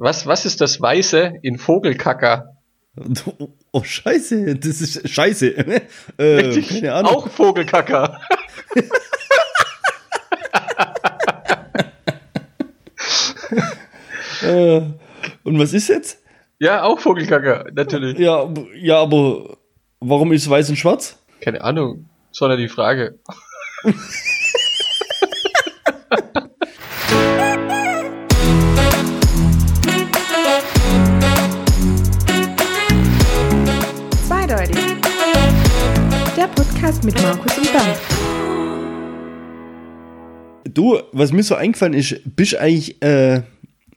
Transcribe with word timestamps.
Was, 0.00 0.26
was 0.26 0.44
ist 0.46 0.60
das 0.60 0.80
Weiße 0.80 1.34
in 1.42 1.58
Vogelkacker? 1.58 2.56
Oh, 3.38 3.48
oh, 3.72 3.82
scheiße, 3.82 4.54
das 4.56 4.80
ist 4.80 5.08
scheiße. 5.08 5.56
äh, 6.18 6.22
Richtig, 6.22 6.68
keine 6.68 6.94
Ahnung. 6.94 7.12
auch 7.14 7.28
Vogelkacker. 7.28 8.20
Äh, 14.42 14.80
und 15.44 15.58
was 15.58 15.72
ist 15.72 15.88
jetzt? 15.88 16.22
Ja, 16.58 16.82
auch 16.82 16.98
Vogelkacker, 17.00 17.66
natürlich. 17.72 18.18
Ja, 18.18 18.40
aber- 18.40 18.66
ja, 18.74 19.00
aber 19.00 19.56
warum 20.00 20.32
ist 20.32 20.48
weiß 20.48 20.70
und 20.70 20.76
schwarz? 20.76 21.18
Keine 21.40 21.62
Ahnung, 21.62 22.08
das 22.30 22.40
war 22.40 22.50
ja 22.50 22.56
die 22.56 22.68
Frage. 22.68 23.18
Podcast 36.54 37.04
mit 37.04 37.20
Markus 37.22 37.58
und 37.58 37.72
Bernd. 37.72 37.98
Du, 40.74 40.98
was 41.12 41.32
mir 41.32 41.42
so 41.42 41.54
eingefallen 41.54 41.94
ist, 41.94 42.20
bist 42.36 42.52
du 42.52 42.60
eigentlich, 42.60 43.02
äh, 43.02 43.42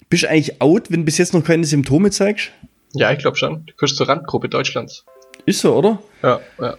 bist 0.10 0.24
du 0.24 0.30
eigentlich 0.30 0.62
out, 0.62 0.90
wenn 0.90 1.02
du 1.02 1.06
bis 1.06 1.18
jetzt 1.18 1.34
noch 1.34 1.44
keine 1.44 1.66
Symptome 1.66 2.12
zeigst? 2.12 2.52
Ja, 2.94 3.12
ich 3.12 3.20
glaube 3.20 3.38
schon. 3.38 3.66
Du 3.66 3.74
gehörst 3.76 3.98
zur 3.98 4.08
Randgruppe 4.10 4.50
Deutschlands. 4.50 5.06
Ist 5.46 5.62
so, 5.62 5.76
oder? 5.76 6.00
Ja, 6.24 6.40
ja. 6.60 6.78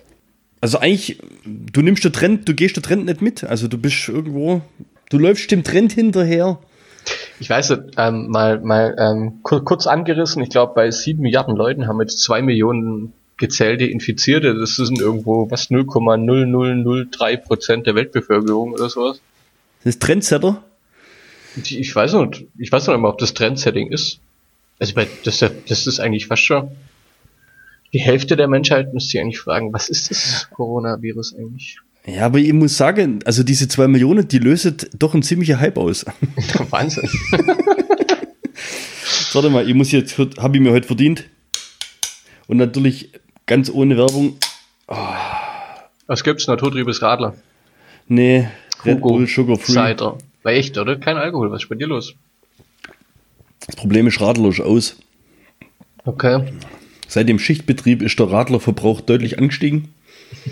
Also 0.61 0.79
eigentlich, 0.79 1.19
du 1.45 1.83
nimmst 1.83 2.05
den 2.05 2.13
Trend, 2.13 2.49
du 2.49 2.55
gehst 2.55 2.77
den 2.77 2.83
Trend 2.83 3.07
nicht 3.07 3.21
mit. 3.21 3.45
Also 3.45 3.69
du 3.69 3.79
bist 3.79 4.09
irgendwo, 4.09 4.63
du 5.11 5.19
läufst 5.19 5.51
dem 5.51 5.65
Trend 5.65 5.93
hinterher. 5.93 6.59
Ich 7.41 7.51
weiß 7.51 7.71
nicht, 7.71 7.83
ähm, 7.97 8.29
mal, 8.29 8.61
mal 8.61 8.95
ähm, 8.99 9.41
kur 9.43 9.65
kurz 9.65 9.89
angerissen, 9.89 10.43
ich 10.43 10.51
glaube, 10.51 10.75
bei 10.75 10.91
sieben 10.93 11.23
Milliarden 11.23 11.57
Leuten 11.57 11.89
haben 11.89 12.01
jetzt 12.01 12.21
zwei 12.23 12.43
Millionen 12.43 13.13
gezählte 13.43 13.85
Infizierte. 13.85 14.55
Das 14.55 14.77
sind 14.77 14.99
irgendwo 15.01 15.51
was 15.51 15.69
0,0003 15.69 17.37
Prozent 17.37 17.87
der 17.87 17.95
Weltbevölkerung 17.95 18.73
oder 18.73 18.89
sowas. 18.89 19.21
Das 19.85 19.97
ist 19.97 20.03
Trendsetter. 20.03 20.65
Ich 21.57 21.95
weiß 21.95 22.15
nicht, 22.15 22.47
ich 22.57 22.73
weiß 22.73 22.87
noch 22.87 22.95
nicht 22.95 23.03
mal, 23.03 23.11
ob 23.11 23.19
das 23.19 23.35
Trendsetting 23.35 23.93
ist. 23.93 24.21
Also 24.79 24.95
bei, 24.95 25.07
das, 25.25 25.45
das 25.69 25.87
ist 25.87 26.01
eigentlich 26.01 26.27
fast 26.27 26.43
schon 26.43 26.71
die 27.93 28.01
Hälfte 28.01 28.37
der 28.37 28.49
Menschheit 28.49 28.93
müsste 28.95 29.11
sich 29.11 29.21
eigentlich 29.21 29.39
fragen, 29.39 29.73
was 29.73 29.89
ist 29.89 30.11
das 30.11 30.49
Coronavirus 30.51 31.35
eigentlich? 31.37 31.79
Ja, 32.07 32.27
aber 32.27 32.39
ich 32.39 32.53
muss 32.53 32.77
sagen, 32.77 33.21
also 33.25 33.43
diese 33.43 33.69
zwei 33.69 33.87
Millionen, 33.87 34.27
die 34.27 34.39
lösen 34.39 34.77
doch 34.99 35.15
ein 35.15 35.23
ziemlicher 35.23 35.61
Hype 35.61 35.79
aus. 35.79 36.05
Wahnsinn. 36.71 37.09
Warte 39.33 39.51
mal, 39.51 39.69
ich 39.69 39.75
muss 39.75 39.93
jetzt, 39.93 40.19
habe 40.19 40.57
ich 40.57 40.63
mir 40.63 40.73
heute 40.73 40.87
verdient. 40.87 41.29
Und 42.49 42.57
natürlich 42.57 43.11
ganz 43.47 43.71
ohne 43.71 43.97
Werbung. 43.97 44.37
Was 46.07 46.25
gibt's? 46.25 46.47
Naturtriebes 46.47 47.03
Radler. 47.03 47.35
Nee, 48.09 48.49
Red 48.85 48.97
Hugo, 48.97 49.09
Bull 49.11 49.27
Sugar 49.29 49.57
Free. 49.57 49.73
Cider. 49.73 50.19
War 50.43 50.53
echt, 50.53 50.77
oder? 50.77 50.97
Kein 50.97 51.17
Alkohol. 51.17 51.51
Was 51.51 51.63
ist 51.63 51.69
bei 51.69 51.77
dir 51.77 51.87
los? 51.87 52.15
Das 53.67 53.77
Problem 53.77 54.07
ist 54.09 54.21
Radler 54.21 54.49
ist 54.49 54.61
aus. 54.61 54.97
Okay. 56.05 56.53
Seit 57.07 57.29
dem 57.29 57.39
Schichtbetrieb 57.39 58.03
ist 58.03 58.19
der 58.19 58.31
Radlerverbrauch 58.31 59.01
deutlich 59.01 59.39
angestiegen. 59.39 59.95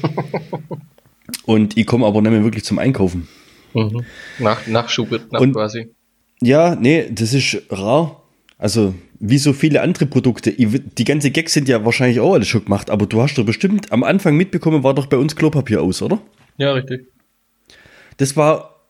Und 1.44 1.76
ich 1.76 1.86
komme 1.86 2.06
aber 2.06 2.20
nicht 2.22 2.30
mehr 2.30 2.44
wirklich 2.44 2.64
zum 2.64 2.78
Einkaufen. 2.78 3.28
Mhm. 3.74 4.04
Nach, 4.38 4.66
Nachschub 4.66 5.10
nach 5.32 5.40
Und- 5.40 5.52
quasi. 5.54 5.90
Ja, 6.42 6.74
nee, 6.74 7.08
das 7.10 7.34
ist 7.34 7.62
rar. 7.70 8.19
Also, 8.60 8.94
wie 9.20 9.38
so 9.38 9.54
viele 9.54 9.80
andere 9.80 10.04
Produkte. 10.04 10.52
Die 10.52 11.04
ganze 11.04 11.30
Gags 11.30 11.54
sind 11.54 11.66
ja 11.66 11.82
wahrscheinlich 11.86 12.20
auch 12.20 12.34
alles 12.34 12.46
schon 12.46 12.62
gemacht, 12.62 12.90
aber 12.90 13.06
du 13.06 13.22
hast 13.22 13.38
doch 13.38 13.44
bestimmt 13.46 13.90
am 13.90 14.04
Anfang 14.04 14.36
mitbekommen, 14.36 14.84
war 14.84 14.92
doch 14.94 15.06
bei 15.06 15.16
uns 15.16 15.34
Klopapier 15.34 15.80
aus, 15.80 16.02
oder? 16.02 16.20
Ja, 16.58 16.72
richtig. 16.72 17.06
Das 18.18 18.36
war, 18.36 18.82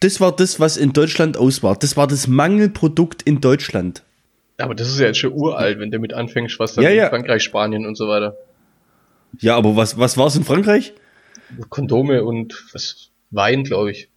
das 0.00 0.18
war 0.22 0.34
das, 0.34 0.60
was 0.60 0.78
in 0.78 0.94
Deutschland 0.94 1.36
aus 1.36 1.62
war. 1.62 1.76
Das 1.76 1.94
war 1.94 2.06
das 2.06 2.26
Mangelprodukt 2.26 3.20
in 3.20 3.42
Deutschland. 3.42 4.02
Aber 4.56 4.74
das 4.74 4.88
ist 4.88 4.98
ja 4.98 5.08
jetzt 5.08 5.18
schon 5.18 5.34
uralt, 5.34 5.78
wenn 5.78 5.90
du 5.90 5.98
mit 5.98 6.14
anfängst, 6.14 6.58
was 6.58 6.74
dann 6.74 6.84
Ja, 6.84 6.90
in 6.90 6.96
ja. 6.96 7.10
Frankreich, 7.10 7.42
Spanien 7.42 7.84
und 7.84 7.96
so 7.96 8.08
weiter. 8.08 8.34
Ja, 9.40 9.56
aber 9.56 9.76
was, 9.76 9.98
was 9.98 10.16
war 10.16 10.28
es 10.28 10.36
in 10.36 10.44
Frankreich? 10.44 10.94
Kondome 11.68 12.24
und 12.24 12.64
was 12.72 13.10
Wein, 13.30 13.64
glaube 13.64 13.90
ich. 13.90 14.08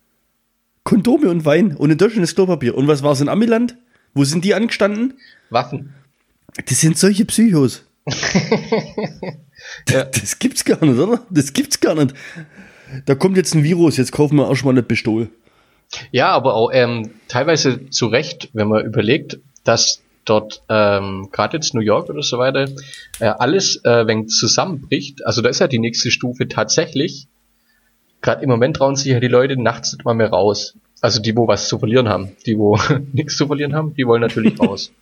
Kondome 0.86 1.30
und 1.30 1.44
Wein. 1.44 1.76
Und 1.76 1.90
in 1.92 1.98
Deutschland 1.98 2.24
ist 2.24 2.36
Klopapier. 2.36 2.76
Und 2.78 2.88
was 2.88 3.04
war 3.04 3.12
es 3.12 3.20
in 3.20 3.28
Amiland? 3.28 3.76
Wo 4.14 4.24
sind 4.24 4.46
die 4.46 4.54
angestanden? 4.54 5.14
Waffen. 5.50 5.94
Das 6.66 6.82
sind 6.82 6.98
solche 6.98 7.26
Psychos. 7.26 7.84
Ja. 9.90 10.06
Das 10.06 10.40
gibt's 10.40 10.66
gar 10.66 10.84
nicht, 10.84 11.00
oder? 11.00 11.24
Das 11.30 11.54
gibt's 11.54 11.80
gar 11.80 11.96
nicht. 11.96 12.14
Da 13.06 13.16
kommt 13.16 13.38
jetzt 13.38 13.54
ein 13.54 13.64
Virus, 13.64 13.98
jetzt 13.98 14.12
kaufen 14.12 14.38
wir 14.38 14.50
erstmal 14.50 14.74
eine 14.74 14.84
Pistole. 14.84 15.30
Ja, 16.12 16.30
aber 16.30 16.56
auch 16.56 16.72
ähm, 16.74 17.12
teilweise 17.28 17.90
zu 17.90 18.08
Recht, 18.08 18.50
wenn 18.54 18.68
man 18.68 18.86
überlegt, 18.86 19.40
dass 19.64 20.02
dort 20.26 20.64
ähm, 20.70 21.30
gerade 21.32 21.58
jetzt 21.58 21.74
New 21.74 21.82
York 21.82 22.10
oder 22.10 22.22
so 22.22 22.38
weiter 22.38 22.70
äh, 23.20 23.26
alles, 23.26 23.84
äh, 23.84 24.08
wenn 24.08 24.28
zusammenbricht, 24.28 25.26
also 25.26 25.42
da 25.42 25.50
ist 25.50 25.60
ja 25.60 25.68
die 25.68 25.80
nächste 25.80 26.12
Stufe 26.12 26.48
tatsächlich, 26.48 27.28
gerade 28.22 28.44
im 28.44 28.50
Moment 28.50 28.78
trauen 28.78 28.96
sich 28.96 29.12
ja 29.12 29.20
die 29.20 29.28
Leute 29.28 29.62
nachts 29.62 29.94
nicht 29.94 30.06
mal 30.06 30.14
mehr 30.14 30.30
raus. 30.30 30.76
Also 31.02 31.20
die, 31.22 31.36
wo 31.36 31.48
was 31.48 31.68
zu 31.68 31.80
verlieren 31.80 32.08
haben. 32.08 32.36
Die, 32.46 32.58
wo 32.58 32.78
nichts 33.14 33.36
zu 33.38 33.48
verlieren 33.48 33.74
haben, 33.76 33.94
die 33.96 34.06
wollen 34.06 34.22
natürlich 34.22 34.60
raus. 34.60 34.92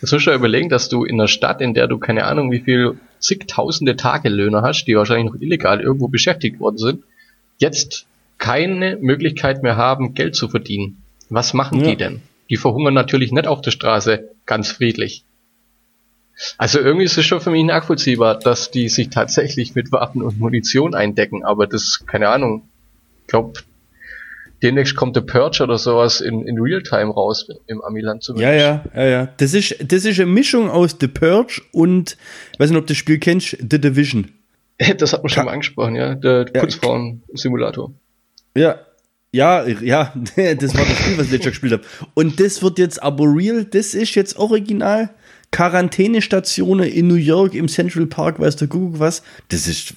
Das 0.00 0.12
musst 0.12 0.26
du 0.26 0.30
ja 0.30 0.36
überlegen, 0.36 0.70
dass 0.70 0.88
du 0.88 1.04
in 1.04 1.16
einer 1.20 1.28
Stadt, 1.28 1.60
in 1.60 1.74
der 1.74 1.86
du 1.86 1.98
keine 1.98 2.24
Ahnung 2.24 2.50
wie 2.50 2.60
viel 2.60 2.98
zigtausende 3.18 3.96
Tagelöhner 3.96 4.62
hast, 4.62 4.86
die 4.86 4.96
wahrscheinlich 4.96 5.30
noch 5.30 5.40
illegal 5.40 5.80
irgendwo 5.80 6.08
beschäftigt 6.08 6.58
worden 6.58 6.78
sind, 6.78 7.04
jetzt 7.58 8.06
keine 8.38 8.96
Möglichkeit 8.96 9.62
mehr 9.62 9.76
haben, 9.76 10.14
Geld 10.14 10.34
zu 10.36 10.48
verdienen. 10.48 11.02
Was 11.28 11.52
machen 11.52 11.80
Ja. 11.80 11.90
die 11.90 11.96
denn? 11.96 12.22
Die 12.48 12.56
verhungern 12.56 12.94
natürlich 12.94 13.30
nicht 13.30 13.46
auf 13.46 13.60
der 13.60 13.72
Straße 13.72 14.30
ganz 14.46 14.70
friedlich. 14.72 15.24
Also 16.56 16.78
irgendwie 16.80 17.04
ist 17.04 17.18
es 17.18 17.26
schon 17.26 17.42
für 17.42 17.50
mich 17.50 17.64
nachvollziehbar, 17.64 18.38
dass 18.38 18.70
die 18.70 18.88
sich 18.88 19.10
tatsächlich 19.10 19.74
mit 19.74 19.92
Waffen 19.92 20.22
und 20.22 20.40
Munition 20.40 20.94
eindecken, 20.94 21.44
aber 21.44 21.66
das, 21.66 22.00
keine 22.06 22.30
Ahnung, 22.30 22.62
ich 23.20 23.26
glaube, 23.26 23.52
demnächst 24.62 24.94
kommt 24.96 25.16
der 25.16 25.22
Purge 25.22 25.62
oder 25.62 25.78
sowas 25.78 26.20
in, 26.20 26.42
in 26.46 26.58
Realtime 26.60 27.12
raus 27.12 27.48
im 27.66 27.80
Amiland 27.82 28.22
Ja, 28.22 28.26
zumindest. 28.26 28.58
ja, 28.58 28.84
ja, 28.94 29.06
ja. 29.08 29.28
Das 29.38 29.54
ist, 29.54 29.76
das 29.86 30.04
ist 30.04 30.18
eine 30.20 30.30
Mischung 30.30 30.70
aus 30.70 30.96
The 31.00 31.08
Purge 31.08 31.62
und, 31.72 32.16
ich 32.52 32.60
weiß 32.60 32.70
nicht, 32.70 32.78
ob 32.78 32.86
du 32.86 32.92
das 32.92 32.98
Spiel 32.98 33.18
kennst, 33.18 33.56
The 33.58 33.80
Division. 33.80 34.30
Das 34.98 35.12
hat 35.12 35.22
man 35.22 35.28
schon 35.28 35.44
mal 35.44 35.52
angesprochen, 35.52 35.94
ja, 35.94 36.14
der 36.14 36.46
Ja, 36.54 36.60
Putzfrauen-Simulator. 36.62 37.92
Ja. 38.56 38.78
Ja, 39.32 39.64
ja, 39.66 40.12
das 40.36 40.74
war 40.74 40.84
das 40.84 40.98
Spiel, 40.98 41.18
was 41.18 41.26
ich 41.26 41.32
letztes 41.32 41.44
Jahr 41.44 41.50
gespielt 41.50 41.72
habe. 41.74 41.82
Und 42.14 42.40
das 42.40 42.62
wird 42.62 42.78
jetzt 42.78 43.02
aber 43.02 43.24
real, 43.26 43.64
das 43.64 43.94
ist 43.94 44.14
jetzt 44.14 44.36
original. 44.38 45.10
Quarantänestationen 45.52 46.88
in 46.88 47.08
New 47.08 47.14
York 47.14 47.54
im 47.54 47.68
Central 47.68 48.06
Park, 48.06 48.40
weiß 48.40 48.56
der 48.56 48.68
Kuckuck 48.68 48.98
was. 48.98 49.22
Das 49.48 49.66
ist. 49.68 49.94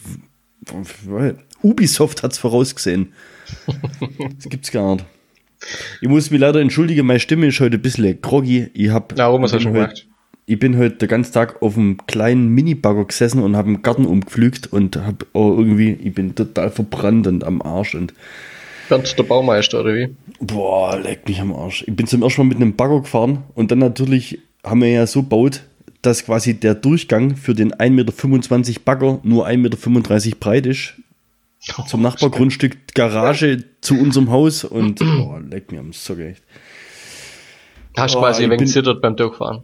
Ubisoft 1.61 2.23
hat's 2.23 2.37
vorausgesehen. 2.37 3.13
Das 4.35 4.49
gibt's 4.49 4.71
gar 4.71 4.95
nicht. 4.95 5.05
Ich 6.01 6.09
muss 6.09 6.29
mich 6.29 6.39
leider 6.41 6.59
entschuldigen, 6.59 7.05
meine 7.05 7.19
Stimme 7.19 7.47
ist 7.47 7.59
heute 7.59 7.77
ein 7.77 7.81
bisschen 7.81 8.19
groggy. 8.21 8.67
Ich 8.73 8.89
hab, 8.89 9.13
Na, 9.15 9.25
warum 9.27 9.43
hast 9.43 9.53
du 9.53 9.59
schon 9.59 9.73
bin 9.73 9.81
heute- 9.83 9.93
gemacht? 9.93 10.07
ich 10.45 10.59
bin 10.59 10.77
heute 10.77 10.95
den 10.97 11.07
ganzen 11.07 11.31
Tag 11.33 11.61
auf 11.61 11.77
einem 11.77 11.97
kleinen 12.05 12.49
Mini-Bagger 12.49 13.05
gesessen 13.05 13.41
und 13.41 13.55
habe 13.55 13.69
einen 13.69 13.81
Garten 13.81 14.05
umgepflügt 14.05 14.67
und 14.73 14.97
habe 14.97 15.25
irgendwie, 15.33 15.91
ich 16.03 16.13
bin 16.13 16.35
total 16.35 16.69
verbrannt 16.69 17.27
und 17.27 17.45
am 17.45 17.61
Arsch 17.61 17.95
und 17.95 18.13
Bernd 18.89 19.17
der 19.17 19.23
Baumeister, 19.23 19.79
oder 19.79 19.95
wie? 19.95 20.09
boah, 20.41 20.99
leck 20.99 21.25
mich 21.29 21.39
am 21.39 21.53
Arsch. 21.53 21.85
Ich 21.87 21.95
bin 21.95 22.05
zum 22.07 22.21
ersten 22.23 22.41
Mal 22.41 22.47
mit 22.49 22.57
einem 22.57 22.75
Bagger 22.75 22.99
gefahren 22.99 23.43
und 23.55 23.71
dann 23.71 23.79
natürlich 23.79 24.39
haben 24.65 24.81
wir 24.81 24.89
ja 24.89 25.07
so 25.07 25.23
gebaut, 25.23 25.63
dass 26.01 26.25
quasi 26.25 26.53
der 26.55 26.75
Durchgang 26.75 27.37
für 27.37 27.53
den 27.55 27.73
1,25 27.73 27.89
Meter 28.67 28.79
Bagger 28.83 29.19
nur 29.23 29.47
1,35 29.47 30.25
Meter 30.25 30.37
breit 30.41 30.65
ist. 30.65 30.95
Zum 31.87 32.01
Nachbargrundstück 32.01 32.93
Garage 32.93 33.63
zu 33.81 33.95
unserem 33.95 34.29
Haus 34.29 34.63
und 34.63 34.99
boah, 34.99 35.39
leck 35.39 35.71
mir 35.71 35.79
am 35.79 35.93
Socke 35.93 36.29
echt. 36.29 36.43
Hast 37.95 38.15
Oh, 38.15 38.19
quasi 38.19 38.43
ein 38.43 38.49
wenig 38.49 38.69
zittert 38.69 39.01
beim 39.01 39.15
Durchfahren. 39.15 39.63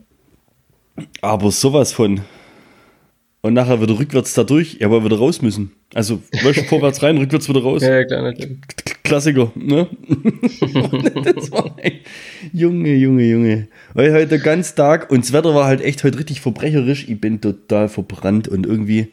Aber 1.22 1.52
sowas 1.52 1.94
von. 1.94 2.22
Und 3.42 3.54
nachher 3.54 3.82
wieder 3.82 3.98
rückwärts 3.98 4.34
da 4.34 4.44
durch, 4.44 4.78
ja, 4.80 4.88
aber 4.88 5.04
wieder 5.04 5.18
raus 5.18 5.42
müssen. 5.42 5.72
Also, 5.94 6.22
weißt 6.44 6.66
vorwärts 6.66 7.02
rein, 7.02 7.18
rückwärts 7.18 7.48
wieder 7.48 7.62
raus. 7.62 7.82
Ja, 7.82 8.00
ja, 8.00 8.04
klar, 8.04 8.22
natürlich. 8.22 8.58
Klassiker, 9.04 9.52
ne? 9.56 9.88
das 11.24 11.52
war 11.52 11.76
ein 11.82 11.94
Junge, 12.54 12.94
Junge, 12.96 13.24
Junge. 13.24 13.68
Weil 13.94 14.14
heute 14.14 14.40
ganzen 14.40 14.76
Tag 14.76 15.10
und 15.10 15.24
das 15.24 15.34
Wetter 15.34 15.56
war 15.56 15.66
halt 15.66 15.82
echt 15.82 16.04
heute 16.04 16.20
richtig 16.20 16.42
verbrecherisch. 16.42 17.08
Ich 17.08 17.20
bin 17.20 17.42
total 17.42 17.88
verbrannt 17.90 18.48
und 18.48 18.66
irgendwie 18.66 19.12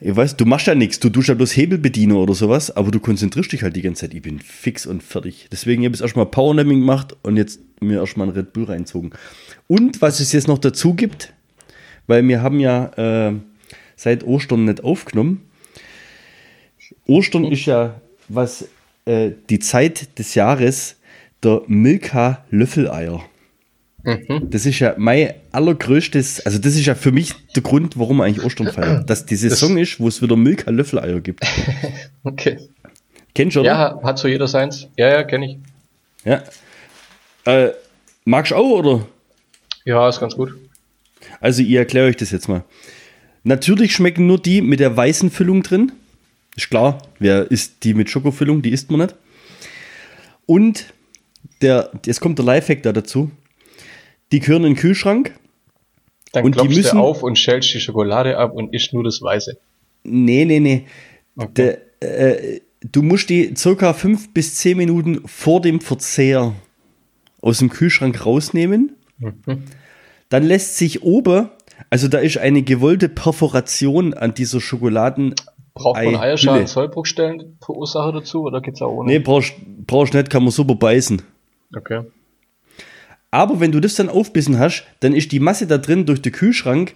Ich 0.00 0.14
weiß, 0.14 0.36
du 0.36 0.44
machst 0.44 0.66
ja 0.66 0.74
nichts, 0.74 0.98
du 0.98 1.08
tust 1.08 1.28
ja 1.28 1.34
bloß 1.34 1.56
Hebelbediener 1.56 2.16
oder 2.16 2.34
sowas, 2.34 2.70
aber 2.76 2.90
du 2.90 2.98
konzentrierst 2.98 3.52
dich 3.52 3.62
halt 3.62 3.76
die 3.76 3.82
ganze 3.82 4.02
Zeit. 4.02 4.14
Ich 4.14 4.22
bin 4.22 4.40
fix 4.40 4.86
und 4.86 5.02
fertig. 5.02 5.48
Deswegen 5.52 5.84
habe 5.84 5.94
ich 5.94 6.00
erstmal 6.00 6.26
Powernapping 6.26 6.80
gemacht 6.80 7.16
und 7.22 7.36
jetzt 7.36 7.60
mir 7.80 8.00
erstmal 8.00 8.28
einen 8.28 8.36
Red 8.36 8.52
Bull 8.52 8.64
reinzogen. 8.64 9.12
Und 9.68 10.02
was 10.02 10.20
es 10.20 10.32
jetzt 10.32 10.48
noch 10.48 10.58
dazu 10.58 10.94
gibt, 10.94 11.32
weil 12.06 12.26
wir 12.26 12.42
haben 12.42 12.60
ja 12.60 13.28
äh, 13.28 13.34
seit 13.96 14.24
Ostern 14.24 14.64
nicht 14.64 14.82
aufgenommen. 14.82 15.42
Ostern 17.06 17.44
ist 17.44 17.66
ja 17.66 18.00
was 18.28 18.68
äh, 19.04 19.30
die 19.48 19.58
Zeit 19.58 20.18
des 20.18 20.34
Jahres 20.34 20.96
der 21.42 21.62
Milka 21.66 22.44
Löffeleier. 22.50 23.24
Mhm. 24.04 24.50
Das 24.50 24.66
ist 24.66 24.78
ja 24.80 24.94
mein 24.98 25.32
allergrößtes, 25.50 26.44
also 26.44 26.58
das 26.58 26.74
ist 26.74 26.84
ja 26.84 26.94
für 26.94 27.10
mich 27.10 27.32
der 27.56 27.62
Grund, 27.62 27.98
warum 27.98 28.18
man 28.18 28.28
eigentlich 28.28 28.44
Ostern 28.44 28.70
feiert. 28.70 29.08
Dass 29.08 29.24
die 29.24 29.36
Saison 29.36 29.78
ist, 29.78 29.98
wo 29.98 30.08
es 30.08 30.20
wieder 30.20 30.36
Milka 30.36 30.70
Löffeleier 30.70 31.20
gibt. 31.20 31.44
Okay. 32.26 32.58
Kennst 33.34 33.56
du, 33.56 33.60
oder? 33.60 33.68
Ja, 33.68 34.00
hat 34.02 34.18
so 34.18 34.28
jeder 34.28 34.48
seins. 34.48 34.88
Ja, 34.96 35.08
ja, 35.08 35.24
kenne 35.24 35.44
ich. 35.44 35.58
Ja. 36.24 36.42
Äh, 37.44 37.72
magst 38.24 38.52
du 38.52 38.56
auch, 38.56 38.78
oder? 38.78 39.06
Ja, 39.84 40.08
ist 40.08 40.20
ganz 40.20 40.34
gut. 40.34 40.54
Also, 41.40 41.60
ich 41.60 41.72
erkläre 41.72 42.06
euch 42.06 42.16
das 42.16 42.30
jetzt 42.30 42.48
mal. 42.48 42.64
Natürlich 43.42 43.92
schmecken 43.92 44.26
nur 44.26 44.38
die 44.40 44.62
mit 44.62 44.80
der 44.80 44.96
weißen 44.96 45.30
Füllung 45.30 45.62
drin. 45.62 45.92
Ist 46.56 46.70
klar, 46.70 47.02
wer 47.18 47.50
isst 47.50 47.84
die 47.84 47.92
mit 47.92 48.08
Schokofüllung? 48.08 48.62
Die 48.62 48.70
isst 48.70 48.90
man 48.90 49.00
nicht. 49.00 49.14
Und 50.46 50.86
der, 51.60 51.90
jetzt 52.06 52.20
kommt 52.20 52.38
der 52.38 52.46
Lifehack 52.46 52.82
da 52.82 52.92
dazu. 52.92 53.30
Die 54.32 54.40
gehören 54.40 54.64
in 54.64 54.74
den 54.74 54.76
Kühlschrank. 54.80 55.34
Dann 56.32 56.44
Und 56.44 56.54
die 56.56 56.58
klopfst 56.60 56.76
müssen- 56.76 56.96
du 56.96 57.02
auf 57.02 57.22
und 57.22 57.38
schälst 57.38 57.72
die 57.74 57.80
Schokolade 57.80 58.36
ab 58.38 58.52
und 58.54 58.74
isst 58.74 58.92
nur 58.92 59.04
das 59.04 59.22
Weiße. 59.22 59.56
Nee, 60.02 60.44
nee, 60.44 60.60
nee. 60.60 60.86
Okay. 61.36 61.76
Der, 62.00 62.54
äh, 62.54 62.60
du 62.90 63.02
musst 63.02 63.30
die 63.30 63.54
circa 63.56 63.92
fünf 63.92 64.32
bis 64.34 64.56
zehn 64.56 64.76
Minuten 64.76 65.22
vor 65.26 65.60
dem 65.60 65.80
Verzehr 65.80 66.54
aus 67.40 67.58
dem 67.58 67.70
Kühlschrank 67.70 68.24
rausnehmen. 68.26 68.96
Dann 70.28 70.42
lässt 70.42 70.76
sich 70.76 71.02
oben, 71.02 71.50
also 71.90 72.08
da 72.08 72.18
ist 72.18 72.38
eine 72.38 72.62
gewollte 72.62 73.08
Perforation 73.08 74.12
an 74.14 74.34
dieser 74.34 74.60
Schokoladen. 74.60 75.34
Braucht 75.74 76.02
man 76.02 76.16
Ei, 76.16 76.20
Eierschalen, 76.20 76.58
Hülle. 76.60 76.68
Sollbruchstellen 76.68 77.56
pro 77.60 77.74
Ursache 77.74 78.12
dazu 78.12 78.42
oder 78.42 78.60
geht's 78.60 78.80
auch 78.82 78.92
ohne? 78.92 79.10
Nee, 79.12 79.18
brauchst, 79.18 79.54
brauchst 79.86 80.14
nicht, 80.14 80.30
kann 80.30 80.42
man 80.42 80.52
super 80.52 80.74
beißen. 80.74 81.22
Okay. 81.76 82.02
Aber 83.34 83.58
wenn 83.58 83.72
du 83.72 83.80
das 83.80 83.96
dann 83.96 84.10
aufbissen 84.10 84.60
hast, 84.60 84.84
dann 85.00 85.12
ist 85.12 85.32
die 85.32 85.40
Masse 85.40 85.66
da 85.66 85.76
drin 85.76 86.06
durch 86.06 86.22
den 86.22 86.30
Kühlschrank 86.30 86.94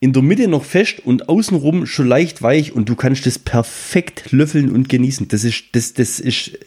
in 0.00 0.12
der 0.12 0.20
Mitte 0.20 0.46
noch 0.46 0.64
fest 0.64 1.00
und 1.02 1.30
außenrum 1.30 1.86
schon 1.86 2.06
leicht 2.06 2.42
weich 2.42 2.74
und 2.74 2.90
du 2.90 2.94
kannst 2.94 3.24
das 3.24 3.38
perfekt 3.38 4.30
löffeln 4.30 4.70
und 4.70 4.90
genießen. 4.90 5.28
Das 5.28 5.44
ist, 5.44 5.64
das, 5.72 5.94
das 5.94 6.20
ist. 6.20 6.58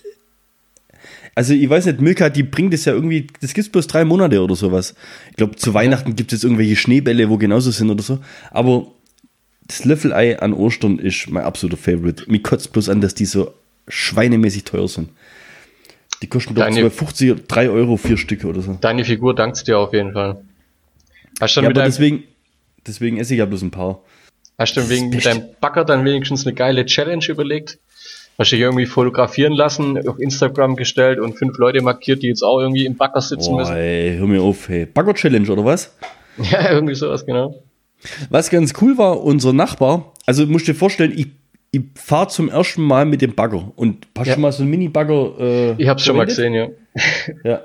Also 1.35 1.53
ich 1.53 1.69
weiß 1.69 1.85
nicht, 1.85 2.01
Milka, 2.01 2.29
die 2.29 2.41
bringt 2.41 2.73
es 2.73 2.85
ja 2.85 2.94
irgendwie, 2.94 3.27
das 3.41 3.53
gibt 3.53 3.68
es 3.68 3.71
bloß 3.71 3.85
drei 3.85 4.06
Monate 4.06 4.41
oder 4.41 4.56
sowas. 4.56 4.95
Ich 5.29 5.35
glaube, 5.35 5.56
zu 5.56 5.75
Weihnachten 5.75 6.15
gibt 6.15 6.33
es 6.33 6.38
jetzt 6.39 6.44
irgendwelche 6.44 6.75
Schneebälle, 6.75 7.29
wo 7.29 7.38
genauso 7.38 7.69
sind 7.69 7.91
oder 7.91 8.01
so. 8.01 8.21
Aber 8.50 8.88
das 9.67 9.85
Löffelei 9.85 10.39
an 10.39 10.53
Ostern 10.53 10.97
ist 10.97 11.29
mein 11.29 11.44
absoluter 11.44 11.77
Favorite. 11.77 12.24
Mir 12.25 12.41
kotzt 12.41 12.74
bloß 12.74 12.89
an, 12.89 13.01
dass 13.01 13.13
die 13.13 13.25
so 13.25 13.53
schweinemäßig 13.88 14.63
teuer 14.63 14.88
sind. 14.88 15.09
Die 16.21 16.27
kosten 16.27 16.53
doch 16.56 16.63
Deine- 16.63 16.81
2,50, 16.89 17.47
3 17.47 17.69
Euro, 17.69 17.97
vier 17.97 18.18
Stücke 18.18 18.47
oder 18.47 18.62
so. 18.62 18.77
Deine 18.79 19.03
Figur 19.06 19.33
dankt 19.35 19.68
dir 19.68 19.79
auf 19.79 19.94
jeden 19.94 20.13
Fall. 20.13 20.41
Hast 21.39 21.56
du 21.57 21.62
Ja, 21.62 21.69
aber 21.69 21.83
deswegen, 21.83 22.23
deswegen 22.85 23.18
esse 23.18 23.33
ich 23.33 23.39
ja 23.39 23.45
bloß 23.45 23.63
ein 23.63 23.71
paar. 23.71 24.01
hast 24.57 24.77
du 24.77 24.88
wegen, 24.89 25.09
mit 25.09 25.25
deinem 25.25 25.44
Backer 25.59 25.83
dann 25.85 26.06
wenigstens 26.06 26.45
eine 26.45 26.53
geile 26.53 26.85
Challenge 26.85 27.25
überlegt? 27.27 27.79
Hast 28.38 28.51
du 28.51 28.56
dich 28.56 28.63
irgendwie 28.63 28.85
fotografieren 28.85 29.53
lassen, 29.53 30.07
auf 30.07 30.19
Instagram 30.19 30.75
gestellt 30.75 31.19
und 31.19 31.38
fünf 31.38 31.57
Leute 31.57 31.81
markiert, 31.81 32.21
die 32.24 32.27
jetzt 32.27 32.44
auch 32.44 32.59
irgendwie 32.59 32.85
im 32.85 32.95
Backer 32.95 33.21
sitzen 33.21 33.51
Boah, 33.51 33.59
müssen? 33.59 33.75
ey, 33.75 34.15
hör 34.17 34.27
mir 34.27 34.41
auf, 34.41 34.69
hey. 34.69 34.85
Bagger 34.85 35.13
Challenge 35.15 35.50
oder 35.51 35.65
was? 35.65 35.95
Ja, 36.50 36.71
irgendwie 36.71 36.95
sowas, 36.95 37.25
genau. 37.25 37.62
Was 38.29 38.50
ganz 38.50 38.74
cool 38.81 38.97
war, 38.97 39.21
unser 39.21 39.51
Nachbar, 39.53 40.13
also 40.25 40.45
musst 40.47 40.65
dir 40.67 40.74
vorstellen, 40.75 41.12
ich, 41.15 41.27
ich 41.71 41.81
fahre 41.95 42.27
zum 42.27 42.50
ersten 42.50 42.81
Mal 42.81 43.06
mit 43.06 43.21
dem 43.21 43.33
Bagger 43.33 43.71
und 43.75 44.06
hast 44.18 44.27
Ja. 44.27 44.33
schon 44.33 44.41
mal 44.41 44.51
so 44.51 44.62
einen 44.63 44.71
Mini-Bagger. 44.71 45.39
Äh, 45.39 45.81
Ich 45.81 45.88
hab's 45.88 46.03
schon 46.03 46.18
mal 46.18 46.27
verwendet? 46.27 46.75
gesehen, 46.94 47.33
ja. 47.44 47.44
Ja. 47.50 47.62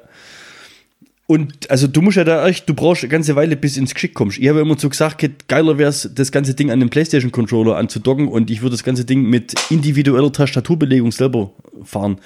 Und 1.29 1.69
also 1.73 1.89
du 1.89 2.03
musst 2.03 2.17
ja 2.17 2.23
da 2.23 2.47
echt, 2.47 2.69
du 2.69 2.75
brauchst 2.75 3.03
eine 3.03 3.11
ganze 3.11 3.35
Weile, 3.35 3.57
bis 3.57 3.77
ins 3.77 3.93
Geschick 3.95 4.15
kommst. 4.15 4.39
Ich 4.39 4.49
habe 4.49 4.61
immer 4.61 4.79
so 4.79 4.89
gesagt, 4.89 5.29
geiler 5.49 5.77
wäre 5.77 5.91
es, 5.91 6.09
das 6.15 6.31
ganze 6.31 6.55
Ding 6.55 6.71
an 6.71 6.79
den 6.79 6.89
Playstation-Controller 6.89 7.75
anzudocken 7.77 8.29
und 8.29 8.49
ich 8.49 8.63
würde 8.63 8.77
das 8.77 8.85
ganze 8.85 9.05
Ding 9.05 9.23
mit 9.23 9.53
individueller 9.69 10.33
Tastaturbelegung 10.33 11.11
selber 11.11 11.51
fahren. 11.83 12.19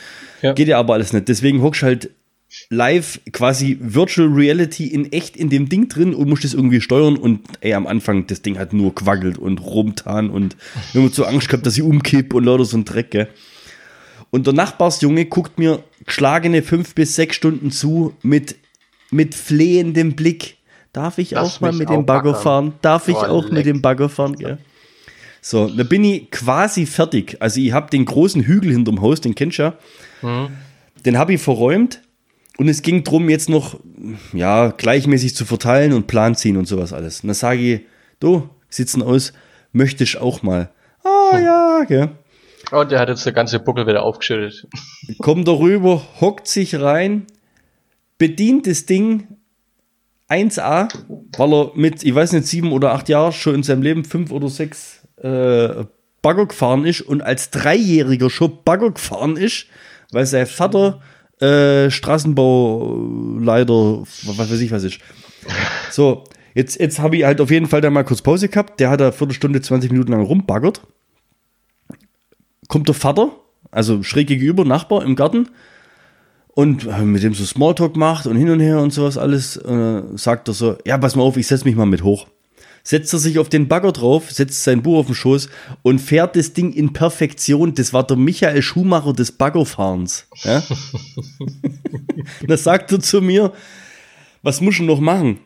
Ja. 0.43 0.53
Geht 0.53 0.69
ja 0.69 0.79
aber 0.79 0.93
alles 0.93 1.15
nicht. 1.15 1.29
Deswegen 1.29 1.63
hockst 1.63 1.81
du 1.81 1.87
halt 1.87 2.11
live 2.69 3.21
quasi 3.33 3.79
Virtual 3.81 4.29
Reality 4.29 4.87
in 4.89 5.13
echt 5.13 5.37
in 5.37 5.51
dem 5.51 5.69
Ding 5.69 5.89
drin 5.89 6.15
und 6.15 6.29
musst 6.29 6.45
das 6.45 6.55
irgendwie 6.55 6.81
steuern 6.81 7.17
und 7.17 7.41
ey, 7.61 7.75
am 7.75 7.87
Anfang 7.87 8.27
das 8.27 8.43
Ding 8.43 8.59
hat 8.59 8.73
nur 8.73 8.95
gewackelt 8.95 9.39
und 9.39 9.59
rumtan 9.59 10.31
und 10.31 10.57
immer 10.95 11.09
so 11.11 11.25
Angst 11.25 11.49
gehabt, 11.49 11.67
dass 11.67 11.77
ich 11.77 11.83
umkipp 11.83 12.35
und 12.35 12.45
lauter 12.45 12.65
so 12.65 12.77
ein 12.77 12.85
Dreck, 12.85 13.11
gell. 13.11 13.29
Und 14.31 14.47
der 14.47 14.55
Nachbarsjunge 14.55 15.27
guckt 15.27 15.59
mir 15.59 15.83
geschlagene 16.07 16.63
fünf 16.63 16.95
bis 16.95 17.17
sechs 17.17 17.37
Stunden 17.37 17.71
zu 17.73 18.15
mit, 18.23 18.57
mit 19.11 19.35
flehendem 19.35 20.15
Blick. 20.15 20.57
Darf 20.93 21.19
ich 21.19 21.33
Lass 21.33 21.57
auch 21.57 21.61
mal 21.61 21.73
mit 21.73 21.89
dem 21.89 22.07
Bagger 22.07 22.31
baggern. 22.33 22.43
fahren? 22.43 22.73
Darf 22.83 23.09
ich 23.09 23.17
Oh, 23.17 23.25
auch 23.25 23.45
leck. 23.45 23.53
mit 23.53 23.67
dem 23.67 23.81
Bagger 23.83 24.09
fahren? 24.09 24.37
Gell? 24.37 24.59
So, 25.41 25.69
da 25.69 25.83
bin 25.85 26.05
ich 26.05 26.31
quasi 26.31 26.87
fertig. 26.87 27.37
Also 27.41 27.61
ich 27.61 27.73
habe 27.73 27.91
den 27.91 28.05
großen 28.05 28.43
Hügel 28.43 28.73
hinterm 28.73 29.01
Haus, 29.01 29.21
den 29.21 29.35
kennst 29.35 29.59
du 29.59 29.63
ja. 29.63 29.75
Mhm. 30.23 30.49
Den 31.05 31.17
habe 31.19 31.33
ich 31.35 31.41
verräumt 31.41 32.03
und 32.61 32.69
es 32.69 32.83
ging 32.83 33.05
drum 33.05 33.31
jetzt 33.31 33.49
noch 33.49 33.81
ja, 34.35 34.69
gleichmäßig 34.69 35.35
zu 35.35 35.47
verteilen 35.47 35.95
und 35.95 36.07
Plan 36.07 36.35
ziehen 36.35 36.59
und 36.59 36.67
sowas 36.67 36.93
alles. 36.93 37.23
Und 37.23 37.29
dann 37.29 37.35
sage 37.35 37.59
ich, 37.59 37.81
du, 38.21 38.51
sitzen 38.69 39.03
aus, 39.03 39.33
möchtest 39.73 40.19
auch 40.19 40.43
mal. 40.43 40.69
Ah 41.03 41.39
ja, 41.39 41.85
gell. 41.89 42.11
Und 42.71 42.91
der 42.91 43.01
hat 43.01 43.09
jetzt 43.09 43.25
der 43.25 43.33
ganze 43.33 43.61
Buckel 43.61 43.87
wieder 43.87 44.03
aufgeschüttet. 44.03 44.69
kommt 45.21 45.49
darüber, 45.49 46.03
hockt 46.21 46.47
sich 46.49 46.79
rein, 46.79 47.25
bedient 48.19 48.67
das 48.67 48.85
Ding 48.85 49.39
1A, 50.29 50.93
weil 51.39 51.53
er 51.55 51.73
mit, 51.77 52.05
ich 52.05 52.15
weiß 52.15 52.33
nicht, 52.33 52.47
sieben 52.47 52.73
oder 52.73 52.93
acht 52.93 53.09
Jahren 53.09 53.33
schon 53.33 53.55
in 53.55 53.63
seinem 53.63 53.81
Leben 53.81 54.05
fünf 54.05 54.31
oder 54.31 54.51
sechs 54.51 55.09
äh, 55.17 55.85
Bagger 56.21 56.45
gefahren 56.45 56.85
ist 56.85 57.01
und 57.01 57.23
als 57.23 57.49
Dreijähriger 57.49 58.29
schon 58.29 58.59
Bagger 58.67 58.91
gefahren 58.91 59.39
ist, 59.39 59.65
weil 60.13 60.27
sein 60.27 60.47
Vater 60.47 61.01
äh, 61.41 61.91
Straßenbauleiter, 61.91 64.03
was 64.03 64.51
weiß 64.51 64.61
ich 64.61 64.71
was 64.71 64.85
ist. 64.85 65.01
So, 65.91 66.25
jetzt, 66.55 66.79
jetzt 66.79 66.99
habe 66.99 67.17
ich 67.17 67.25
halt 67.25 67.41
auf 67.41 67.51
jeden 67.51 67.67
Fall 67.67 67.81
da 67.81 67.91
mal 67.91 68.05
kurz 68.05 68.23
Pause 68.23 68.49
gehabt. 68.49 68.81
Der 68.81 68.91
hat 68.91 69.01
da 69.01 69.13
Viertelstunde, 69.13 69.61
20 69.61 69.91
Minuten 69.91 70.13
lang 70.13 70.23
rumbaggert. 70.23 70.83
Kommt 72.69 72.89
der 72.89 72.95
Vater, 72.95 73.31
also 73.71 74.03
schräg 74.03 74.29
gegenüber, 74.29 74.65
Nachbar 74.65 75.05
im 75.05 75.17
Garten, 75.17 75.49
und 76.49 76.87
äh, 76.87 77.03
mit 77.03 77.23
dem 77.23 77.35
so 77.35 77.45
Smalltalk 77.45 77.97
macht 77.97 78.27
und 78.27 78.37
hin 78.37 78.51
und 78.51 78.61
her 78.61 78.81
und 78.81 78.93
sowas 78.93 79.17
alles, 79.17 79.57
äh, 79.57 80.03
sagt 80.15 80.49
er 80.49 80.55
so, 80.55 80.77
ja, 80.85 80.99
pass 80.99 81.17
mal 81.17 81.23
auf, 81.23 81.37
ich 81.37 81.47
setz 81.47 81.65
mich 81.65 81.77
mal 81.77 81.87
mit 81.87 82.03
hoch. 82.03 82.27
Setzt 82.83 83.13
er 83.13 83.19
sich 83.19 83.39
auf 83.39 83.49
den 83.49 83.69
Bagger 83.69 83.93
drauf, 83.93 84.31
setzt 84.31 84.65
sein 84.65 84.83
Buch 84.83 84.99
auf 84.99 85.07
den 85.07 85.15
Schoß 85.15 85.49
und 85.83 86.01
fährt 86.01 86.37
das 86.37 86.53
Ding 86.53 86.73
in 86.73 86.93
Perfektion. 86.93 87.75
Das 87.75 87.93
war 87.93 88.07
der 88.07 88.17
Michael 88.17 88.63
Schumacher 88.63 89.13
des 89.13 89.33
Baggerfahrens. 89.33 90.27
Ja? 90.43 90.63
dann 92.47 92.59
sagt 92.59 92.93
er 92.93 93.01
zu 93.01 93.21
mir, 93.21 93.53
was 94.43 94.61
muss 94.61 94.77
ich 94.77 94.81
noch 94.81 95.01
machen? 95.01 95.41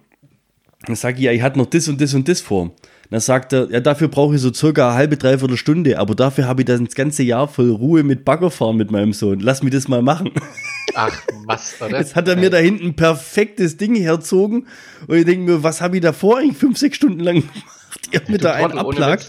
Dann 0.86 0.96
sage 0.96 1.18
ich, 1.18 1.24
ja, 1.24 1.32
ich 1.32 1.42
hatte 1.42 1.58
noch 1.58 1.66
das 1.66 1.88
und 1.88 2.00
das 2.00 2.14
und 2.14 2.28
das 2.28 2.40
vor. 2.40 2.70
Dann 3.14 3.20
sagt 3.20 3.52
er, 3.52 3.70
ja, 3.70 3.78
dafür 3.78 4.08
brauche 4.08 4.34
ich 4.34 4.40
so 4.40 4.52
circa 4.52 4.88
eine 4.88 4.96
halbe, 4.96 5.16
dreiviertel 5.16 5.56
Stunde, 5.56 6.00
aber 6.00 6.16
dafür 6.16 6.48
habe 6.48 6.62
ich 6.62 6.66
das 6.66 6.80
ganze 6.96 7.22
Jahr 7.22 7.46
voll 7.46 7.70
Ruhe 7.70 8.02
mit 8.02 8.24
Baggerfahren 8.24 8.76
mit 8.76 8.90
meinem 8.90 9.12
Sohn. 9.12 9.38
Lass 9.38 9.62
mich 9.62 9.72
das 9.72 9.86
mal 9.86 10.02
machen. 10.02 10.32
Ach, 10.96 11.16
was, 11.46 11.76
oder? 11.80 11.98
Jetzt 12.00 12.16
hat 12.16 12.26
er 12.26 12.34
mir 12.34 12.50
da 12.50 12.56
hinten 12.56 12.86
ein 12.86 12.96
perfektes 12.96 13.76
Ding 13.76 13.94
herzogen 13.94 14.66
und 15.06 15.16
ich 15.16 15.24
denke 15.24 15.48
mir, 15.48 15.62
was 15.62 15.80
habe 15.80 15.94
ich 15.94 16.02
davor 16.02 16.38
eigentlich 16.38 16.56
fünf, 16.56 16.76
sechs 16.76 16.96
Stunden 16.96 17.20
lang 17.20 17.36
gemacht? 17.42 17.64
Ihr 18.10 18.20
mit 18.26 18.42
da 18.42 18.54
einen 18.54 18.76
einfach- 18.76 19.20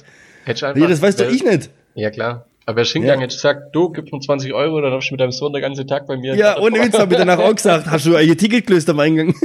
Ja, 0.47 0.87
das 0.87 1.01
weiß 1.03 1.17
doch 1.17 1.29
ich 1.29 1.43
nicht. 1.43 1.69
Ja, 1.93 2.09
klar. 2.09 2.47
Aber 2.65 2.81
er 2.81 2.85
hingegangen, 2.85 3.19
Ja. 3.19 3.25
hätte 3.25 3.35
gesagt, 3.35 3.75
du, 3.75 3.91
gib 3.91 4.11
mir 4.11 4.19
20 4.19 4.51
Euro, 4.55 4.81
dann 4.81 4.89
darfst 4.93 5.11
du 5.11 5.13
mit 5.13 5.21
deinem 5.21 5.31
Sohn 5.31 5.53
den 5.53 5.61
ganzen 5.61 5.85
Tag 5.85 6.07
bei 6.07 6.17
mir. 6.17 6.33
Ja, 6.35 6.57
ohne 6.57 6.79
Witz 6.83 6.97
habe 6.97 7.13
ich 7.13 7.19
danach 7.19 7.37
auch 7.37 7.53
gesagt, 7.53 7.85
hast 7.85 8.07
du 8.07 8.15
ein 8.15 8.35
Ticket 8.35 8.65
gelöst 8.65 8.89
am 8.89 8.99
Eingang? 8.99 9.35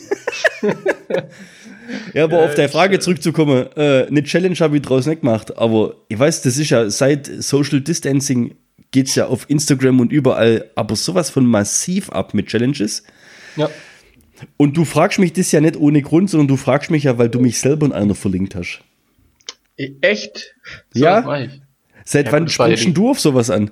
ja, 2.15 2.25
aber 2.25 2.45
auf 2.45 2.55
deine 2.55 2.69
Frage 2.69 2.99
zurückzukommen, 2.99 3.67
äh, 3.77 4.07
eine 4.07 4.23
Challenge 4.23 4.57
habe 4.57 4.77
ich 4.77 4.83
draus 4.83 5.07
nicht 5.07 5.21
gemacht, 5.23 5.57
aber 5.59 5.95
ich 6.09 6.19
weiß, 6.19 6.43
das 6.43 6.57
ist 6.59 6.71
ja 6.71 6.91
seit 6.91 7.27
Social 7.27 7.81
Distancing 7.81 8.55
geht's 8.91 9.15
ja 9.15 9.27
auf 9.27 9.49
Instagram 9.49 10.01
und 10.01 10.13
überall, 10.13 10.71
aber 10.75 10.97
sowas 10.97 11.31
von 11.31 11.47
massiv 11.47 12.11
ab 12.11 12.35
mit 12.35 12.49
Challenges. 12.49 13.05
Ja. 13.57 13.71
Und 14.57 14.77
du 14.77 14.85
fragst 14.85 15.19
mich 15.19 15.33
das 15.33 15.53
ja 15.53 15.61
nicht 15.61 15.77
ohne 15.77 16.03
Grund, 16.03 16.31
sondern 16.31 16.49
du 16.49 16.57
fragst 16.57 16.91
mich 16.91 17.05
ja, 17.05 17.19
weil 17.19 17.29
du 17.29 17.41
mich 17.41 17.59
selber 17.59 17.87
in 17.87 17.93
einer 17.93 18.15
verlinkt 18.15 18.55
hast. 18.55 18.81
E- 19.77 19.93
Echt? 20.01 20.55
So, 20.93 21.05
Ja. 21.05 21.49
Seit 22.05 22.27
Ja, 22.27 22.33
wann 22.33 22.45
ja 22.45 22.49
springst 22.49 22.97
du 22.97 23.11
auf 23.11 23.21
sowas 23.21 23.51
an? 23.51 23.71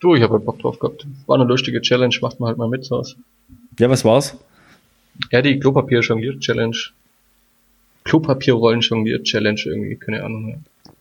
Du, 0.00 0.14
ich 0.14 0.22
habe 0.22 0.38
Bock 0.38 0.58
drauf 0.60 0.78
gehabt. 0.78 1.06
War 1.26 1.36
eine 1.36 1.44
lustige 1.44 1.80
Challenge, 1.80 2.14
macht 2.22 2.40
man 2.40 2.48
halt 2.48 2.58
mal 2.58 2.68
mit 2.68 2.84
sowas. 2.84 3.16
Ja, 3.78 3.90
was 3.90 4.04
war's? 4.04 4.36
Ja, 5.30 5.42
die 5.42 5.58
Klopapier-Jongliert-Challenge. 8.04 9.54
Klopapierrollen-Jongliert-Challenge 9.54 9.60
irgendwie, 9.66 9.96
keine 9.96 10.22
Ahnung. 10.24 10.48
Ja. 10.50 10.92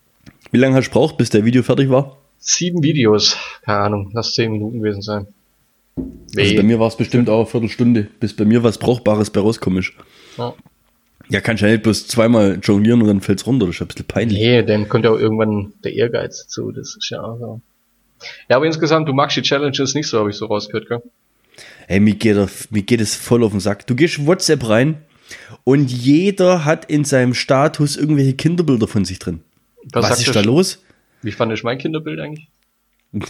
Wie 0.51 0.57
lange 0.57 0.75
hast 0.75 0.88
du 0.88 0.91
gebraucht, 0.91 1.17
bis 1.17 1.29
der 1.29 1.45
Video 1.45 1.63
fertig 1.63 1.89
war? 1.89 2.17
Sieben 2.39 2.83
Videos, 2.83 3.38
keine 3.63 3.79
Ahnung, 3.79 4.12
lass 4.13 4.33
zehn 4.33 4.51
Minuten 4.51 4.79
gewesen 4.81 5.01
sein. 5.01 5.27
Also 6.36 6.55
bei 6.55 6.63
mir 6.63 6.79
war 6.79 6.88
es 6.88 6.98
bestimmt 6.98 7.29
auch 7.29 7.38
eine 7.41 7.45
Viertelstunde, 7.45 8.07
bis 8.19 8.36
bei 8.36 8.45
mir 8.45 8.63
was 8.63 8.77
Brauchbares 8.77 9.29
bei 9.29 9.39
rauskommt. 9.39 9.79
ist. 9.79 9.93
Ja. 10.38 10.53
Ja, 11.29 11.39
kannst 11.39 11.62
ja 11.63 11.69
nicht 11.69 11.83
bloß 11.83 12.07
zweimal 12.07 12.60
jonglieren 12.62 13.01
und 13.01 13.07
dann 13.07 13.22
fällt's 13.22 13.48
runter. 13.48 13.65
Das 13.67 13.75
ist 13.75 13.79
ja 13.79 13.86
ein 13.86 13.88
bisschen 13.88 14.05
peinlich. 14.07 14.38
Nee, 14.39 14.62
dann 14.63 14.89
kommt 14.89 15.05
ja 15.05 15.12
auch 15.12 15.17
irgendwann 15.19 15.72
der 15.83 15.93
Ehrgeiz 15.93 16.43
dazu, 16.43 16.72
das 16.72 16.95
ist 16.98 17.10
ja 17.12 17.22
auch 17.22 17.38
so. 17.39 17.62
Ja, 18.50 18.57
aber 18.57 18.65
insgesamt, 18.65 19.07
du 19.07 19.13
magst 19.13 19.38
die 19.38 19.41
Challenges 19.41 19.93
nicht 19.95 20.07
so, 20.07 20.19
habe 20.19 20.29
ich 20.31 20.36
so 20.36 20.48
rausgehört, 20.48 20.89
gell? 20.89 21.01
Ey, 21.88 22.00
mir 22.00 22.15
geht, 22.15 22.36
er- 22.36 22.50
mir 22.72 22.81
geht 22.81 23.00
es 23.01 23.15
voll 23.15 23.43
auf 23.43 23.51
den 23.51 23.60
Sack. 23.60 23.86
Du 23.88 23.95
gehst 23.95 24.25
WhatsApp 24.25 24.67
rein 24.67 24.98
und 25.63 25.91
jeder 25.91 26.65
hat 26.65 26.86
in 26.86 27.05
seinem 27.05 27.34
Status 27.34 27.96
irgendwelche 27.96 28.34
Kinderbilder 28.34 28.88
von 28.88 29.05
sich 29.05 29.20
drin. 29.20 29.41
Was, 29.91 30.08
sagt 30.08 30.22
ist 30.27 30.36
da 30.36 30.41
los? 30.41 30.84
Wie 31.22 31.32
fand 31.32 31.53
ich 31.53 31.63
mein 31.63 31.77
Kinderbild 31.77 32.20
eigentlich? 32.20 32.50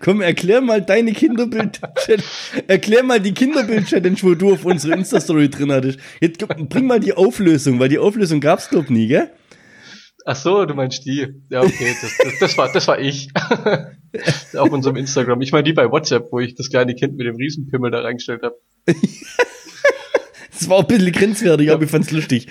Komm, 0.00 0.20
erklär 0.20 0.60
mal 0.60 0.80
deine 0.80 1.12
Kinderbild. 1.12 1.80
erklär 2.66 3.02
mal 3.02 3.20
die 3.20 3.34
Kinderbild-Challenge, 3.34 4.16
wo 4.22 4.34
du 4.34 4.52
auf 4.54 4.64
unsere 4.64 4.94
Insta-Story 4.94 5.50
drin 5.50 5.72
hattest. 5.72 5.98
Jetzt 6.20 6.38
bring 6.68 6.86
mal 6.86 7.00
die 7.00 7.12
Auflösung, 7.12 7.78
weil 7.78 7.88
die 7.88 7.98
Auflösung 7.98 8.40
gab's 8.40 8.68
glaub 8.68 8.88
nie, 8.88 9.08
gell? 9.08 9.30
Ach 10.24 10.36
so, 10.36 10.64
du 10.64 10.74
meinst 10.74 11.04
die. 11.06 11.26
Ja, 11.48 11.62
okay, 11.62 11.96
das, 12.00 12.12
das, 12.22 12.38
das 12.38 12.58
war, 12.58 12.72
das 12.72 12.86
war 12.88 12.98
ich. 12.98 13.28
Auf 14.56 14.70
unserem 14.70 14.96
Instagram. 14.96 15.40
Ich 15.40 15.52
meine 15.52 15.64
die 15.64 15.72
bei 15.72 15.90
WhatsApp, 15.90 16.30
wo 16.30 16.40
ich 16.40 16.54
das 16.54 16.70
kleine 16.70 16.94
Kind 16.94 17.16
mit 17.16 17.26
dem 17.26 17.36
Riesenpimmel 17.36 17.90
da 17.90 18.00
reingestellt 18.00 18.42
habe. 18.42 18.56
Das 20.60 20.68
war 20.68 20.76
auch 20.76 20.82
ein 20.82 20.88
bisschen 20.88 21.12
grenzwertig, 21.12 21.70
aber 21.70 21.82
ich 21.84 21.90
fand's 21.90 22.10
lustig. 22.10 22.46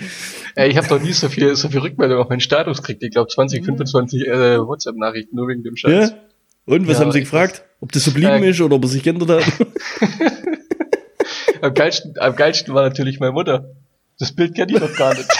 Ey, 0.56 0.68
ich 0.68 0.76
habe 0.76 0.88
doch 0.88 1.00
nie 1.00 1.12
so 1.12 1.28
viel, 1.28 1.54
so 1.54 1.68
viel 1.68 1.78
Rückmeldung 1.78 2.18
auf 2.18 2.28
meinen 2.28 2.40
Status 2.40 2.78
gekriegt. 2.78 3.04
Ich 3.04 3.12
glaube 3.12 3.30
20, 3.30 3.64
25 3.64 4.26
äh, 4.26 4.58
WhatsApp-Nachrichten 4.58 5.36
nur 5.36 5.46
wegen 5.46 5.62
dem 5.62 5.76
Scheiß. 5.76 6.10
Ja? 6.10 6.16
Und 6.66 6.88
was 6.88 6.98
Ja, 6.98 7.04
haben 7.04 7.12
sie 7.12 7.20
gefragt? 7.20 7.62
Ob 7.80 7.92
das 7.92 8.02
so 8.04 8.10
blieben 8.10 8.42
Äh, 8.42 8.50
ist 8.50 8.60
oder 8.60 8.74
ob 8.74 8.82
er 8.82 8.88
sich 8.88 9.04
geändert 9.04 9.30
hat? 9.30 9.44
Am, 11.62 11.72
geilsten, 11.72 12.14
am 12.18 12.34
geilsten 12.34 12.74
war 12.74 12.82
natürlich 12.82 13.20
meine 13.20 13.32
Mutter. 13.32 13.70
Das 14.18 14.32
Bild 14.32 14.56
kennt 14.56 14.72
ich 14.72 14.78
doch 14.78 14.96
gar 14.96 15.14
nicht. 15.14 15.28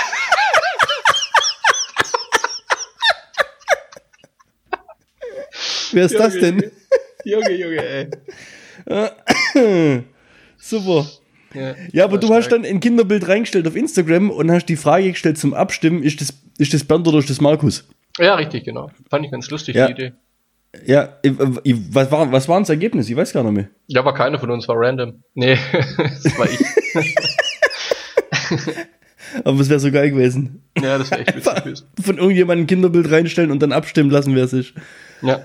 Wer 5.93 6.05
ist 6.05 6.19
das 6.19 6.35
denn? 6.35 6.71
Junge, 7.25 7.53
Junge, 7.53 8.11
ey. 8.87 8.87
Super. 10.59 11.07
Ja, 11.54 11.75
Ja, 11.92 12.04
aber 12.04 12.19
du 12.19 12.28
hast 12.33 12.47
stark. 12.47 12.62
dann 12.62 12.71
ein 12.71 12.80
Kinderbild 12.80 13.26
reingestellt 13.28 13.66
auf 13.66 13.76
Instagram 13.76 14.30
und 14.30 14.50
hast 14.50 14.66
die 14.66 14.76
Frage 14.76 15.11
gestellt 15.11 15.38
zum 15.38 15.54
Abstimmen, 15.54 16.02
ist 16.02 16.21
das, 16.21 16.35
ist 16.59 16.75
das 16.75 16.85
Bernd 16.85 17.07
oder 17.09 17.19
ist 17.19 17.30
das 17.30 17.40
Markus? 17.40 17.88
Ja, 18.19 18.35
richtig, 18.35 18.64
genau. 18.64 18.90
Fand 19.09 19.25
ich 19.25 19.30
ganz 19.30 19.49
lustig, 19.50 19.76
Ja. 19.76 19.87
die 19.87 19.92
Idee. 19.92 20.12
Ja, 20.87 21.16
ich, 21.23 21.33
ich, 21.64 21.75
was 21.92 22.11
war, 22.12 22.30
was 22.30 22.49
war 22.49 22.61
das 22.61 22.69
Ergebnis? 22.69 23.09
Ich 23.11 23.16
weiß 23.16 23.33
gar 23.33 23.42
nicht 23.42 23.52
mehr. 23.52 23.69
Ja, 23.88 24.04
war 24.04 24.14
keiner 24.14 24.38
von 24.38 24.50
uns, 24.50 24.69
war 24.69 24.76
random. 24.78 25.25
Nee, 25.35 25.59
das 25.97 26.38
war 26.38 26.49
ich. 26.49 26.61
Aber 29.45 29.61
es 29.61 29.69
wäre 29.69 29.80
so 29.80 29.90
geil 29.92 30.11
gewesen. 30.11 30.62
Ja, 30.80 30.99
das 30.99 31.11
wäre 31.11 31.21
echt 31.23 31.37
witzig 31.37 31.54
gewesen. 31.64 31.87
Von 32.02 32.19
irgendjemandem 32.19 32.64
ein 32.64 32.66
Kinderbild 32.66 33.11
reinstellen 33.11 33.50
und 33.50 33.61
dann 33.62 33.73
abstimmen 33.73 34.11
lassen, 34.11 34.35
wer 34.35 34.45
es 34.45 34.52
ist. 34.52 34.73
Ja. 35.23 35.40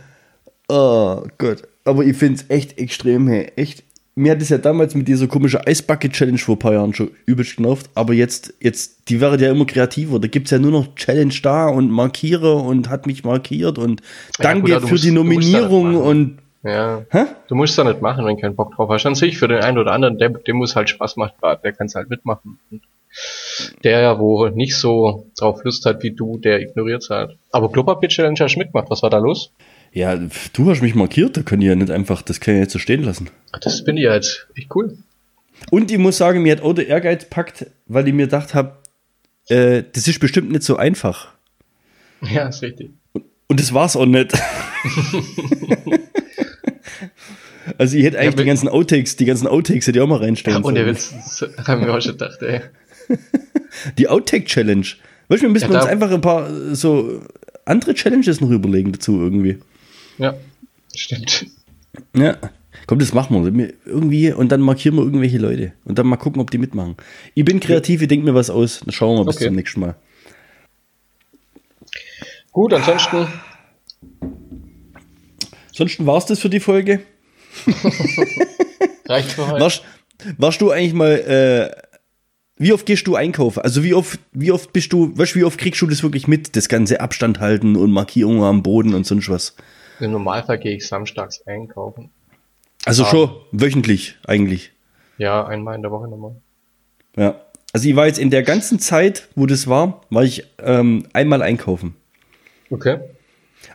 Oh 0.70 1.24
Gott. 1.38 1.64
Aber 1.84 2.04
ich 2.04 2.18
finde 2.18 2.42
es 2.42 2.50
echt 2.50 2.78
extrem, 2.80 3.28
hey. 3.28 3.52
Echt. 3.56 3.84
Mir 4.18 4.32
hat 4.32 4.42
es 4.42 4.48
ja 4.50 4.58
damals 4.58 4.96
mit 4.96 5.10
dieser 5.10 5.28
komischen 5.28 5.60
Eisbucket-Challenge 5.66 6.38
vor 6.38 6.56
ein 6.56 6.60
paar 6.60 6.72
Jahren 6.74 6.94
schon 6.94 7.12
übelst 7.26 7.58
genervt. 7.58 7.90
Aber 7.96 8.14
jetzt, 8.14 8.54
jetzt, 8.62 9.10
die 9.10 9.20
werden 9.20 9.42
ja 9.42 9.52
immer 9.52 9.66
kreativer. 9.66 10.20
Da 10.20 10.28
gibt 10.30 10.48
es 10.48 10.52
ja 10.52 10.60
nur 10.60 10.72
noch 10.72 10.96
Challenge 10.96 11.34
da 11.44 11.68
und 11.68 11.92
markiere 11.92 12.54
und 12.56 12.90
hat 12.90 13.08
mich 13.08 13.26
markiert 13.26 13.78
und 13.78 14.00
Ja, 14.40 14.44
danke 14.44 14.72
gut, 14.72 14.82
für 14.84 14.88
musst- 14.94 15.04
die 15.04 15.12
Nominierung 15.12 15.98
und. 15.98 16.38
Ja. 16.64 17.04
Hä? 17.12 17.26
Du 17.50 17.56
musst 17.56 17.78
da 17.78 17.84
nicht 17.84 18.02
machen, 18.02 18.26
wenn 18.26 18.38
keinen 18.40 18.56
Bock 18.56 18.74
drauf 18.76 18.90
hast. 18.90 19.06
An 19.06 19.16
sich 19.16 19.38
für 19.38 19.48
den 19.50 19.60
einen 19.60 19.78
oder 19.78 19.92
anderen, 19.92 20.18
der, 20.18 20.30
dem 20.30 20.56
muss 20.56 20.76
halt 20.76 20.90
Spaß 20.90 21.18
macht, 21.18 21.36
der 21.64 21.74
kann 21.74 21.88
es 21.88 21.94
halt 21.96 22.10
mitmachen. 22.10 22.58
Und 22.72 22.82
der, 23.84 24.18
wo 24.20 24.48
nicht 24.48 24.76
so 24.76 25.28
drauf 25.38 25.64
Lust 25.64 25.86
hat 25.86 26.02
wie 26.04 26.12
du, 26.12 26.38
der 26.38 26.62
ignoriert 26.62 27.06
halt. 27.10 27.38
Aber 27.52 27.72
Klopapier-Challenge 27.72 28.38
hast 28.40 28.56
du 28.56 28.60
mitgemacht. 28.60 28.90
Was 28.90 29.04
war 29.04 29.10
da 29.10 29.18
los? 29.20 29.52
Ja, 29.96 30.20
du 30.52 30.70
hast 30.70 30.82
mich 30.82 30.94
markiert, 30.94 31.38
da 31.38 31.42
können 31.42 31.62
die 31.62 31.68
ja 31.68 31.76
nicht 31.76 31.90
einfach, 31.90 32.22
das 32.22 32.42
kann 32.42 32.54
ich 32.54 32.58
ja 32.58 32.64
jetzt 32.64 32.74
so 32.74 32.80
stehen 32.80 33.04
lassen. 33.04 33.30
Das 33.62 33.80
finde 33.80 34.02
ich 34.02 34.06
ja 34.06 34.14
jetzt 34.14 34.46
echt 34.56 34.68
cool. 34.76 34.98
Und 35.72 35.90
ich 35.90 35.98
muss 35.98 36.18
sagen, 36.18 36.42
mir 36.44 36.52
hat 36.52 36.62
auch 36.62 36.74
der 36.74 36.88
Ehrgeiz 36.88 37.24
packt, 37.30 37.68
weil 37.88 38.06
ich 38.06 38.14
mir 38.14 38.26
gedacht 38.26 38.54
habe, 38.54 38.74
äh, 39.48 39.84
das 39.94 40.06
ist 40.10 40.20
bestimmt 40.20 40.52
nicht 40.52 40.64
so 40.64 40.76
einfach. 40.76 41.30
Ja, 42.22 42.50
ist 42.50 42.62
richtig. 42.62 42.90
Und 43.48 43.60
das 43.60 43.74
war's 43.74 43.96
auch 43.96 44.06
nicht. 44.06 44.34
also 47.78 47.98
ich 47.98 48.04
hätte 48.04 48.20
eigentlich 48.20 48.34
Ja, 48.36 48.42
die 48.42 48.46
ganzen 48.46 48.68
Outtakes, 48.68 49.16
die 49.16 49.26
ganzen 49.26 49.48
Outtakes 49.48 49.88
hätte 49.88 50.00
ich 50.00 50.04
auch 50.04 50.08
mal 50.10 50.20
reinstellen 50.20 50.62
Und 50.64 50.76
der 50.76 50.84
sollen. 50.84 50.96
Witz, 50.96 51.14
das 51.56 51.68
haben 51.68 51.86
wir 51.86 51.94
auch 51.94 52.02
schon 52.02 52.14
gedacht, 52.14 52.42
ey. 52.42 52.62
Die 53.98 54.10
Outtake-Challenge. 54.10 54.86
Weißt 55.28 55.42
du, 55.42 55.48
wir 55.48 55.50
müssen 55.50 55.72
Ja, 55.72 55.80
uns 55.80 55.88
einfach 55.90 56.12
ein 56.12 56.22
paar 56.22 56.50
äh, 56.50 56.76
so 56.76 57.22
andere 57.66 57.94
Challenges 57.94 58.42
noch 58.42 58.50
überlegen 58.50 58.92
dazu 58.92 59.22
irgendwie. 59.22 59.58
Ja, 60.18 60.36
stimmt. 60.94 61.48
Ja. 62.16 62.38
Komm, 62.88 63.00
das 63.00 63.14
machen 63.14 63.58
wir. 63.58 63.74
Irgendwie 63.86 64.32
und 64.32 64.52
dann 64.52 64.62
markieren 64.62 64.96
wir 64.98 65.04
irgendwelche 65.04 65.38
Leute. 65.38 65.74
Und 65.86 65.98
dann 65.98 66.06
mal 66.08 66.18
gucken, 66.18 66.42
ob 66.42 66.52
die 66.52 66.58
mitmachen. 66.58 66.96
Ich 67.34 67.44
bin 67.46 67.60
kreativ, 67.60 68.02
ich 68.02 68.08
denke 68.08 68.26
mir 68.26 68.36
was 68.36 68.50
aus. 68.50 68.82
Dann 68.82 68.92
schauen 68.92 69.16
wir 69.16 69.20
mal 69.24 69.26
bis 69.26 69.38
Okay. 69.38 69.46
zum 69.46 69.56
nächsten 69.56 69.80
Mal. 69.80 69.96
Gut, 72.52 72.74
ansonsten, 72.74 73.28
Ansonsten 75.70 76.06
war's 76.06 76.26
das 76.26 76.40
für 76.40 76.50
die 76.50 76.62
Folge. 76.62 77.02
reicht 79.08 79.32
für 79.32 79.48
heute. 79.48 79.60
Warst, 79.62 79.84
warst 80.38 80.62
du 80.62 80.72
eigentlich 80.72 80.94
mal, 80.94 81.12
äh, 81.12 81.70
wie 82.58 82.72
oft 82.72 82.86
gehst 82.86 83.08
du 83.08 83.16
einkaufen? 83.16 83.60
Also 83.62 83.84
wie 83.84 83.94
oft, 83.94 84.20
wie 84.32 84.52
oft 84.52 84.72
bist 84.72 84.94
du, 84.94 85.18
weißt 85.18 85.36
wie 85.36 85.44
oft 85.44 85.60
kriegst 85.60 85.82
du 85.82 85.88
das 85.88 86.02
wirklich 86.02 86.30
mit, 86.30 86.56
das 86.56 86.70
ganze 86.70 87.02
Abstand 87.02 87.42
halten 87.42 87.76
und 87.76 87.92
Markierungen 87.92 88.44
am 88.44 88.64
Boden 88.64 88.94
und 88.94 89.06
sonst 89.06 89.28
was? 89.28 89.56
Im 90.00 90.12
Normalfall 90.12 90.60
gehe 90.60 90.76
ich 90.76 90.88
samstags 90.88 91.42
einkaufen. 91.48 92.10
Also 92.86 93.04
Ah. 93.04 93.10
schon 93.10 93.30
wöchentlich 93.52 94.18
eigentlich. 94.28 94.72
Ja, 95.18 95.46
einmal 95.46 95.76
in 95.76 95.82
der 95.82 95.92
Woche 95.92 96.08
nochmal. 96.08 96.36
Ja. 97.18 97.42
Also 97.74 97.90
ich 97.90 97.96
war 97.96 98.08
jetzt 98.08 98.20
in 98.20 98.30
der 98.30 98.44
ganzen 98.44 98.80
Zeit, 98.80 99.28
wo 99.36 99.46
das 99.46 99.68
war, 99.68 100.02
war 100.10 100.24
ich 100.24 100.44
ähm, 100.60 101.08
einmal 101.14 101.42
einkaufen. 101.42 101.96
Okay. 102.70 103.00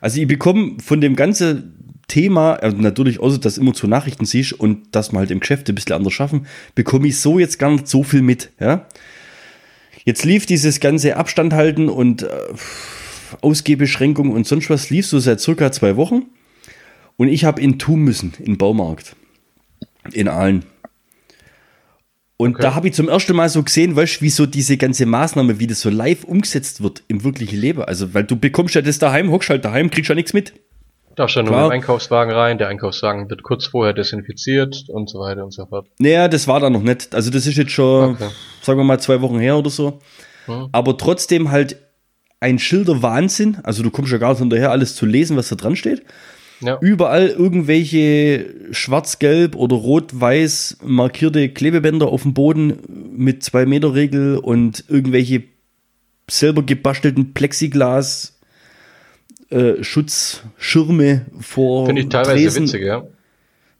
Also 0.00 0.21
ich 0.21 0.27
bekomme 0.27 0.77
von 0.83 1.00
dem 1.00 1.17
ganzen 1.17 1.99
Thema, 2.09 2.55
also 2.55 2.77
natürlich 2.77 3.21
außer 3.21 3.39
dass 3.39 3.59
immer 3.59 3.73
zu 3.75 3.87
Nachrichten 3.87 4.25
siehst 4.25 4.53
und 4.53 4.95
dass 4.95 5.12
man 5.12 5.21
halt 5.21 5.31
im 5.31 5.41
Geschäft 5.41 5.69
ein 5.69 5.75
bisschen 5.75 5.93
anders 5.95 6.12
schaffen, 6.12 6.47
bekomme 6.75 7.09
ich 7.09 7.21
so 7.21 7.39
jetzt 7.39 7.59
gar 7.59 7.71
nicht 7.71 7.89
so 7.89 8.03
viel 8.03 8.23
mit. 8.23 8.50
Ja? 8.59 8.87
Jetzt 10.05 10.25
lief 10.25 10.47
dieses 10.47 10.81
ganze 10.81 11.17
Abstand 11.17 11.53
halten 11.53 11.89
und 11.89 12.23
äh, 12.23 12.29
Ausgehbeschränkung 13.42 14.30
und 14.32 14.46
sonst 14.46 14.70
was 14.70 14.90
lief 14.90 15.06
so 15.06 15.18
seit 15.18 15.40
circa 15.40 15.72
zwei 15.72 15.96
Wochen. 15.96 16.22
Und 17.16 17.28
ich 17.28 17.44
habe 17.44 17.60
ihn 17.60 17.78
tun 17.78 18.00
müssen, 18.00 18.32
in 18.38 18.44
den 18.46 18.58
Baumarkt. 18.58 19.14
In 20.12 20.28
Aalen. 20.28 20.64
Und 22.38 22.54
Okay. 22.54 22.62
da 22.62 22.75
habe 22.75 22.88
ich 22.88 22.94
zum 22.94 23.08
ersten 23.10 23.37
Mal 23.37 23.50
so 23.50 23.62
gesehen, 23.62 23.96
weißt 23.96 24.22
wie 24.22 24.30
so 24.30 24.46
diese 24.46 24.78
ganze 24.78 25.04
Maßnahme, 25.04 25.60
wie 25.60 25.66
das 25.66 25.82
so 25.82 25.90
live 25.90 26.25
umgesetzt 26.25 26.82
wird 26.82 27.02
im 27.08 27.22
wirklichen 27.22 27.58
Leben. 27.58 27.82
Also, 27.82 28.14
weil 28.14 28.25
du 28.25 28.37
bekommst 28.37 28.75
ja 28.75 28.80
das 28.80 28.99
daheim, 28.99 29.30
hockst 29.30 29.50
halt 29.50 29.64
daheim, 29.66 29.90
kriegst 29.90 30.08
ja 30.08 30.14
nichts 30.14 30.32
mit. 30.32 30.54
Darfst 31.16 31.37
dann 31.37 31.44
nur 31.44 31.52
Klar. 31.52 31.64
mit 31.64 31.72
dem 31.72 31.75
Einkaufswagen 31.82 32.32
rein, 32.32 32.56
der 32.56 32.68
Einkaufswagen 32.68 33.28
wird 33.28 33.42
kurz 33.42 33.66
vorher 33.66 33.92
desinfiziert 33.92 34.84
und 34.88 35.10
so 35.10 35.18
weiter 35.20 35.44
und 35.44 35.52
so 35.52 35.66
fort. 35.66 35.87
Naja, 35.99 36.28
das 36.28 36.49
war 36.49 36.60
da 36.60 36.70
noch 36.70 36.82
nicht. 36.82 37.14
Also, 37.14 37.30
das 37.30 37.46
ist 37.46 37.58
jetzt 37.58 37.72
schon, 37.72 38.12
Okay. 38.14 38.28
sagen 38.62 38.78
wir 38.78 38.84
mal, 38.84 38.99
zwei 39.00 39.20
Wochen 39.20 39.38
her 39.38 39.58
oder 39.58 39.68
so. 39.68 39.99
Hm. 40.46 40.68
Aber 40.72 40.96
trotzdem 40.96 41.50
halt 41.50 41.76
ein 42.40 42.59
Schilder 42.59 43.02
Wahnsinn. 43.02 43.59
Also, 43.62 43.82
du 43.82 43.90
kommst 43.90 44.11
ja 44.12 44.18
gar 44.18 44.30
nicht 44.30 44.40
hinterher, 44.40 44.70
alles 44.70 44.97
zu 44.97 45.06
lesen, 45.06 45.37
was 45.37 45.49
da 45.49 45.56
dran 45.56 45.76
steht. 45.76 46.02
Ja. 46.61 46.78
Überall 46.80 47.28
irgendwelche 47.28 48.54
schwarz-gelb 48.70 49.56
oder 49.56 49.76
rot-weiß 49.76 50.78
markierte 50.85 51.49
Klebebänder 51.49 52.09
auf 52.09 52.23
dem 52.23 52.35
Boden 52.35 52.75
mit 53.16 53.42
2-Meter-Regel 53.42 54.37
und 54.37 54.85
irgendwelche 54.88 55.44
selber 56.28 56.62
gebastelten 56.62 57.32
Plexiglas. 57.32 58.38
Äh, 59.49 59.82
Schutzschirme 59.82 61.26
vor 61.40 61.87
Finde 61.87 62.02
ich 62.02 62.09
teilweise 62.09 62.35
Tresen. 62.35 62.64
witzig, 62.64 62.82
ja. 62.85 63.04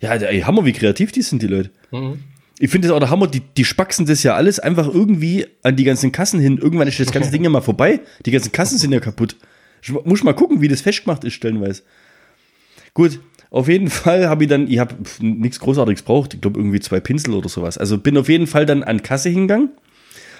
Ja, 0.01 0.15
ey, 0.15 0.41
Hammer, 0.41 0.65
wie 0.65 0.73
kreativ 0.73 1.13
die 1.13 1.23
sind, 1.23 1.43
die 1.43 1.47
Leute. 1.47 1.71
Mhm. 1.91 2.21
Ich 2.63 2.71
finde 2.71 2.89
das 2.89 2.95
auch 2.95 3.01
der 3.01 3.09
Hammer, 3.09 3.27
die, 3.27 3.41
die 3.41 3.65
spaxen 3.65 4.05
das 4.05 4.23
ja 4.23 4.35
alles 4.35 4.61
einfach 4.61 4.87
irgendwie 4.87 5.47
an 5.63 5.77
die 5.77 5.85
ganzen 5.85 6.13
Kassen 6.13 6.41
hin. 6.41 6.59
Irgendwann 6.59 6.89
ist 6.89 7.01
das 7.01 7.11
ganze 7.11 7.31
Ding 7.33 7.43
ja 7.43 7.49
mal 7.49 7.63
vorbei. 7.63 8.01
Die 8.27 8.31
ganzen 8.31 8.53
Kassen 8.53 8.77
sind 8.77 8.93
ja 8.93 9.01
kaputt. 9.01 9.35
Ich 9.81 9.91
muss 9.91 10.23
mal 10.23 10.35
gucken, 10.35 10.61
wie 10.61 10.69
das 10.69 10.83
festgemacht 10.83 11.25
ist, 11.25 11.33
stellenweise. 11.33 11.83
Gut, 12.93 13.19
auf 13.49 13.67
jeden 13.67 13.89
Fall 13.89 14.29
habe 14.29 14.45
ich 14.45 14.51
dann, 14.51 14.69
ich 14.69 14.79
habe 14.79 14.95
nichts 15.21 15.59
Großartiges 15.59 16.03
braucht, 16.03 16.35
ich 16.35 16.43
glaube 16.43 16.61
irgendwie 16.61 16.81
zwei 16.81 17.01
Pinsel 17.01 17.33
oder 17.33 17.49
sowas. 17.49 17.79
Also 17.79 17.97
bin 17.97 18.19
auf 18.19 18.29
jeden 18.29 18.47
Fall 18.47 18.67
dann 18.67 18.83
an 18.83 19.03
Kasse 19.03 19.31
hingegangen. 19.31 19.71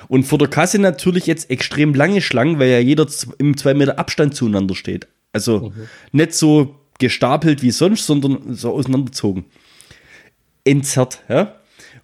Und 0.09 0.25
vor 0.25 0.37
der 0.37 0.49
Kasse 0.49 0.79
natürlich 0.79 1.27
jetzt 1.27 1.51
extrem 1.51 1.95
lange 1.95 2.21
Schlangen, 2.21 2.59
weil 2.59 2.69
ja 2.69 2.81
jeder 2.81 3.07
im 3.39 3.57
zwei 3.57 3.73
Meter 3.73 3.99
Abstand 3.99 4.35
zueinander 4.35 4.75
steht. 4.75 5.09
Also 5.33 5.71
mhm. 5.71 5.89
nicht 6.13 6.35
so 6.35 6.75
gestapelt 6.99 7.63
wie 7.63 7.71
sonst, 7.71 8.05
sondern 8.05 8.55
so 8.55 8.75
auseinanderzogen. 8.75 9.47
Entzerrt, 10.65 11.23
ja. 11.31 11.55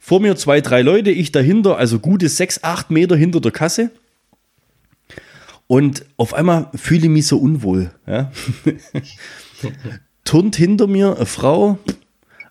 Vor 0.06 0.20
mir 0.20 0.36
zwei, 0.36 0.60
drei 0.60 0.82
Leute, 0.82 1.10
ich 1.10 1.32
dahinter, 1.32 1.78
also 1.78 1.98
gute 1.98 2.28
sechs, 2.28 2.62
acht 2.62 2.92
Meter 2.92 3.16
hinter 3.16 3.40
der 3.40 3.50
Kasse. 3.50 3.90
Und 5.66 6.04
auf 6.16 6.32
einmal 6.32 6.70
fühle 6.76 7.06
ich 7.06 7.08
mich 7.08 7.26
so 7.26 7.38
unwohl. 7.38 7.90
Ja. 8.06 8.30
Turnt 10.25 10.54
hinter 10.54 10.86
mir 10.86 11.16
eine 11.16 11.26
Frau, 11.26 11.80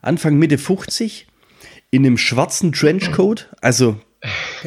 Anfang 0.02 0.36
Mitte 0.36 0.58
50, 0.58 1.28
in 1.92 2.06
einem 2.06 2.18
schwarzen 2.18 2.74
Trenchcoat, 2.74 3.48
also 3.62 4.02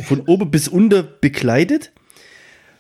von 0.04 0.22
oben 0.22 0.50
bis 0.50 0.66
unten 0.66 1.06
bekleidet. 1.20 1.92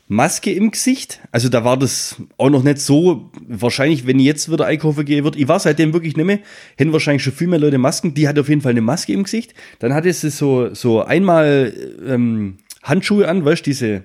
Maske 0.08 0.50
im 0.52 0.70
Gesicht. 0.70 1.20
Also 1.32 1.50
da 1.50 1.64
war 1.64 1.76
das 1.76 2.16
auch 2.38 2.48
noch 2.48 2.62
nicht 2.62 2.80
so. 2.80 3.30
Wahrscheinlich, 3.46 4.06
wenn 4.06 4.18
ich 4.18 4.24
jetzt 4.24 4.50
wieder 4.50 4.64
einkaufen 4.64 5.04
gehen 5.04 5.22
würde, 5.22 5.38
ich 5.38 5.48
war 5.48 5.60
seitdem 5.60 5.92
wirklich 5.92 6.16
nicht 6.16 6.24
mehr, 6.24 6.38
hätten 6.76 6.92
wahrscheinlich 6.94 7.22
schon 7.22 7.34
viel 7.34 7.46
mehr 7.46 7.58
Leute 7.58 7.76
Masken. 7.76 8.14
Die 8.14 8.26
hat 8.26 8.38
auf 8.38 8.48
jeden 8.48 8.62
Fall 8.62 8.70
eine 8.70 8.80
Maske 8.80 9.12
im 9.12 9.24
Gesicht. 9.24 9.52
Dann 9.80 9.92
hatte 9.92 10.10
sie 10.12 10.30
so, 10.30 10.74
so 10.74 11.02
einmal 11.02 11.74
ähm, 12.06 12.56
Handschuhe 12.82 13.28
an, 13.28 13.44
weißt 13.44 13.66
du, 13.66 13.70
diese 13.70 14.04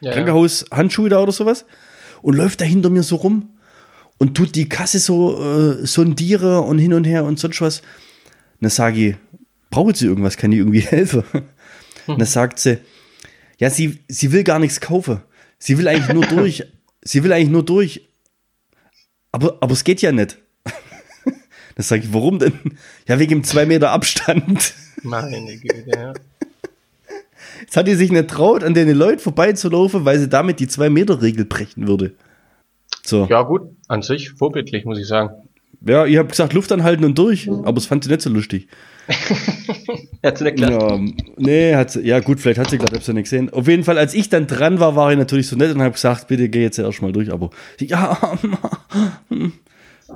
ja, 0.00 0.12
Krankenhaushandschuhe 0.12 1.08
da 1.08 1.22
oder 1.22 1.32
sowas. 1.32 1.66
Und 2.20 2.34
läuft 2.34 2.60
da 2.60 2.64
hinter 2.64 2.90
mir 2.90 3.04
so 3.04 3.16
rum 3.16 3.50
und 4.18 4.36
tut 4.36 4.56
die 4.56 4.68
Kasse 4.68 4.98
so 4.98 5.40
äh, 5.40 5.86
sondieren 5.86 6.64
und 6.64 6.78
hin 6.78 6.94
und 6.94 7.04
her 7.04 7.24
und 7.24 7.38
sonst 7.38 7.60
was. 7.60 7.82
dann 8.60 8.70
sage 8.70 9.08
ich, 9.10 9.16
braucht 9.70 9.98
sie 9.98 10.06
irgendwas? 10.06 10.36
Kann 10.36 10.50
ich 10.50 10.58
irgendwie 10.58 10.80
helfen? 10.80 11.22
Hm. 12.06 12.18
dann 12.18 12.26
sagt 12.26 12.58
sie, 12.58 12.78
ja, 13.58 13.70
sie, 13.70 14.00
sie 14.08 14.32
will 14.32 14.42
gar 14.42 14.58
nichts 14.58 14.80
kaufen. 14.80 15.20
Sie 15.64 15.78
will 15.78 15.88
eigentlich 15.88 16.12
nur 16.12 16.26
durch. 16.36 16.62
Sie 17.00 17.24
will 17.24 17.32
eigentlich 17.32 17.48
nur 17.48 17.64
durch. 17.64 18.06
Aber, 19.32 19.56
aber 19.62 19.72
es 19.72 19.82
geht 19.82 20.02
ja 20.02 20.12
nicht. 20.12 20.38
Das 21.76 21.88
sage 21.88 22.02
ich, 22.04 22.12
warum 22.12 22.38
denn? 22.38 22.52
Ja, 23.08 23.18
wegen 23.18 23.30
dem 23.30 23.42
2 23.42 23.66
Meter 23.66 23.90
Abstand. 23.90 24.74
Meine 25.02 25.56
Güte, 25.56 25.84
ja. 25.90 26.12
Jetzt 27.60 27.76
hat 27.76 27.88
die 27.88 27.96
sich 27.96 28.12
nicht 28.12 28.28
traut, 28.28 28.62
an 28.62 28.74
den 28.74 28.88
Leuten 28.90 29.18
vorbeizulaufen, 29.18 30.04
weil 30.04 30.20
sie 30.20 30.28
damit 30.28 30.60
die 30.60 30.68
2-Meter-Regel 30.68 31.46
brechen 31.46 31.88
würde. 31.88 32.12
So. 33.02 33.26
Ja, 33.28 33.42
gut, 33.42 33.62
an 33.88 34.02
sich 34.02 34.30
vorbildlich, 34.30 34.84
muss 34.84 35.00
ich 35.00 35.08
sagen. 35.08 35.30
Ja, 35.84 36.06
ihr 36.06 36.20
habt 36.20 36.30
gesagt, 36.30 36.52
Luft 36.52 36.70
anhalten 36.70 37.04
und 37.04 37.18
durch, 37.18 37.50
aber 37.50 37.78
es 37.78 37.86
fand 37.86 38.04
sie 38.04 38.10
nicht 38.10 38.22
so 38.22 38.30
lustig. 38.30 38.68
Hat 40.24 40.38
sie 40.38 40.44
nicht? 40.44 40.58
Ja, 40.58 40.98
nee, 41.36 41.74
hat 41.74 41.90
sie, 41.90 42.00
ja 42.00 42.20
gut, 42.20 42.40
vielleicht 42.40 42.58
hat 42.58 42.70
sie 42.70 42.78
gerade 42.78 43.00
sie 43.00 43.12
nicht 43.12 43.24
gesehen. 43.24 43.50
Auf 43.50 43.68
jeden 43.68 43.84
Fall, 43.84 43.98
als 43.98 44.14
ich 44.14 44.28
dann 44.28 44.46
dran 44.46 44.80
war, 44.80 44.96
war 44.96 45.10
ich 45.12 45.18
natürlich 45.18 45.46
so 45.46 45.56
nett 45.56 45.74
und 45.74 45.80
habe 45.80 45.92
gesagt, 45.92 46.28
bitte 46.28 46.48
geh 46.48 46.62
jetzt 46.62 46.78
erstmal 46.78 47.12
durch, 47.12 47.32
aber 47.32 47.50
ja, 47.78 48.38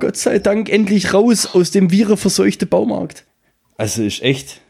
Gott 0.00 0.17
sei 0.17 0.38
Dank 0.38 0.69
endlich 0.69 1.12
raus 1.15 1.47
aus 1.55 1.71
dem 1.71 1.91
virenverseuchten 1.91 2.69
Baumarkt. 2.69 3.25
Also 3.77 4.03
ist 4.03 4.23
echt. 4.23 4.61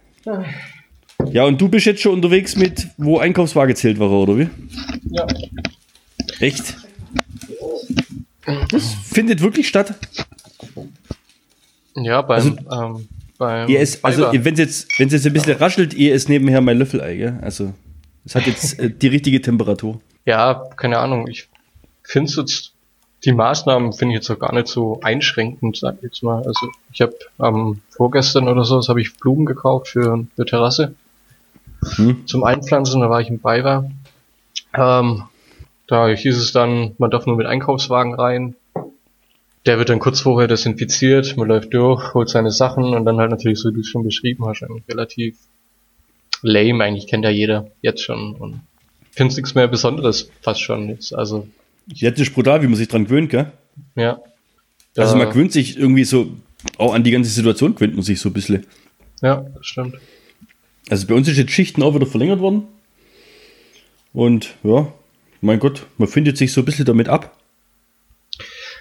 Ja, 1.30 1.44
und 1.44 1.60
du 1.60 1.68
bist 1.68 1.86
jetzt 1.86 2.00
schon 2.00 2.12
unterwegs 2.12 2.56
mit, 2.56 2.88
wo 2.96 3.18
Einkaufswagen 3.18 3.74
zählt 3.74 3.98
war, 3.98 4.10
oder 4.10 4.38
wie? 4.38 4.48
Ja. 5.10 5.26
Echt? 6.40 6.76
Das 8.70 8.94
findet 9.04 9.42
wirklich 9.42 9.68
statt. 9.68 9.94
Ja, 11.96 12.22
beim, 12.22 12.58
also, 12.66 12.96
ähm, 12.96 13.08
beim 13.38 13.68
ihr 13.68 13.80
ist, 13.80 14.04
also 14.04 14.30
wenn 14.32 14.54
es 14.54 14.58
jetzt, 14.58 14.98
wenn 14.98 15.06
es 15.06 15.14
jetzt 15.14 15.26
ein 15.26 15.32
bisschen 15.32 15.56
raschelt, 15.56 15.94
ihr 15.94 16.14
ist 16.14 16.28
nebenher 16.28 16.60
mein 16.60 16.78
Löffelei, 16.78 17.16
gell? 17.16 17.38
Also 17.40 17.72
es 18.24 18.34
hat 18.34 18.46
jetzt 18.46 18.78
äh, 18.78 18.90
die 18.90 19.08
richtige 19.08 19.40
Temperatur. 19.40 20.00
Ja, 20.26 20.64
keine 20.76 20.98
Ahnung. 20.98 21.26
Ich 21.28 21.48
finde 22.02 22.30
jetzt 22.32 22.72
die 23.24 23.32
Maßnahmen 23.32 23.92
finde 23.92 24.14
ich 24.14 24.20
jetzt 24.20 24.30
auch 24.30 24.38
gar 24.38 24.54
nicht 24.54 24.68
so 24.68 25.00
einschränkend, 25.02 25.76
sag 25.76 25.96
ich 25.96 26.02
jetzt 26.02 26.22
mal. 26.22 26.42
Also 26.44 26.68
ich 26.92 27.00
habe 27.00 27.14
ähm, 27.42 27.80
vorgestern 27.90 28.48
oder 28.48 28.64
so, 28.64 28.80
habe 28.86 29.00
ich 29.00 29.16
Blumen 29.16 29.46
gekauft 29.46 29.88
für 29.88 30.12
eine 30.12 30.46
Terrasse 30.46 30.94
hm. 31.96 32.26
zum 32.26 32.44
Einpflanzen. 32.44 33.00
Da 33.00 33.10
war 33.10 33.20
ich 33.20 33.28
im 33.28 33.40
Bayer. 33.40 33.90
Ähm, 34.74 35.24
da 35.86 36.06
hieß 36.06 36.36
es 36.36 36.52
dann, 36.52 36.94
man 36.98 37.10
darf 37.10 37.26
nur 37.26 37.36
mit 37.36 37.46
Einkaufswagen 37.46 38.14
rein. 38.14 38.54
Der 39.68 39.76
wird 39.76 39.90
dann 39.90 39.98
kurz 39.98 40.20
vorher 40.20 40.48
desinfiziert, 40.48 41.36
man 41.36 41.46
läuft 41.46 41.74
durch, 41.74 42.14
holt 42.14 42.30
seine 42.30 42.50
Sachen 42.50 42.94
und 42.94 43.04
dann 43.04 43.18
halt 43.18 43.30
natürlich, 43.30 43.58
so 43.58 43.68
wie 43.68 43.74
du 43.74 43.80
es 43.80 43.88
schon 43.88 44.02
beschrieben 44.02 44.46
hast, 44.46 44.62
eigentlich 44.62 44.88
relativ 44.88 45.36
lame, 46.40 46.82
eigentlich 46.82 47.06
kennt 47.06 47.22
ja 47.22 47.28
jeder 47.30 47.70
jetzt 47.82 48.02
schon 48.02 48.34
und 48.36 48.62
finde 49.10 49.34
nichts 49.34 49.54
mehr 49.54 49.68
Besonderes 49.68 50.30
fast 50.40 50.62
schon 50.62 50.88
jetzt, 50.88 51.14
also. 51.14 51.46
Jetzt 51.86 52.18
ist 52.18 52.32
brutal, 52.32 52.62
wie 52.62 52.66
man 52.66 52.76
sich 52.76 52.88
dran 52.88 53.04
gewöhnt, 53.04 53.28
gell? 53.28 53.52
Ja. 53.94 54.22
Also 54.96 55.16
man 55.16 55.28
gewöhnt 55.28 55.52
sich 55.52 55.78
irgendwie 55.78 56.04
so, 56.04 56.30
auch 56.78 56.94
an 56.94 57.04
die 57.04 57.10
ganze 57.10 57.28
Situation 57.30 57.74
gewöhnt 57.74 57.94
man 57.94 58.02
sich 58.02 58.20
so 58.20 58.30
ein 58.30 58.32
bisschen. 58.32 58.66
Ja, 59.20 59.44
das 59.54 59.66
stimmt. 59.66 59.96
Also 60.88 61.06
bei 61.06 61.12
uns 61.12 61.28
ist 61.28 61.36
jetzt 61.36 61.52
Schichten 61.52 61.82
auch 61.82 61.94
wieder 61.94 62.06
verlängert 62.06 62.40
worden. 62.40 62.62
Und 64.14 64.54
ja, 64.62 64.90
mein 65.42 65.58
Gott, 65.58 65.86
man 65.98 66.08
findet 66.08 66.38
sich 66.38 66.54
so 66.54 66.62
ein 66.62 66.64
bisschen 66.64 66.86
damit 66.86 67.10
ab. 67.10 67.37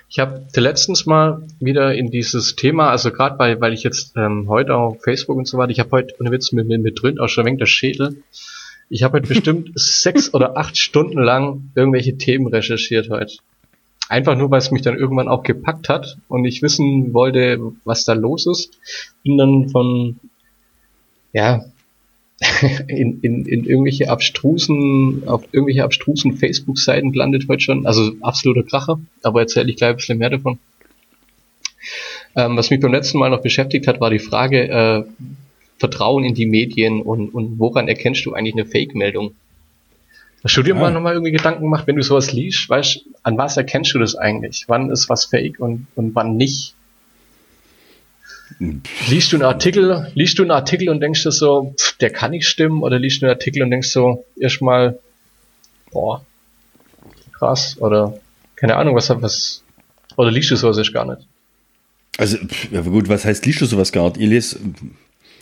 Ich 0.10 0.20
habe 0.20 0.46
letztens 0.56 1.06
mal 1.06 1.44
wieder 1.60 1.94
in 1.94 2.12
dieses 2.12 2.56
Thema, 2.56 2.90
also 2.90 3.12
gerade 3.12 3.38
weil, 3.40 3.60
weil 3.60 3.74
ich 3.74 3.84
jetzt 3.84 4.16
ähm, 4.16 4.48
heute 4.48 4.76
auf 4.76 5.02
Facebook 5.04 5.38
und 5.38 5.48
so 5.48 5.58
weiter, 5.58 5.72
ich 5.72 5.80
habe 5.80 5.92
heute 5.92 6.16
ohne 6.20 6.32
Witz 6.32 6.54
mit, 6.54 6.68
mit, 6.68 6.82
mit 6.82 7.02
drin 7.02 7.20
auch 7.20 7.28
schon 7.28 7.44
ein 7.44 7.48
wenig 7.48 7.60
der 7.60 7.66
Schädel. 7.66 8.24
Ich 8.90 9.04
habe 9.04 9.18
heute 9.18 9.28
bestimmt 9.28 9.72
sechs 9.76 10.34
oder 10.34 10.56
acht 10.56 10.78
Stunden 10.78 11.22
lang 11.22 11.72
irgendwelche 11.76 12.18
Themen 12.18 12.48
recherchiert 12.48 13.10
heute. 13.10 13.34
Einfach 14.08 14.38
nur, 14.38 14.50
weil 14.50 14.60
es 14.60 14.72
mich 14.72 14.82
dann 14.82 14.98
irgendwann 14.98 15.28
auch 15.28 15.44
gepackt 15.44 15.90
hat 15.90 16.18
und 16.30 16.46
ich 16.46 16.62
wissen 16.62 17.14
wollte, 17.14 17.60
was 17.84 18.06
da 18.06 18.14
los 18.14 18.48
ist. 18.48 18.80
Bin 19.24 19.38
dann 19.38 19.68
von 19.70 20.20
ja, 21.34 21.66
in, 22.88 23.20
in, 23.22 23.46
in 23.46 23.66
irgendwelche 23.66 24.10
abstrusen, 24.10 25.24
auf 25.28 25.44
irgendwelche 25.52 25.84
abstrusen 25.84 26.38
Facebook-Seiten 26.38 27.12
gelandet 27.12 27.46
heute 27.48 27.62
schon. 27.62 27.88
Also 27.88 28.12
absoluter 28.22 28.64
Kracher, 28.64 29.00
aber 29.24 29.42
erzähle 29.42 29.72
ich 29.72 29.78
gleich 29.78 29.92
ein 29.92 29.96
bisschen 29.96 30.20
mehr 30.20 30.30
davon. 30.30 30.60
Ähm, 32.36 32.56
was 32.56 32.70
mich 32.70 32.80
beim 32.80 32.92
letzten 32.92 33.18
Mal 33.18 33.32
noch 33.32 33.42
beschäftigt 33.42 33.88
hat, 33.88 34.00
war 34.00 34.12
die 34.12 34.20
Frage, 34.20 34.70
äh, 34.70 35.04
Vertrauen 35.80 36.24
in 36.24 36.36
die 36.36 36.46
Medien 36.46 37.02
und, 37.02 37.30
und 37.30 37.60
woran 37.60 37.88
erkennst 37.88 38.26
du 38.26 38.34
eigentlich 38.34 38.54
eine 38.54 38.66
Fake-Meldung? 38.66 39.34
Hast 40.44 40.56
du 40.56 40.64
dir 40.64 40.76
ja. 40.76 40.80
mal 40.80 40.92
nochmal 40.92 41.14
irgendwie 41.14 41.32
Gedanken 41.32 41.64
gemacht, 41.64 41.88
wenn 41.88 41.96
du 41.96 42.04
sowas 42.04 42.32
liest, 42.32 42.70
weißt, 42.70 43.06
an 43.24 43.38
was 43.38 43.58
erkennst 43.58 43.94
du 43.94 44.00
das 44.00 44.16
eigentlich? 44.16 44.66
Wann 44.68 44.92
ist 44.92 45.10
was 45.10 45.26
fake 45.26 45.60
und, 45.60 45.88
und 45.96 46.14
wann 46.16 46.38
nicht? 46.38 46.76
Liest 48.60 49.32
du 49.32 49.36
einen 49.36 49.46
Artikel, 49.46 50.12
liest 50.16 50.40
du 50.40 50.44
einen 50.44 50.52
Artikel 50.52 50.90
und 50.90 51.00
denkst 51.00 51.24
dir 51.24 51.32
so, 51.32 51.76
pff, 51.78 51.98
der 51.98 52.10
kann 52.10 52.32
nicht 52.32 52.48
stimmen, 52.48 52.82
oder 52.82 52.98
liest 52.98 53.22
du 53.22 53.26
einen 53.26 53.36
Artikel 53.36 53.62
und 53.62 53.70
denkst 53.70 53.90
so, 53.90 54.26
erstmal, 54.40 54.98
boah, 55.92 56.26
krass, 57.34 57.78
oder 57.80 58.20
keine 58.56 58.76
Ahnung, 58.78 58.96
was, 58.96 59.10
was, 59.10 59.64
oder 60.16 60.32
liest 60.32 60.50
du 60.52 60.56
sowas 60.56 60.78
erst 60.78 60.94
gar 60.94 61.06
nicht? 61.06 61.28
Also, 62.18 62.38
ja 62.72 62.82
gut, 62.82 63.10
was 63.10 63.26
heißt 63.26 63.46
liest 63.46 63.62
du 63.62 63.66
sowas 63.66 63.92
gar 63.92 64.06
nicht? 64.08 64.18
Ihr 64.18 64.28
lest 64.28 64.60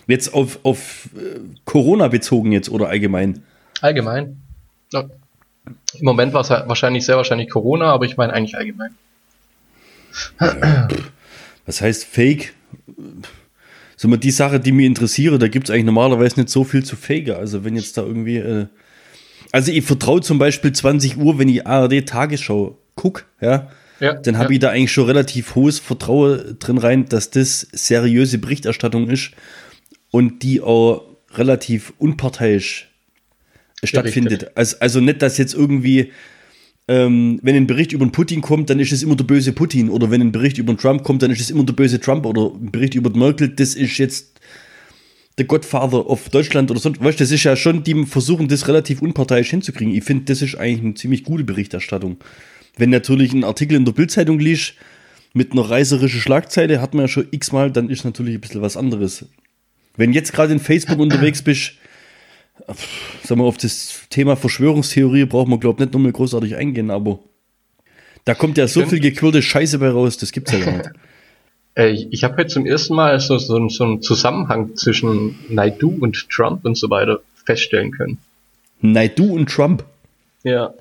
jetzt 0.07 0.33
auf, 0.33 0.59
auf 0.63 1.09
äh, 1.15 1.39
Corona 1.63 2.09
bezogen 2.09 2.51
jetzt 2.51 2.69
oder 2.69 2.89
allgemein? 2.89 3.43
Allgemein. 3.81 4.41
Ja. 4.91 5.09
Im 5.97 6.05
Moment 6.05 6.33
war 6.33 6.41
es 6.41 6.49
wahrscheinlich 6.49 7.05
sehr 7.05 7.15
wahrscheinlich 7.15 7.49
Corona, 7.49 7.91
aber 7.91 8.05
ich 8.05 8.17
meine 8.17 8.33
eigentlich 8.33 8.57
allgemein. 8.57 8.93
Was 11.65 11.81
heißt 11.81 12.05
Fake? 12.05 12.53
So 13.97 14.07
mal 14.07 14.17
die 14.17 14.31
Sache, 14.31 14.59
die 14.59 14.71
mich 14.71 14.85
interessiert, 14.85 15.41
da 15.41 15.47
gibt 15.47 15.67
es 15.67 15.73
eigentlich 15.73 15.85
normalerweise 15.85 16.39
nicht 16.39 16.49
so 16.49 16.63
viel 16.63 16.83
zu 16.83 16.95
faken. 16.95 17.35
Also 17.35 17.63
wenn 17.63 17.75
jetzt 17.75 17.97
da 17.97 18.03
irgendwie, 18.03 18.37
äh, 18.37 18.67
also 19.51 19.71
ich 19.71 19.85
vertraue 19.85 20.21
zum 20.21 20.37
Beispiel 20.37 20.71
20 20.71 21.17
Uhr, 21.17 21.39
wenn 21.39 21.49
ich 21.49 21.65
ARD 21.65 22.05
Tagesschau 22.05 22.77
gucke, 22.95 23.23
ja, 23.39 23.69
ja, 23.99 24.13
dann 24.13 24.37
habe 24.37 24.53
ja. 24.53 24.55
ich 24.55 24.59
da 24.59 24.69
eigentlich 24.71 24.91
schon 24.91 25.05
relativ 25.05 25.55
hohes 25.55 25.79
Vertrauen 25.79 26.57
drin 26.59 26.77
rein, 26.77 27.05
dass 27.05 27.29
das 27.29 27.67
seriöse 27.71 28.37
Berichterstattung 28.37 29.09
ist 29.09 29.31
und 30.11 30.43
die 30.43 30.61
auch 30.61 31.03
relativ 31.33 31.93
unparteiisch 31.97 32.89
stattfindet. 33.83 34.51
Also, 34.55 34.77
also 34.79 34.99
nicht, 34.99 35.21
dass 35.21 35.37
jetzt 35.37 35.53
irgendwie 35.53 36.11
ähm, 36.87 37.39
wenn 37.41 37.55
ein 37.55 37.67
Bericht 37.67 37.93
über 37.93 38.05
den 38.05 38.11
Putin 38.11 38.41
kommt, 38.41 38.69
dann 38.69 38.79
ist 38.79 38.91
es 38.91 39.01
immer 39.01 39.15
der 39.15 39.23
böse 39.23 39.53
Putin. 39.53 39.89
Oder 39.89 40.11
wenn 40.11 40.21
ein 40.21 40.31
Bericht 40.31 40.57
über 40.57 40.73
den 40.73 40.77
Trump 40.77 41.03
kommt, 41.03 41.23
dann 41.23 41.31
ist 41.31 41.41
es 41.41 41.49
immer 41.49 41.63
der 41.63 41.73
böse 41.73 41.99
Trump. 41.99 42.25
Oder 42.25 42.51
ein 42.53 42.71
Bericht 42.71 42.95
über 42.95 43.09
Merkel, 43.09 43.49
das 43.49 43.75
ist 43.75 43.97
jetzt 43.97 44.39
der 45.37 45.45
Godfather 45.45 46.09
of 46.09 46.29
Deutschland 46.29 46.71
oder 46.71 46.79
sonst. 46.79 47.03
Weißt 47.03 47.19
du, 47.19 47.23
das 47.23 47.31
ist 47.31 47.43
ja 47.43 47.55
schon, 47.55 47.83
die 47.83 48.05
versuchen 48.05 48.47
das 48.47 48.67
relativ 48.67 49.01
unparteiisch 49.01 49.49
hinzukriegen. 49.49 49.93
Ich 49.93 50.03
finde, 50.03 50.25
das 50.25 50.41
ist 50.41 50.55
eigentlich 50.55 50.83
eine 50.83 50.93
ziemlich 50.93 51.23
gute 51.23 51.43
Berichterstattung. 51.43 52.17
Wenn 52.77 52.89
natürlich 52.89 53.33
ein 53.33 53.43
Artikel 53.43 53.75
in 53.75 53.85
der 53.85 53.93
Bildzeitung 53.93 54.39
liest 54.39 54.75
mit 55.33 55.51
einer 55.51 55.69
reißerischen 55.69 56.21
Schlagzeile, 56.21 56.81
hat 56.81 56.93
man 56.93 57.05
ja 57.05 57.07
schon 57.07 57.27
x-mal, 57.31 57.71
dann 57.71 57.89
ist 57.89 58.05
natürlich 58.05 58.35
ein 58.35 58.41
bisschen 58.41 58.61
was 58.61 58.77
anderes. 58.77 59.25
Wenn 59.97 60.13
jetzt 60.13 60.33
gerade 60.33 60.53
in 60.53 60.59
Facebook 60.59 60.99
unterwegs 60.99 61.41
bist, 61.41 61.73
sagen 63.23 63.41
wir, 63.41 63.45
auf 63.45 63.57
das 63.57 64.01
Thema 64.09 64.35
Verschwörungstheorie 64.35 65.25
braucht 65.25 65.47
man, 65.47 65.59
glaube 65.59 65.77
ich, 65.77 65.85
nicht 65.85 65.93
nochmal 65.93 66.11
großartig 66.11 66.55
eingehen, 66.55 66.89
aber 66.91 67.19
da 68.23 68.33
kommt 68.33 68.57
ja 68.57 68.67
so 68.67 68.85
viel 68.85 68.99
gequirlte 68.99 69.41
Scheiße 69.41 69.79
bei 69.79 69.89
raus, 69.89 70.17
das 70.17 70.31
gibt's 70.31 70.51
ja 70.51 70.59
gar 70.59 70.77
nicht. 70.77 70.89
Äh, 71.77 72.07
ich 72.09 72.23
habe 72.23 72.41
jetzt 72.41 72.53
zum 72.53 72.65
ersten 72.65 72.95
Mal 72.95 73.19
so, 73.19 73.37
so, 73.37 73.67
so 73.67 73.83
einen 73.83 74.01
Zusammenhang 74.01 74.77
zwischen 74.77 75.37
Naidu 75.49 75.93
und 75.99 76.29
Trump 76.29 76.63
und 76.63 76.77
so 76.77 76.89
weiter 76.89 77.19
feststellen 77.43 77.91
können. 77.91 78.17
Naidu 78.79 79.33
und 79.33 79.49
Trump? 79.49 79.83
Ja. 80.43 80.73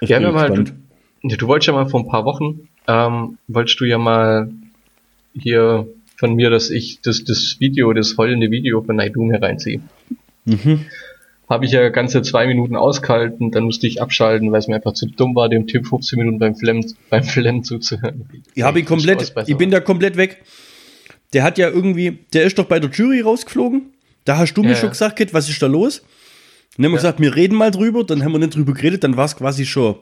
Wir 0.00 0.16
haben 0.16 0.22
ja 0.22 0.32
mal, 0.32 0.50
du, 0.50 0.74
du 1.22 1.46
wolltest 1.46 1.68
ja 1.68 1.72
mal 1.72 1.88
vor 1.88 2.00
ein 2.00 2.08
paar 2.08 2.26
Wochen, 2.26 2.68
ähm, 2.86 3.38
wolltest 3.48 3.80
du 3.80 3.86
ja 3.86 3.96
mal 3.96 4.50
hier 5.32 5.86
von 6.16 6.34
mir, 6.34 6.50
dass 6.50 6.68
ich 6.68 7.00
das, 7.00 7.24
das 7.24 7.56
Video, 7.58 7.90
das 7.94 8.18
heulende 8.18 8.50
Video 8.50 8.82
von 8.82 8.96
Naidu 8.96 9.24
mir 9.24 9.40
reinziehe. 9.40 9.80
Mhm. 10.44 10.86
Habe 11.48 11.64
ich 11.64 11.72
ja 11.72 11.88
ganze 11.88 12.22
zwei 12.22 12.46
Minuten 12.46 12.76
ausgehalten, 12.76 13.50
dann 13.50 13.64
musste 13.64 13.86
ich 13.86 14.00
abschalten, 14.00 14.52
weil 14.52 14.60
es 14.60 14.68
mir 14.68 14.76
einfach 14.76 14.92
zu 14.92 15.06
dumm 15.06 15.34
war, 15.34 15.48
dem 15.48 15.66
Typ 15.66 15.86
15 15.86 16.18
Minuten 16.18 16.38
beim 16.38 16.54
Flemmen, 16.54 16.94
beim 17.10 17.24
Flemmen 17.24 17.64
zuzuhören. 17.64 18.28
Ich 18.54 18.62
habe 18.62 18.78
ihn 18.78 18.86
komplett, 18.86 19.32
ich 19.46 19.56
bin 19.56 19.70
da 19.70 19.80
komplett 19.80 20.16
weg. 20.16 20.42
Der 21.32 21.42
hat 21.42 21.58
ja 21.58 21.68
irgendwie, 21.68 22.18
der 22.32 22.44
ist 22.44 22.58
doch 22.58 22.66
bei 22.66 22.78
der 22.78 22.90
Jury 22.90 23.20
rausgeflogen. 23.20 23.92
Da 24.24 24.38
hast 24.38 24.54
du 24.54 24.62
mir 24.62 24.70
ja, 24.70 24.76
schon 24.76 24.90
gesagt, 24.90 25.16
Kit, 25.16 25.34
was 25.34 25.48
ist 25.48 25.60
da 25.62 25.66
los? 25.66 26.02
dann 26.76 26.86
haben 26.86 26.92
wir 26.92 26.96
ja. 26.96 27.02
gesagt, 27.02 27.20
wir 27.20 27.34
reden 27.34 27.56
mal 27.56 27.70
drüber, 27.70 28.04
dann 28.04 28.24
haben 28.24 28.32
wir 28.32 28.38
nicht 28.38 28.54
drüber 28.54 28.72
geredet, 28.72 29.04
dann 29.04 29.16
war 29.16 29.24
es 29.24 29.36
quasi 29.36 29.66
schon. 29.66 29.96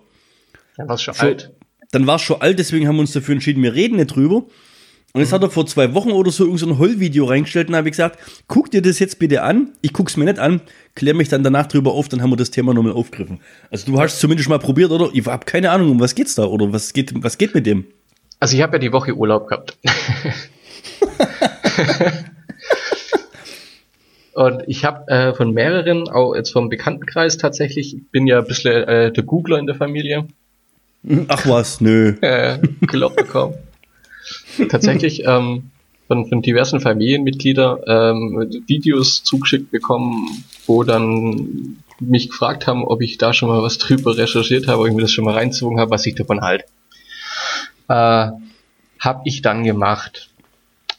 Dann 0.76 0.88
war 0.88 0.94
es 0.94 1.02
schon, 1.02 1.14
schon 1.14 1.26
alt. 1.26 1.52
Dann 1.90 2.06
war 2.06 2.16
es 2.16 2.22
schon 2.22 2.40
alt, 2.40 2.58
deswegen 2.58 2.86
haben 2.86 2.96
wir 2.96 3.00
uns 3.00 3.12
dafür 3.12 3.32
entschieden, 3.32 3.62
wir 3.62 3.74
reden 3.74 3.96
nicht 3.96 4.14
drüber. 4.14 4.44
Und 5.14 5.22
jetzt 5.22 5.32
hat 5.32 5.42
er 5.42 5.50
vor 5.50 5.66
zwei 5.66 5.94
Wochen 5.94 6.10
oder 6.10 6.30
so 6.30 6.44
irgendein 6.44 6.68
so 6.68 6.78
Heulvideo 6.78 7.24
reingestellt 7.24 7.68
und 7.68 7.76
habe 7.76 7.88
ich 7.88 7.92
gesagt, 7.92 8.18
guck 8.46 8.70
dir 8.70 8.82
das 8.82 8.98
jetzt 8.98 9.18
bitte 9.18 9.42
an. 9.42 9.72
Ich 9.80 9.94
guck's 9.94 10.18
mir 10.18 10.26
nicht 10.26 10.38
an, 10.38 10.60
klär 10.94 11.14
mich 11.14 11.30
dann 11.30 11.42
danach 11.42 11.66
drüber 11.66 11.92
auf, 11.92 12.08
dann 12.08 12.20
haben 12.20 12.30
wir 12.30 12.36
das 12.36 12.50
Thema 12.50 12.74
nochmal 12.74 12.92
aufgegriffen. 12.92 13.40
Also 13.70 13.90
du 13.90 13.98
hast 13.98 14.20
zumindest 14.20 14.50
mal 14.50 14.58
probiert, 14.58 14.90
oder? 14.90 15.08
Ich 15.14 15.26
habe 15.26 15.46
keine 15.46 15.70
Ahnung, 15.70 15.92
um 15.92 16.00
was 16.00 16.14
geht's 16.14 16.34
da 16.34 16.44
oder 16.44 16.72
was 16.72 16.92
geht, 16.92 17.12
was 17.22 17.38
geht 17.38 17.54
mit 17.54 17.64
dem? 17.64 17.86
Also 18.38 18.56
ich 18.56 18.62
habe 18.62 18.74
ja 18.76 18.78
die 18.78 18.92
Woche 18.92 19.14
Urlaub 19.14 19.48
gehabt. 19.48 19.78
Und 24.34 24.62
ich 24.68 24.84
habe 24.84 25.08
äh, 25.08 25.34
von 25.34 25.52
mehreren, 25.52 26.08
auch 26.08 26.36
jetzt 26.36 26.52
vom 26.52 26.68
Bekanntenkreis 26.68 27.38
tatsächlich, 27.38 27.96
ich 27.96 28.10
bin 28.12 28.28
ja 28.28 28.38
ein 28.38 28.46
bisschen 28.46 28.84
äh, 28.84 29.10
der 29.10 29.24
Googler 29.24 29.58
in 29.58 29.66
der 29.66 29.74
Familie. 29.74 30.28
Ach 31.26 31.44
was, 31.46 31.80
nö. 31.80 32.14
Äh, 32.20 32.58
Gelobt 32.82 33.16
bekommen. 33.16 33.54
Tatsächlich 34.68 35.24
ähm, 35.26 35.70
von, 36.06 36.26
von 36.26 36.42
diversen 36.42 36.80
Familienmitgliedern 36.80 37.80
ähm, 37.86 38.62
Videos 38.66 39.22
zugeschickt 39.22 39.70
bekommen, 39.70 40.44
wo 40.66 40.82
dann 40.82 41.78
mich 42.00 42.30
gefragt 42.30 42.66
haben, 42.66 42.84
ob 42.84 43.02
ich 43.02 43.18
da 43.18 43.32
schon 43.32 43.48
mal 43.48 43.62
was 43.62 43.78
drüber 43.78 44.16
recherchiert 44.16 44.66
habe, 44.66 44.80
ob 44.80 44.88
ich 44.88 44.94
mir 44.94 45.02
das 45.02 45.12
schon 45.12 45.24
mal 45.24 45.34
reinzogen 45.34 45.78
habe, 45.78 45.90
was 45.90 46.06
ich 46.06 46.14
davon 46.14 46.40
halte. 46.40 46.64
Äh, 47.88 48.30
hab 49.00 49.22
ich 49.24 49.42
dann 49.42 49.64
gemacht. 49.64 50.30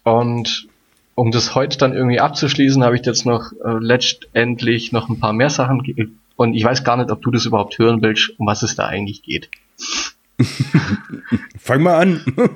Und 0.04 0.68
um 1.16 1.32
das 1.32 1.54
heute 1.54 1.78
dann 1.78 1.94
irgendwie 1.94 2.20
abzuschließen, 2.20 2.84
habe 2.84 2.96
ich 2.96 3.06
jetzt 3.06 3.26
noch 3.26 3.52
äh, 3.52 3.78
letztendlich 3.80 4.92
noch 4.92 5.10
ein 5.10 5.20
paar 5.20 5.34
mehr 5.34 5.50
Sachen 5.50 6.16
und 6.38 6.54
ich 6.54 6.64
weiß 6.64 6.86
gar 6.86 6.96
nicht, 6.96 7.12
ob 7.12 7.22
du 7.22 7.32
das 7.32 7.46
überhaupt 7.46 7.78
hören 7.78 8.02
willst, 8.02 8.40
um 8.40 8.48
was 8.48 8.64
es 8.64 8.76
da 8.76 8.86
eigentlich 8.86 9.24
geht. 9.24 9.50
Fang 11.60 11.84
mal 11.84 11.96
an. 11.96 12.24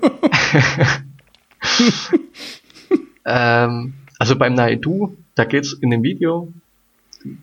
ähm, 3.26 3.94
also 4.20 4.36
beim 4.36 4.54
Naidu, 4.54 5.18
da 5.36 5.44
geht's 5.46 5.74
in 5.74 5.90
dem 5.90 6.04
Video, 6.04 6.54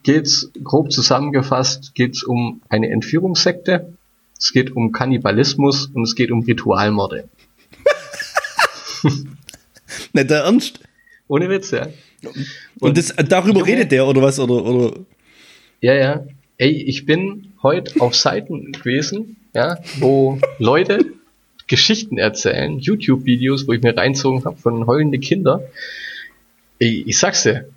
geht's 0.03 0.51
grob 0.63 0.93
zusammengefasst, 0.93 1.95
geht's 1.95 2.23
um 2.23 2.63
eine 2.69 2.91
Entführungssekte, 2.91 3.93
es 4.39 4.53
geht 4.53 4.75
um 4.75 4.93
Kannibalismus 4.93 5.87
und 5.87 6.03
es 6.05 6.15
geht 6.15 6.31
um 6.31 6.41
Ritualmorde. 6.41 7.29
Nicht 10.13 10.31
der 10.31 10.45
Ernst? 10.45 10.81
Ohne 11.29 11.49
Witz, 11.49 11.71
ja. 11.71 11.89
Und, 12.23 12.47
und 12.81 12.99
das, 12.99 13.15
darüber 13.29 13.61
Junge, 13.61 13.73
redet 13.73 13.93
der 13.93 14.07
oder 14.07 14.23
was? 14.23 14.39
Oder, 14.39 14.65
oder? 14.65 15.01
Ja, 15.81 15.95
ja. 15.95 16.27
Ey, 16.59 16.71
ich 16.71 17.07
bin 17.07 17.53
heute 17.63 18.01
auf 18.01 18.15
Seiten 18.15 18.73
gewesen, 18.73 19.37
ja, 19.55 19.79
wo 19.99 20.39
Leute 20.59 21.13
Geschichten 21.67 22.19
erzählen, 22.19 22.81
YouTube-Videos, 22.81 23.69
wo 23.69 23.73
ich 23.73 23.83
mir 23.83 23.97
reinzogen 23.97 24.45
habe 24.45 24.57
von 24.57 24.87
heulende 24.87 25.21
Kinder. 25.21 25.63
Ich, 26.79 27.07
ich 27.07 27.19
sag's 27.19 27.45
dir, 27.45 27.69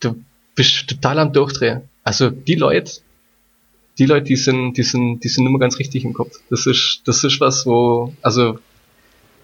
du 0.00 0.22
bist 0.54 0.88
total 0.88 1.18
am 1.18 1.32
Durchdrehen. 1.32 1.82
Also 2.04 2.30
die 2.30 2.54
Leute, 2.54 2.92
die 3.98 4.06
Leute, 4.06 4.26
die 4.26 4.36
sind, 4.36 4.74
die 4.74 4.82
sind, 4.84 5.20
die 5.24 5.28
sind 5.28 5.46
immer 5.46 5.58
ganz 5.58 5.78
richtig 5.78 6.04
im 6.04 6.12
Kopf. 6.12 6.38
Das 6.48 6.66
ist, 6.66 7.02
das 7.06 7.24
ist 7.24 7.40
was, 7.40 7.66
wo, 7.66 8.14
also 8.22 8.60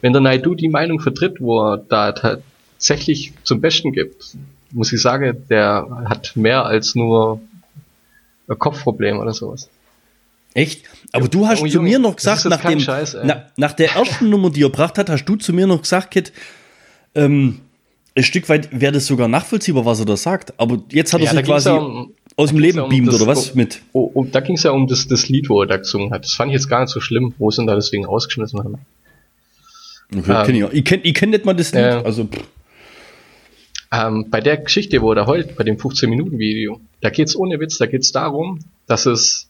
wenn 0.00 0.12
der 0.12 0.22
Naidu 0.22 0.54
die 0.54 0.68
Meinung 0.68 1.00
vertritt, 1.00 1.40
wo 1.40 1.72
er 1.72 1.78
da 1.78 2.12
tatsächlich 2.12 3.32
zum 3.42 3.60
Besten 3.60 3.92
gibt, 3.92 4.36
muss 4.70 4.92
ich 4.92 5.02
sagen, 5.02 5.44
der 5.50 6.04
hat 6.08 6.36
mehr 6.36 6.64
als 6.64 6.94
nur 6.94 7.40
ein 8.48 8.58
Kopfproblem 8.58 9.18
oder 9.18 9.32
sowas. 9.32 9.68
Echt? 10.54 10.82
Aber 11.12 11.28
du 11.28 11.46
hast 11.46 11.62
oh, 11.62 11.66
zu 11.66 11.80
mir 11.80 11.98
noch 11.98 12.16
gesagt, 12.16 12.44
nach, 12.46 12.60
dem, 12.62 12.80
Scheiß, 12.80 13.18
na, 13.22 13.46
nach 13.56 13.72
der 13.72 13.94
ersten 13.94 14.28
Nummer, 14.28 14.50
die 14.50 14.62
er 14.62 14.70
gebracht 14.70 14.98
hat, 14.98 15.08
hast 15.08 15.24
du 15.24 15.36
zu 15.36 15.52
mir 15.52 15.66
noch 15.66 15.82
gesagt, 15.82 16.10
Kit, 16.10 16.32
ähm, 17.14 17.60
ein 18.16 18.24
Stück 18.24 18.48
weit 18.48 18.68
wäre 18.72 18.92
das 18.92 19.06
sogar 19.06 19.28
nachvollziehbar, 19.28 19.84
was 19.84 20.00
er 20.00 20.06
da 20.06 20.16
sagt. 20.16 20.58
Aber 20.58 20.82
jetzt 20.90 21.12
hat 21.12 21.20
er 21.20 21.26
ja, 21.26 21.32
sich 21.32 21.44
quasi 21.44 21.70
um, 21.70 22.12
aus 22.36 22.50
dem 22.50 22.58
Leben 22.58 22.80
um 22.80 22.90
beamt, 22.90 23.12
oder 23.12 23.26
was? 23.26 23.54
mit? 23.54 23.80
Oh, 23.92 24.10
oh, 24.12 24.24
da 24.24 24.40
ging 24.40 24.56
es 24.56 24.64
ja 24.64 24.72
um 24.72 24.86
das, 24.86 25.06
das 25.06 25.28
Lied, 25.28 25.48
wo 25.48 25.62
er 25.62 25.66
da 25.66 25.76
gesungen 25.76 26.10
hat. 26.12 26.24
Das 26.24 26.32
fand 26.32 26.50
ich 26.50 26.54
jetzt 26.54 26.68
gar 26.68 26.80
nicht 26.80 26.90
so 26.90 27.00
schlimm, 27.00 27.34
wo 27.38 27.50
sie 27.50 27.62
ihn 27.62 27.66
da 27.66 27.74
deswegen 27.74 28.04
rausgeschmissen 28.04 28.58
haben. 28.58 28.78
Okay, 30.16 30.58
ähm, 30.58 30.68
ich, 30.72 30.78
ich 30.78 30.84
kenne 30.84 31.02
ich 31.04 31.14
kenn 31.14 31.30
nicht 31.30 31.44
mal 31.44 31.54
das 31.54 31.72
Lied. 31.72 31.82
Äh, 31.82 32.02
also, 32.04 32.28
ähm, 33.92 34.26
bei 34.30 34.40
der 34.40 34.56
Geschichte, 34.56 35.00
wo 35.02 35.12
er 35.12 35.26
heult, 35.26 35.56
bei 35.56 35.64
dem 35.64 35.76
15-Minuten-Video, 35.76 36.80
da 37.00 37.10
geht's 37.10 37.36
ohne 37.36 37.60
Witz, 37.60 37.78
da 37.78 37.86
geht's 37.86 38.12
darum, 38.12 38.60
dass 38.86 39.06
es 39.06 39.49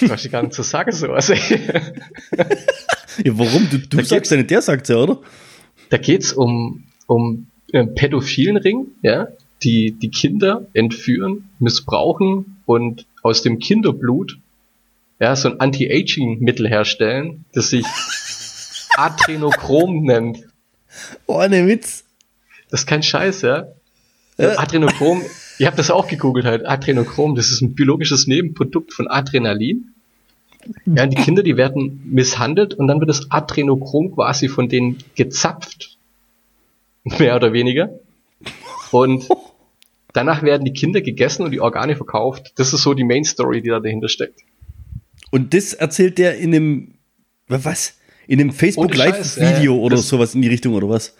was 0.00 0.24
ich 0.24 0.32
gar 0.32 0.42
nicht 0.42 0.54
zu 0.54 0.62
sagen, 0.62 0.92
sowas. 0.92 1.28
ja, 1.28 1.36
warum? 3.24 3.68
Du, 3.70 3.78
du 3.78 4.04
sagst 4.04 4.30
ja 4.30 4.36
nicht, 4.36 4.50
der 4.50 4.62
sagt 4.62 4.88
ja, 4.88 4.96
oder? 4.96 5.20
Da 5.90 5.98
geht's 5.98 6.32
um, 6.32 6.84
um 7.06 7.46
einen 7.72 7.94
pädophilen 7.94 8.56
Ring, 8.56 8.86
ja, 9.02 9.28
die 9.62 9.92
die 9.92 10.10
Kinder 10.10 10.66
entführen, 10.72 11.50
missbrauchen 11.58 12.62
und 12.66 13.06
aus 13.22 13.42
dem 13.42 13.58
Kinderblut 13.58 14.38
ja, 15.20 15.36
so 15.36 15.50
ein 15.50 15.60
Anti-Aging-Mittel 15.60 16.66
herstellen, 16.66 17.44
das 17.52 17.70
sich 17.70 17.84
Adrenochrom 18.96 20.02
nennt. 20.04 20.38
Oh, 21.26 21.46
ne 21.46 21.66
Witz. 21.66 22.04
Das 22.70 22.80
ist 22.80 22.86
kein 22.86 23.02
Scheiß, 23.02 23.42
ja. 23.42 23.66
ja. 24.38 24.58
Adrenochrom 24.58 25.22
ich 25.60 25.66
habe 25.66 25.76
das 25.76 25.90
auch 25.90 26.08
gegoogelt 26.08 26.46
halt. 26.46 26.66
Adrenochrom, 26.66 27.34
das 27.34 27.50
ist 27.50 27.60
ein 27.60 27.74
biologisches 27.74 28.26
Nebenprodukt 28.26 28.94
von 28.94 29.08
Adrenalin. 29.08 29.92
Ja, 30.86 31.06
die 31.06 31.16
Kinder, 31.16 31.42
die 31.42 31.58
werden 31.58 32.00
misshandelt 32.06 32.72
und 32.72 32.88
dann 32.88 32.98
wird 32.98 33.10
das 33.10 33.30
Adrenochrom 33.30 34.14
quasi 34.14 34.48
von 34.48 34.70
denen 34.70 34.96
gezapft. 35.16 35.98
Mehr 37.04 37.36
oder 37.36 37.52
weniger. 37.52 37.90
Und 38.90 39.28
danach 40.14 40.42
werden 40.42 40.64
die 40.64 40.72
Kinder 40.72 41.02
gegessen 41.02 41.42
und 41.42 41.50
die 41.50 41.60
Organe 41.60 41.94
verkauft. 41.94 42.52
Das 42.56 42.72
ist 42.72 42.80
so 42.80 42.94
die 42.94 43.04
Main 43.04 43.24
Story, 43.24 43.60
die 43.60 43.68
da 43.68 43.80
dahinter 43.80 44.08
steckt. 44.08 44.40
Und 45.30 45.52
das 45.52 45.74
erzählt 45.74 46.16
der 46.16 46.38
in 46.38 46.52
dem, 46.52 46.94
was? 47.48 47.98
In 48.26 48.40
einem 48.40 48.52
Facebook 48.52 48.94
Live 48.94 49.36
Video 49.36 49.74
ja, 49.74 49.80
oder 49.80 49.98
sowas 49.98 50.34
in 50.34 50.40
die 50.40 50.48
Richtung 50.48 50.72
oder 50.72 50.88
was? 50.88 51.14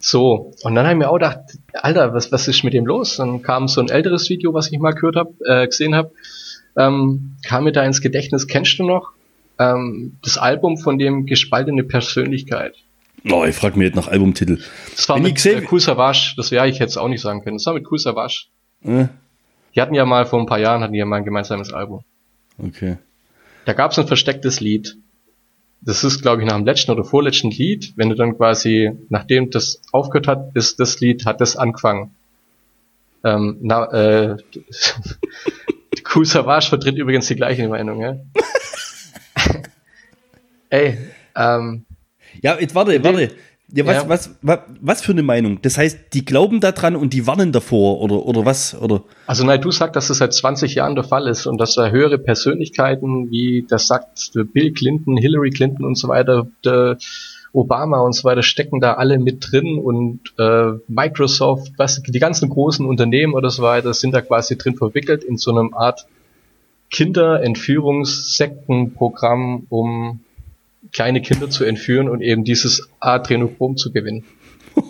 So, 0.00 0.52
und 0.62 0.74
dann 0.74 0.84
habe 0.86 0.94
ich 0.94 0.98
mir 0.98 1.08
auch 1.08 1.14
gedacht, 1.14 1.40
Alter, 1.72 2.14
was, 2.14 2.30
was 2.30 2.46
ist 2.48 2.62
mit 2.64 2.72
dem 2.72 2.86
los? 2.86 3.16
Dann 3.16 3.42
kam 3.42 3.68
so 3.68 3.80
ein 3.80 3.88
älteres 3.88 4.28
Video, 4.30 4.54
was 4.54 4.70
ich 4.70 4.78
mal 4.78 4.92
gehört 4.92 5.16
hab, 5.16 5.28
äh, 5.44 5.66
gesehen 5.66 5.94
habe, 5.94 6.12
ähm, 6.76 7.36
kam 7.44 7.64
mir 7.64 7.72
da 7.72 7.84
ins 7.84 8.00
Gedächtnis, 8.00 8.46
kennst 8.46 8.78
du 8.78 8.84
noch? 8.84 9.12
Ähm, 9.58 10.16
das 10.22 10.38
Album 10.38 10.78
von 10.78 10.98
dem 10.98 11.26
Gespaltene 11.26 11.82
Persönlichkeit. 11.82 12.76
Oh, 13.28 13.44
ich 13.44 13.56
frage 13.56 13.76
mich 13.76 13.86
jetzt 13.86 13.96
nach 13.96 14.06
Albumtitel. 14.08 14.60
Das 14.94 15.08
war 15.08 15.16
Wenn 15.16 15.24
mit 15.24 15.44
äh, 15.44 15.62
Cool 15.70 15.80
Savage, 15.80 16.34
das 16.36 16.52
wäre 16.52 16.68
ich 16.68 16.78
jetzt 16.78 16.96
auch 16.96 17.08
nicht 17.08 17.20
sagen 17.20 17.42
können. 17.42 17.56
Das 17.56 17.66
war 17.66 17.74
mit 17.74 17.90
Cool 17.90 17.98
Savage. 17.98 18.46
Äh? 18.84 19.06
Die 19.74 19.80
hatten 19.80 19.94
ja 19.94 20.04
mal 20.04 20.26
vor 20.26 20.38
ein 20.38 20.46
paar 20.46 20.60
Jahren, 20.60 20.82
hatten 20.82 20.92
die 20.92 21.00
ja 21.00 21.04
mal 21.04 21.16
ein 21.16 21.24
gemeinsames 21.24 21.72
Album. 21.72 22.04
Okay. 22.58 22.98
Da 23.64 23.72
gab 23.72 23.90
es 23.90 23.98
ein 23.98 24.06
verstecktes 24.06 24.60
Lied 24.60 24.96
das 25.88 26.04
ist, 26.04 26.20
glaube 26.20 26.42
ich, 26.42 26.46
nach 26.46 26.56
dem 26.56 26.66
letzten 26.66 26.90
oder 26.90 27.02
vorletzten 27.02 27.50
Lied, 27.50 27.94
wenn 27.96 28.10
du 28.10 28.14
dann 28.14 28.36
quasi, 28.36 28.92
nachdem 29.08 29.50
das 29.50 29.80
aufgehört 29.90 30.26
hat, 30.26 30.54
ist 30.54 30.78
das 30.78 31.00
Lied, 31.00 31.24
hat 31.24 31.40
das 31.40 31.56
angefangen. 31.56 32.14
Ähm, 33.24 33.56
na, 33.62 33.86
äh, 33.86 34.36
Cool 36.14 36.26
Savage 36.26 36.68
vertritt 36.68 36.98
übrigens 36.98 37.28
die 37.28 37.36
gleiche 37.36 37.66
Meinung, 37.68 38.02
ja? 38.02 38.16
Ey, 40.68 40.98
ähm, 41.34 41.86
Ja, 42.42 42.60
jetzt 42.60 42.74
warte, 42.74 43.02
warte. 43.02 43.30
Ja, 43.72 43.86
was, 43.86 43.96
Ja. 43.96 44.08
Was, 44.08 44.30
was, 44.40 44.58
was 44.80 45.02
für 45.02 45.12
eine 45.12 45.22
Meinung? 45.22 45.60
Das 45.62 45.76
heißt, 45.76 46.14
die 46.14 46.24
glauben 46.24 46.60
daran 46.60 46.96
und 46.96 47.12
die 47.12 47.26
warnen 47.26 47.52
davor 47.52 48.00
oder, 48.00 48.24
oder 48.24 48.46
was? 48.46 48.74
Oder? 48.74 49.02
Also 49.26 49.44
Naidu 49.44 49.70
sagt, 49.70 49.94
dass 49.94 50.08
das 50.08 50.16
seit 50.18 50.32
20 50.32 50.74
Jahren 50.74 50.94
der 50.94 51.04
Fall 51.04 51.28
ist 51.28 51.46
und 51.46 51.58
dass 51.58 51.74
da 51.74 51.90
höhere 51.90 52.16
Persönlichkeiten, 52.18 53.30
wie 53.30 53.66
das 53.68 53.86
sagt 53.86 54.32
Bill 54.52 54.72
Clinton, 54.72 55.18
Hillary 55.18 55.50
Clinton 55.50 55.84
und 55.84 55.96
so 55.96 56.08
weiter, 56.08 56.46
der 56.64 56.96
Obama 57.52 58.00
und 58.00 58.14
so 58.14 58.24
weiter, 58.24 58.42
stecken 58.42 58.80
da 58.80 58.94
alle 58.94 59.18
mit 59.18 59.48
drin 59.50 59.78
und 59.78 60.20
äh, 60.38 60.72
Microsoft, 60.86 61.72
was, 61.76 62.02
die 62.02 62.18
ganzen 62.18 62.48
großen 62.48 62.86
Unternehmen 62.86 63.34
oder 63.34 63.50
so 63.50 63.62
weiter 63.62 63.92
sind 63.92 64.14
da 64.14 64.22
quasi 64.22 64.56
drin 64.56 64.76
verwickelt 64.76 65.24
in 65.24 65.36
so 65.36 65.50
einem 65.50 65.74
Art 65.74 66.06
Kinderentführungssektenprogramm, 66.90 69.66
um 69.68 70.20
kleine 70.92 71.20
Kinder 71.22 71.50
zu 71.50 71.64
entführen 71.64 72.08
und 72.08 72.20
eben 72.20 72.44
dieses 72.44 72.88
Adrenochrom 73.00 73.76
zu 73.76 73.92
gewinnen. 73.92 74.24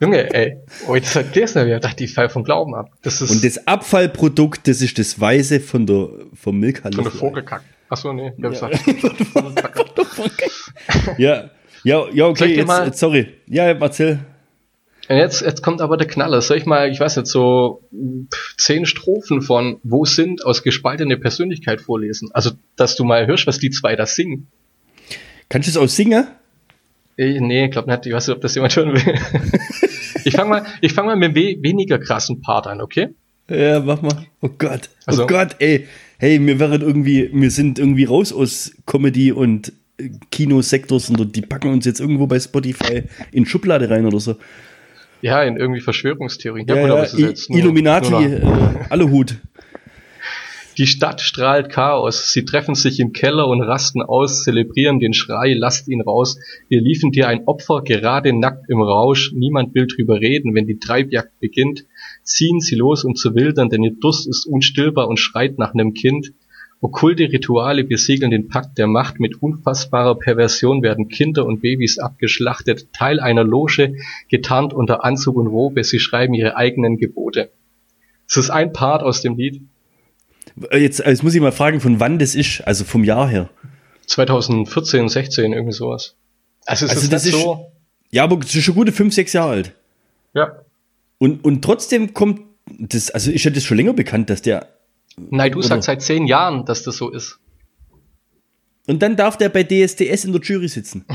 Junge, 0.00 0.34
ey, 0.34 0.58
oh, 0.88 0.94
ich 0.94 1.08
sag 1.08 1.32
dir's 1.32 1.54
nicht, 1.54 1.84
dachte 1.84 2.04
ich 2.04 2.12
fall 2.12 2.28
vom 2.28 2.44
Glauben 2.44 2.74
ab. 2.74 2.90
Das 3.02 3.22
ist 3.22 3.30
Und 3.30 3.44
das 3.44 3.66
Abfallprodukt, 3.66 4.68
das 4.68 4.82
ist 4.82 4.98
das 4.98 5.18
Weiße 5.20 5.60
von 5.60 5.86
der 5.86 6.08
vom 6.34 6.58
Milchhalle. 6.58 6.94
von 6.94 7.04
der 7.04 7.12
Vogelkack. 7.12 7.62
Achso, 7.88 8.12
nee, 8.12 8.32
ich 8.36 8.44
hab 8.44 8.50
gesagt. 8.50 8.84
Ja, 11.18 11.50
ja, 11.84 12.04
ja, 12.12 12.26
okay, 12.26 12.56
jetzt, 12.56 12.70
jetzt, 12.84 12.98
sorry. 12.98 13.28
Ja, 13.46 13.66
erzähl. 13.66 14.20
Und 15.08 15.16
jetzt, 15.16 15.42
jetzt 15.42 15.62
kommt 15.62 15.80
aber 15.80 15.96
der 15.96 16.06
Knaller. 16.06 16.40
Soll 16.40 16.56
ich 16.56 16.66
mal, 16.66 16.90
ich 16.90 16.98
weiß 16.98 17.16
nicht, 17.16 17.26
so 17.26 17.82
zehn 18.56 18.86
Strophen 18.86 19.42
von 19.42 19.78
Wo 19.82 20.04
sind 20.04 20.44
aus 20.46 20.62
gespaltene 20.62 21.18
Persönlichkeit 21.18 21.80
vorlesen? 21.80 22.30
Also, 22.32 22.52
dass 22.76 22.96
du 22.96 23.04
mal 23.04 23.26
hörst, 23.26 23.46
was 23.46 23.58
die 23.58 23.70
zwei 23.70 23.96
da 23.96 24.06
singen. 24.06 24.46
Kannst 25.50 25.68
du 25.68 25.70
es 25.70 25.76
auch 25.76 25.88
singen? 25.88 26.26
Ich, 27.16 27.38
nee, 27.40 27.66
ich 27.66 27.70
glaube 27.70 27.90
nicht. 27.90 28.06
Ich 28.06 28.12
weiß 28.12 28.28
nicht, 28.28 28.36
ob 28.36 28.42
das 28.42 28.54
jemand 28.54 28.74
hören 28.74 28.94
will. 28.94 29.14
ich 30.24 30.34
fange 30.34 30.50
mal, 30.50 30.66
ich 30.80 30.92
fang 30.92 31.06
mal 31.06 31.16
mit 31.16 31.36
einem 31.36 31.36
we 31.36 31.62
weniger 31.62 31.98
krassen 31.98 32.40
Part 32.40 32.66
an, 32.66 32.80
okay? 32.80 33.08
Ja, 33.48 33.80
mach 33.80 34.00
mal. 34.00 34.26
Oh 34.40 34.48
Gott. 34.56 34.88
Also- 35.06 35.24
oh 35.24 35.26
Gott, 35.26 35.56
ey. 35.58 35.86
Hey, 36.18 36.44
wir 36.44 36.58
wären 36.58 36.80
irgendwie, 36.80 37.28
wir 37.32 37.50
sind 37.50 37.78
irgendwie 37.78 38.04
raus 38.04 38.32
aus 38.32 38.72
Comedy 38.86 39.32
und 39.32 39.72
äh, 39.98 40.10
Kinosektors 40.30 41.10
und 41.10 41.36
die 41.36 41.42
packen 41.42 41.68
uns 41.68 41.84
jetzt 41.84 42.00
irgendwo 42.00 42.26
bei 42.26 42.40
Spotify 42.40 43.02
in 43.32 43.44
Schublade 43.44 43.90
rein 43.90 44.06
oder 44.06 44.20
so. 44.20 44.36
Ja, 45.24 45.42
in 45.42 45.56
irgendwie 45.56 45.80
Verschwörungstheorien. 45.80 46.66
Ja, 46.68 46.74
gut, 46.74 46.86
ja, 46.86 46.92
aber 46.92 47.04
es 47.04 47.14
ist 47.14 47.48
I 47.48 47.52
nur- 47.52 47.60
Illuminati, 47.62 48.10
nur 48.10 48.20
äh, 48.20 48.42
Aluhut. 48.90 49.36
Die 50.76 50.86
Stadt 50.86 51.22
strahlt 51.22 51.70
Chaos. 51.70 52.30
Sie 52.30 52.44
treffen 52.44 52.74
sich 52.74 53.00
im 53.00 53.14
Keller 53.14 53.48
und 53.48 53.62
rasten 53.62 54.02
aus, 54.02 54.42
zelebrieren 54.42 55.00
den 55.00 55.14
Schrei, 55.14 55.54
lasst 55.54 55.88
ihn 55.88 56.02
raus. 56.02 56.36
Wir 56.68 56.82
liefen 56.82 57.10
dir 57.10 57.26
ein 57.26 57.46
Opfer, 57.46 57.80
gerade 57.80 58.38
nackt 58.38 58.68
im 58.68 58.82
Rausch. 58.82 59.32
Niemand 59.32 59.74
will 59.74 59.86
drüber 59.86 60.20
reden, 60.20 60.54
wenn 60.54 60.66
die 60.66 60.78
Treibjagd 60.78 61.40
beginnt. 61.40 61.86
Ziehen 62.22 62.60
sie 62.60 62.74
los, 62.74 63.02
um 63.04 63.14
zu 63.14 63.34
wildern, 63.34 63.70
denn 63.70 63.82
ihr 63.82 63.94
Durst 63.98 64.28
ist 64.28 64.44
unstillbar 64.44 65.08
und 65.08 65.18
schreit 65.18 65.58
nach 65.58 65.72
einem 65.72 65.94
Kind. 65.94 66.34
Okkulte 66.84 67.22
Rituale 67.32 67.82
besiegeln 67.82 68.30
den 68.30 68.48
Pakt 68.48 68.76
der 68.76 68.86
Macht. 68.86 69.18
Mit 69.18 69.40
unfassbarer 69.42 70.16
Perversion 70.18 70.82
werden 70.82 71.08
Kinder 71.08 71.46
und 71.46 71.62
Babys 71.62 71.98
abgeschlachtet. 71.98 72.92
Teil 72.92 73.20
einer 73.20 73.42
Loge, 73.42 73.94
getarnt 74.28 74.74
unter 74.74 75.02
Anzug 75.02 75.36
und 75.36 75.46
Robe. 75.46 75.82
Sie 75.82 75.98
schreiben 75.98 76.34
ihre 76.34 76.56
eigenen 76.56 76.98
Gebote. 76.98 77.50
Das 78.28 78.36
ist 78.36 78.50
ein 78.50 78.74
Part 78.74 79.02
aus 79.02 79.22
dem 79.22 79.36
Lied. 79.38 79.62
Äh, 80.70 80.76
Jetzt, 80.78 81.00
äh, 81.00 81.08
jetzt 81.08 81.22
muss 81.22 81.34
ich 81.34 81.40
mal 81.40 81.52
fragen, 81.52 81.80
von 81.80 82.00
wann 82.00 82.18
das 82.18 82.34
ist, 82.34 82.60
also 82.66 82.84
vom 82.84 83.02
Jahr 83.02 83.30
her. 83.30 83.48
2014, 84.06 85.08
16, 85.08 85.54
irgendwie 85.54 85.72
sowas. 85.72 86.16
Also 86.66 86.84
es 86.84 86.90
Also 86.90 87.02
ist 87.04 87.12
das 87.14 87.24
nicht 87.24 87.34
ist- 87.34 87.40
so. 87.42 87.72
Ja, 88.10 88.24
aber 88.24 88.36
das 88.36 88.54
ist 88.54 88.62
schon 88.62 88.74
gute 88.74 88.92
fünf, 88.92 89.14
sechs 89.14 89.32
Jahre 89.32 89.50
alt. 89.52 89.72
Ja. 90.34 90.52
Und, 91.16 91.44
und 91.46 91.62
trotzdem 91.64 92.12
kommt 92.12 92.42
das, 92.78 93.10
also 93.10 93.30
ist 93.30 93.42
ja 93.44 93.50
das 93.50 93.64
schon 93.64 93.78
länger 93.78 93.94
bekannt, 93.94 94.28
dass 94.28 94.42
der, 94.42 94.68
Nein, 95.16 95.52
du 95.52 95.58
Oder- 95.58 95.68
sagst 95.68 95.86
seit 95.86 96.02
zehn 96.02 96.26
Jahren, 96.26 96.64
dass 96.64 96.82
das 96.82 96.96
so 96.96 97.10
ist. 97.10 97.38
und 98.86 99.00
dann 99.02 99.16
darf 99.16 99.36
der 99.38 99.48
bei 99.48 99.62
DSDS 99.64 100.24
in 100.24 100.32
der 100.32 100.42
Jury 100.42 100.68
sitzen. 100.68 101.04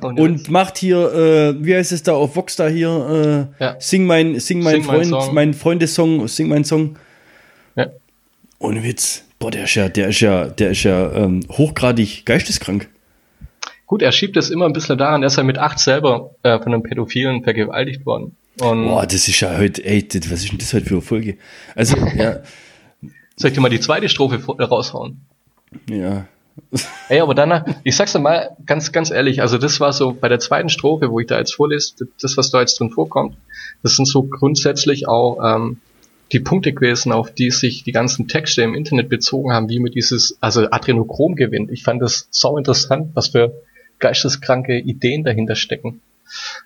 Und, 0.00 0.18
und 0.18 0.50
macht 0.50 0.78
hier, 0.78 1.12
äh, 1.14 1.64
wie 1.64 1.76
heißt 1.76 1.92
es 1.92 2.02
da 2.02 2.12
auf 2.14 2.34
Vox 2.34 2.56
da 2.56 2.66
hier, 2.66 3.48
äh, 3.58 3.62
Ja. 3.64 3.76
sing 3.80 4.04
mein, 4.04 4.40
sing 4.40 4.60
mein 4.60 4.76
Sing 4.82 4.86
mein 4.86 4.96
Freund, 5.04 5.06
Song. 5.06 5.34
mein 5.34 5.54
Freundessong, 5.54 6.26
sing 6.28 6.48
mein 6.48 6.64
Song. 6.64 6.98
ja. 7.76 7.86
Ohne 8.58 8.82
Witz. 8.82 9.24
Boah, 9.38 9.52
der 9.52 9.64
ist 9.64 9.74
ja, 9.76 9.88
der 9.88 10.08
ist 10.08 10.18
ja, 10.20 10.46
der 10.46 10.70
ist 10.70 10.82
ja 10.82 11.12
ähm, 11.12 11.40
hochgradig 11.50 12.24
geisteskrank. 12.26 12.88
Gut, 13.86 14.02
er 14.02 14.10
schiebt 14.10 14.36
es 14.36 14.50
immer 14.50 14.66
ein 14.66 14.72
bisschen 14.72 14.98
daran, 14.98 15.22
dass 15.22 15.36
er 15.38 15.44
mit 15.44 15.58
acht 15.58 15.78
selber 15.78 16.34
äh, 16.42 16.58
von 16.58 16.72
einem 16.74 16.82
Pädophilen 16.82 17.44
vergewaltigt 17.44 18.04
worden. 18.04 18.34
Und 18.60 18.86
Boah, 18.88 19.06
das 19.06 19.28
ist 19.28 19.38
ja 19.40 19.56
heute, 19.56 19.84
ey, 19.84 20.06
das, 20.06 20.30
was 20.32 20.40
ist 20.42 20.50
denn 20.50 20.58
das 20.58 20.72
heute 20.74 20.86
für 20.86 20.94
eine 20.94 21.02
Folge? 21.02 21.36
Also, 21.76 21.96
ja, 22.16 22.40
soll 23.36 23.48
ich 23.48 23.54
dir 23.54 23.60
mal 23.60 23.68
die 23.68 23.80
zweite 23.80 24.08
Strophe 24.08 24.40
äh, 24.58 24.62
raushauen? 24.62 25.20
ja. 25.88 26.26
Ey, 27.08 27.20
aber 27.20 27.34
danach, 27.34 27.64
ich 27.82 27.96
sag's 27.96 28.12
dir 28.12 28.18
mal 28.18 28.56
ganz, 28.66 28.92
ganz 28.92 29.10
ehrlich, 29.10 29.40
also 29.40 29.56
das 29.56 29.80
war 29.80 29.92
so 29.92 30.12
bei 30.12 30.28
der 30.28 30.38
zweiten 30.38 30.68
Strophe, 30.68 31.10
wo 31.10 31.18
ich 31.18 31.26
da 31.26 31.38
jetzt 31.38 31.54
vorlese, 31.54 32.06
das, 32.20 32.36
was 32.36 32.50
da 32.50 32.60
jetzt 32.60 32.78
drin 32.78 32.90
vorkommt, 32.90 33.36
das 33.82 33.96
sind 33.96 34.06
so 34.06 34.22
grundsätzlich 34.24 35.08
auch 35.08 35.38
ähm, 35.42 35.80
die 36.32 36.40
Punkte 36.40 36.72
gewesen, 36.72 37.12
auf 37.12 37.32
die 37.32 37.50
sich 37.50 37.84
die 37.84 37.92
ganzen 37.92 38.28
Texte 38.28 38.62
im 38.62 38.74
Internet 38.74 39.08
bezogen 39.08 39.52
haben, 39.52 39.68
wie 39.68 39.80
man 39.80 39.92
dieses, 39.92 40.36
also 40.40 40.70
Adrenochrom 40.70 41.36
gewinnt. 41.36 41.70
Ich 41.70 41.82
fand 41.82 42.02
das 42.02 42.28
so 42.30 42.56
interessant, 42.56 43.10
was 43.14 43.28
für 43.28 43.54
geisteskranke 43.98 44.78
Ideen 44.78 45.24
dahinter 45.24 45.54
stecken. 45.54 46.00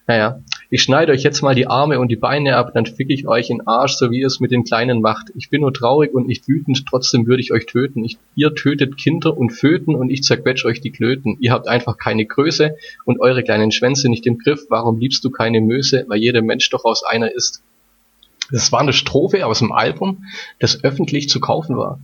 Naja, 0.06 0.40
ich 0.70 0.82
schneide 0.82 1.12
euch 1.12 1.22
jetzt 1.22 1.42
mal 1.42 1.54
die 1.54 1.66
Arme 1.66 2.00
und 2.00 2.08
die 2.08 2.16
Beine 2.16 2.56
ab, 2.56 2.72
dann 2.74 2.86
fick 2.86 3.10
ich 3.10 3.26
euch 3.28 3.50
in 3.50 3.66
Arsch, 3.66 3.96
so 3.96 4.10
wie 4.10 4.20
ihr 4.20 4.26
es 4.26 4.40
mit 4.40 4.50
den 4.50 4.64
Kleinen 4.64 5.00
macht. 5.00 5.26
Ich 5.36 5.48
bin 5.50 5.60
nur 5.60 5.72
traurig 5.72 6.12
und 6.12 6.26
nicht 6.26 6.48
wütend, 6.48 6.84
trotzdem 6.88 7.26
würde 7.26 7.40
ich 7.42 7.52
euch 7.52 7.66
töten. 7.66 8.04
Ich, 8.04 8.18
ihr 8.34 8.54
tötet 8.54 8.96
Kinder 8.96 9.36
und 9.36 9.50
Föten 9.50 9.94
und 9.94 10.10
ich 10.10 10.22
zerquetsch 10.22 10.64
euch 10.64 10.80
die 10.80 10.90
Klöten. 10.90 11.36
Ihr 11.40 11.52
habt 11.52 11.68
einfach 11.68 11.98
keine 11.98 12.26
Größe 12.26 12.76
und 13.04 13.20
eure 13.20 13.42
kleinen 13.44 13.70
Schwänze 13.72 14.08
nicht 14.08 14.26
im 14.26 14.38
Griff. 14.38 14.66
Warum 14.68 14.98
liebst 14.98 15.24
du 15.24 15.30
keine 15.30 15.60
Möse? 15.60 16.04
Weil 16.08 16.18
jeder 16.18 16.42
Mensch 16.42 16.68
doch 16.70 16.84
aus 16.84 17.02
einer 17.04 17.32
ist. 17.32 17.62
Das 18.50 18.70
war 18.72 18.80
eine 18.80 18.92
Strophe 18.92 19.44
aus 19.46 19.58
dem 19.60 19.72
Album, 19.72 20.24
das 20.60 20.84
öffentlich 20.84 21.28
zu 21.28 21.40
kaufen 21.40 21.76
war. 21.76 21.98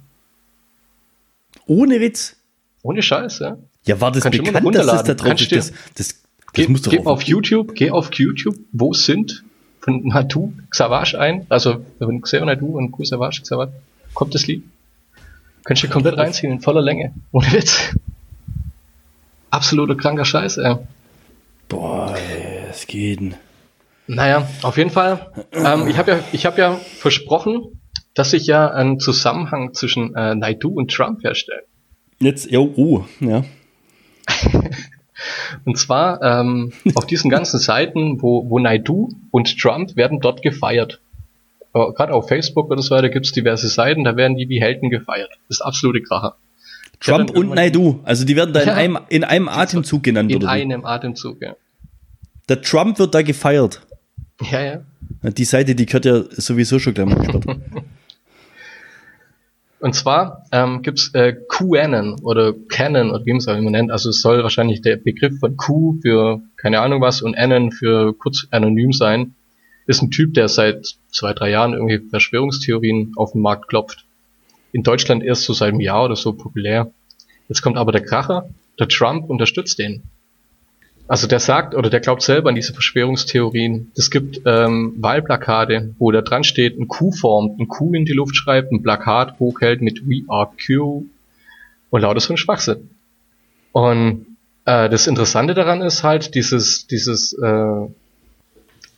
Ohne 1.67 2.01
Witz. 2.01 2.37
Ohne 2.83 3.03
Scheiß, 3.03 3.39
ja. 3.39 3.59
Ja, 3.85 4.01
war 4.01 4.13
das 4.13 4.23
Kannst 4.25 4.39
bekannt, 4.43 4.75
dass 4.75 4.87
das 4.87 5.05
da 5.05 5.15
drauf 5.15 5.41
ist? 5.41 5.51
du- 5.53 5.75
Das, 5.97 6.22
das, 6.55 6.67
das 6.67 6.91
Geh, 6.91 7.01
auf- 7.05 7.23
YouTube, 7.23 7.75
geh 7.75 7.91
auf 7.91 8.13
YouTube, 8.15 8.57
wo 8.73 8.93
sind 8.93 9.45
von 9.81 10.07
Nadu 10.07 10.53
Xavage 10.71 11.19
ein, 11.19 11.47
also 11.49 11.85
von 11.99 12.23
Xavier 12.23 12.47
Nadu 12.47 12.77
und 12.79 12.93
Ku 12.93 13.05
Savage 13.05 13.43
Xavage, 13.43 13.73
kommt 14.15 14.35
das 14.35 14.47
Lied. 14.47 14.65
Könntest 15.65 15.85
du 15.89 15.93
komplett 15.93 16.17
reinziehen, 16.19 16.53
in 16.53 16.61
voller 16.61 16.83
Länge. 16.83 17.15
Ohne 17.31 17.53
Witz. 17.53 17.95
Absoluter 19.51 19.95
kranker 19.97 20.25
Scheiß, 20.25 20.57
ey. 20.59 20.77
Boah, 21.69 22.17
es 22.71 22.87
geht. 22.87 23.21
Naja, 24.07 24.49
auf 24.63 24.77
jeden 24.77 24.91
Fall. 24.91 25.33
Ähm, 25.53 25.87
ich 25.89 25.97
habe 25.99 26.11
ja, 26.13 26.21
ich 26.33 26.47
habe 26.47 26.61
ja 26.61 26.75
versprochen, 26.75 27.81
dass 28.15 28.33
ich 28.33 28.47
ja 28.47 28.69
einen 28.71 28.99
Zusammenhang 28.99 29.73
zwischen 29.75 30.15
äh, 30.15 30.35
Naidu 30.35 30.69
und 30.71 30.91
Trump 30.91 31.23
herstelle. 31.23 31.63
Jetzt, 32.19 32.51
ja, 32.51 32.59
oh, 32.59 33.05
ja. 33.21 33.45
Und 35.65 35.79
zwar 35.79 36.23
ähm, 36.23 36.73
auf 36.95 37.07
diesen 37.07 37.31
ganzen 37.31 37.59
Seiten, 37.59 38.21
wo, 38.23 38.49
wo 38.49 38.59
Naidu 38.59 39.09
und 39.31 39.59
Trump 39.59 39.97
werden 39.97 40.21
dort 40.21 40.43
gefeiert. 40.43 41.01
Äh, 41.75 41.93
Gerade 41.93 42.13
auf 42.15 42.29
Facebook 42.29 42.71
oder 42.71 42.83
so 42.83 42.95
weiter 42.95 43.09
gibt 43.09 43.27
es 43.27 43.33
diverse 43.33 43.69
Seiten, 43.69 44.05
da 44.05 44.17
werden 44.17 44.37
die 44.37 44.49
wie 44.49 44.61
Helden 44.61 44.91
gefeiert. 44.91 45.31
Das 45.49 45.59
ist 45.59 45.61
absolute 45.63 46.03
Kracher. 46.03 46.37
Trump 47.01 47.31
und 47.31 47.55
Naidu, 47.55 48.01
also 48.05 48.25
die 48.25 48.37
werden 48.37 48.53
da 48.55 48.61
in, 48.61 48.69
Ja. 48.69 48.75
einem, 48.75 48.99
in 49.09 49.25
einem 49.25 49.49
Atemzug 49.49 50.03
genannt, 50.05 50.31
In 50.31 50.37
oder? 50.39 50.51
einem 50.51 50.85
Atemzug, 50.85 51.43
ja. 51.43 51.57
Der 52.49 52.61
Trump 52.63 52.99
wird 52.99 53.15
da 53.15 53.23
gefeiert. 53.23 53.81
Ja, 54.51 54.61
ja. 54.63 54.81
Die 55.31 55.45
Seite, 55.45 55.75
die 55.75 55.87
gehört 55.87 56.05
ja 56.05 56.23
sowieso 56.31 56.79
schon 56.79 56.95
gleich 56.95 57.07
mal 57.07 57.17
gesperrt. 57.17 57.45
Und 59.83 59.97
zwar 59.97 60.47
ähm, 60.53 60.83
gibt's 60.83 61.13
äh, 61.13 61.35
QAnon 61.49 62.21
oder 62.23 62.55
Canon 62.69 63.11
oder 63.11 63.27
wie 63.27 63.33
man 63.33 63.39
es 63.39 63.49
auch 63.49 63.57
immer 63.57 63.73
nennt. 63.73 63.91
Also 63.91 64.11
es 64.11 64.23
soll 64.23 64.45
wahrscheinlich 64.45 64.81
der 64.81 64.97
Begriff 64.97 65.41
von 65.41 65.57
Q 65.57 65.99
für 66.01 66.41
keine 66.57 66.79
Ahnung 66.79 67.01
was 67.01 67.21
und 67.21 67.37
Anon 67.37 67.73
für 67.73 68.17
kurz 68.17 68.47
anonym 68.53 68.93
sein. 68.93 69.35
Ist 69.89 70.01
ein 70.01 70.13
Typ, 70.13 70.35
der 70.35 70.47
seit 70.47 70.87
zwei, 71.11 71.33
drei 71.33 71.51
Jahren 71.51 71.73
irgendwie 71.73 71.99
Verschwörungstheorien 71.99 73.15
auf 73.17 73.33
den 73.33 73.43
Markt 73.43 73.67
klopft. 73.67 74.05
In 74.71 74.85
Deutschland 74.85 75.25
erst 75.25 75.43
so 75.43 75.53
seit 75.53 75.71
einem 75.71 75.81
Jahr 75.81 76.05
oder 76.05 76.15
so 76.15 76.33
populär. 76.33 76.93
Jetzt 77.49 77.63
kommt 77.63 77.77
aber 77.77 77.91
der 77.91 78.05
Kracher. 78.05 78.51
Der 78.79 78.87
Trump 78.87 79.29
unterstützt 79.29 79.81
den. 79.81 80.05
Also 81.13 81.27
der 81.27 81.41
sagt 81.41 81.75
oder 81.75 81.91
der 81.91 82.01
glaubt 82.01 82.23
selber 82.23 82.49
an 82.49 82.55
diese 82.55 82.73
Verschwörungstheorien. 82.73 83.93
Es 83.95 84.11
gibt 84.11 84.41
ähm, 84.47 84.95
Wahlplakate, 84.97 85.95
wo 85.99 86.11
da 86.11 86.23
dran 86.23 86.43
steht, 86.43 86.79
ein 86.79 86.89
Kuh 86.89 87.13
formt, 87.13 87.61
ein 87.61 87.69
Kuh 87.69 87.93
in 87.93 88.07
die 88.07 88.15
Luft 88.15 88.35
schreibt, 88.35 88.73
ein 88.73 88.83
Plakat 88.83 89.39
hochhält 89.39 89.83
mit 89.83 90.09
We 90.09 90.23
are 90.29 90.49
Q 90.67 91.05
und 91.91 92.01
lauter 92.01 92.19
so 92.19 92.33
ein 92.33 92.39
Schwachsinn. 92.39 92.89
Und 93.73 94.25
äh, 94.65 94.89
das 94.89 95.07
Interessante 95.07 95.53
daran 95.53 95.83
ist 95.83 96.03
halt, 96.03 96.35
dieses, 96.35 96.87
dieses 96.87 97.35
äh, 97.35 97.89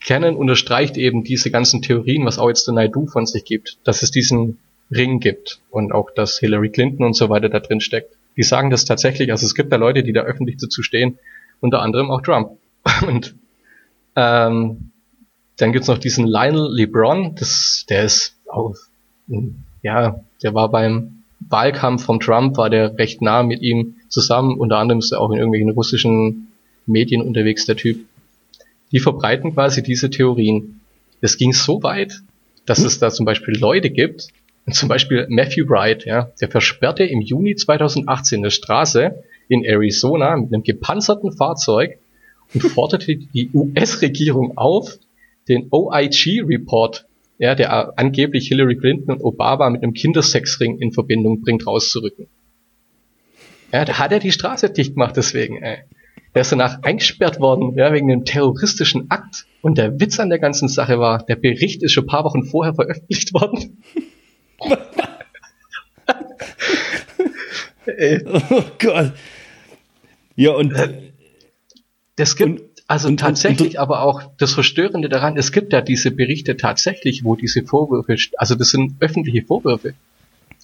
Canon 0.07 0.37
unterstreicht 0.37 0.97
eben 0.97 1.25
diese 1.25 1.51
ganzen 1.51 1.83
Theorien, 1.83 2.25
was 2.25 2.39
auch 2.39 2.47
jetzt 2.49 2.69
der 2.69 2.75
Naidu 2.75 3.09
von 3.09 3.27
sich 3.27 3.45
gibt, 3.45 3.79
dass 3.83 4.05
es 4.05 4.13
diesen 4.13 4.59
Ring 4.89 5.19
gibt 5.19 5.59
und 5.69 5.91
auch, 5.91 6.13
dass 6.13 6.39
Hillary 6.39 6.71
Clinton 6.71 7.07
und 7.07 7.15
so 7.15 7.29
weiter 7.29 7.49
da 7.49 7.59
drin 7.59 7.81
steckt. 7.81 8.15
Die 8.37 8.45
sagen 8.45 8.71
das 8.71 8.85
tatsächlich, 8.85 9.33
also 9.33 9.47
es 9.47 9.57
gibt 9.57 9.73
da 9.73 9.77
Leute, 9.77 10.05
die 10.05 10.13
da 10.13 10.21
öffentlich 10.23 10.59
dazu 10.59 10.85
stehen, 10.85 11.19
unter 11.65 11.83
anderem 11.83 12.11
auch 12.11 12.21
Trump. 12.21 12.59
Und 13.07 13.35
ähm, 14.15 14.91
dann 15.57 15.73
gibt's 15.73 15.89
noch 15.89 15.99
diesen 15.99 16.27
Lionel 16.27 16.73
LeBron, 16.73 17.35
das, 17.35 17.87
der 17.89 18.05
ist 18.05 18.37
auch, 18.49 18.75
ja, 19.83 20.21
der 20.43 20.55
war 20.55 20.71
beim 20.71 21.23
Wahlkampf 21.41 22.05
von 22.05 22.21
Trump, 22.21 22.57
war 22.57 22.71
der 22.71 22.97
recht 22.99 23.23
nah 23.23 23.43
mit 23.43 23.63
ihm 23.63 23.97
zusammen, 24.09 24.59
unter 24.59 24.79
anderem 24.79 25.01
ist 25.01 25.13
er 25.13 25.21
auch 25.21 25.31
in 25.31 25.39
irgendwelchen 25.39 25.71
russischen 25.71 26.53
Medien 26.87 27.23
unterwegs, 27.23 27.67
der 27.67 27.77
Typ 27.77 27.99
die 28.95 29.01
verbreiten 29.01 29.55
quasi 29.55 29.83
diese 29.83 30.09
Theorien. 30.09 30.81
Es 31.21 31.37
ging 31.37 31.53
so 31.53 31.83
weit, 31.83 32.23
dass 32.65 32.79
hm? 32.79 32.87
es 32.87 33.01
da 33.01 33.11
zum 33.11 33.27
Beispiel 33.27 33.59
Leute 33.59 33.91
gibt, 33.91 34.29
zum 34.71 34.89
Beispiel 34.89 35.27
Matthew 35.29 35.69
Wright, 35.69 36.05
ja, 36.05 36.31
der 36.41 36.49
versperrte 36.49 37.05
im 37.05 37.21
Juni 37.21 37.57
2018 37.57 38.39
eine 38.39 38.53
Straße 38.53 39.25
in 39.49 39.65
Arizona 39.65 40.37
mit 40.37 40.53
einem 40.53 40.63
gepanzerten 40.63 41.33
Fahrzeug 41.33 41.99
und 42.53 42.63
forderte 42.75 43.17
die 43.17 43.51
US-Regierung 43.53 44.57
auf, 44.57 44.99
den 45.49 45.69
OIG-Report, 45.71 47.07
ja, 47.39 47.55
der 47.55 47.99
angeblich 47.99 48.49
Hillary 48.49 48.77
Clinton 48.77 49.15
und 49.15 49.23
Obama 49.23 49.69
mit 49.69 49.83
einem 49.83 49.93
Kindersexring 49.93 50.79
in 50.79 50.93
Verbindung 50.93 51.43
bringt, 51.43 51.67
rauszurücken. 51.67 52.29
Ja, 53.73 53.85
da 53.85 53.99
hat 53.99 54.13
er 54.13 54.21
die 54.21 54.33
Straße 54.33 54.71
dicht 54.71 54.95
gemacht 54.95 55.17
deswegen, 55.17 55.63
ey. 55.63 55.79
Der 56.35 56.41
ist 56.43 56.51
danach 56.51 56.83
eingesperrt 56.83 57.39
worden, 57.39 57.77
ja, 57.77 57.93
wegen 57.93 58.11
einem 58.11 58.25
terroristischen 58.25 59.11
Akt. 59.11 59.47
Und 59.63 59.79
der 59.79 60.01
Witz 60.01 60.19
an 60.19 60.31
der 60.31 60.41
ganzen 60.41 60.69
Sache 60.69 60.99
war, 60.99 61.25
der 61.25 61.37
Bericht 61.37 61.83
ist 61.83 61.93
schon 61.93 62.05
ein 62.05 62.09
paar 62.09 62.25
Wochen 62.25 62.45
vorher 62.45 62.75
veröffentlicht 62.75 63.33
worden. 63.35 63.83
oh 68.27 68.63
Gott. 68.79 69.13
Ja, 70.37 70.53
und. 70.53 70.75
Das 72.17 72.37
gibt, 72.37 72.61
und, 72.61 72.63
also 72.87 73.09
und, 73.09 73.19
tatsächlich, 73.19 73.75
und, 73.75 73.79
aber 73.79 74.03
auch 74.03 74.23
das 74.39 74.55
Verstörende 74.55 75.09
daran, 75.09 75.37
es 75.37 75.53
gibt 75.53 75.73
ja 75.73 75.81
diese 75.81 76.11
Berichte 76.11 76.57
tatsächlich, 76.57 77.25
wo 77.25 77.35
diese 77.35 77.65
Vorwürfe, 77.65 78.17
also 78.37 78.55
das 78.55 78.71
sind 78.71 78.95
öffentliche 79.01 79.43
Vorwürfe. 79.43 79.95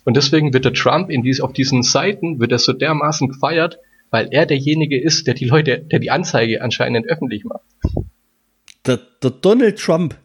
Und 0.04 0.16
deswegen 0.16 0.52
wird 0.52 0.64
der 0.64 0.72
Trump 0.72 1.11
in 1.11 1.22
dies, 1.22 1.40
auf 1.40 1.52
diesen 1.52 1.83
Seiten, 1.83 2.40
wird 2.40 2.52
er 2.52 2.59
so 2.59 2.72
dermaßen 2.72 3.28
gefeiert, 3.28 3.78
weil 4.11 4.28
er 4.30 4.46
derjenige 4.46 5.00
ist, 5.00 5.26
der 5.26 5.35
die 5.35 5.44
Leute, 5.44 5.78
der 5.78 5.98
die 5.98 6.11
Anzeige 6.11 6.62
anscheinend 6.62 7.06
öffentlich 7.06 7.44
macht. 7.44 7.62
Der, 8.87 8.98
der 9.22 9.30
Donald 9.30 9.78
Trump. 9.78 10.16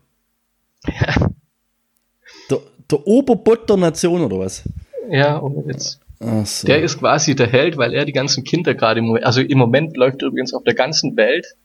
Ja. 0.88 1.30
Der, 2.52 2.60
der 2.92 3.08
Oberbott 3.08 3.68
der 3.68 3.78
Nation 3.78 4.22
oder 4.22 4.38
was? 4.38 4.70
Ja, 5.10 5.42
ohne 5.42 5.66
Witz. 5.66 6.00
So. 6.20 6.68
Der 6.68 6.82
ist 6.82 7.00
quasi 7.00 7.36
der 7.36 7.48
Held, 7.48 7.78
weil 7.78 7.94
er 7.94 8.06
die 8.06 8.14
ganzen 8.14 8.44
Kinder 8.44 8.74
gerade 8.74 9.00
im 9.00 9.08
Moment, 9.08 9.26
also 9.26 9.42
im 9.42 9.58
Moment 9.58 9.98
läuft 9.98 10.22
übrigens 10.22 10.54
auf 10.54 10.64
der 10.64 10.74
ganzen 10.74 11.18
Welt 11.18 11.56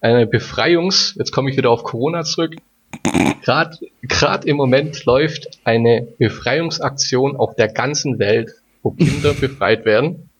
eine 0.00 0.26
Befreiungs, 0.26 1.16
jetzt 1.18 1.32
komme 1.32 1.50
ich 1.50 1.56
wieder 1.56 1.70
auf 1.70 1.82
Corona 1.82 2.22
zurück, 2.22 2.54
gerade 3.42 4.48
im 4.48 4.56
Moment 4.56 5.04
läuft 5.04 5.58
eine 5.64 6.06
Befreiungsaktion 6.18 7.36
auf 7.36 7.56
der 7.56 7.68
ganzen 7.68 8.18
Welt, 8.18 8.52
wo 8.82 8.92
Kinder 8.92 9.34
befreit 9.40 9.84
werden. 9.84 10.30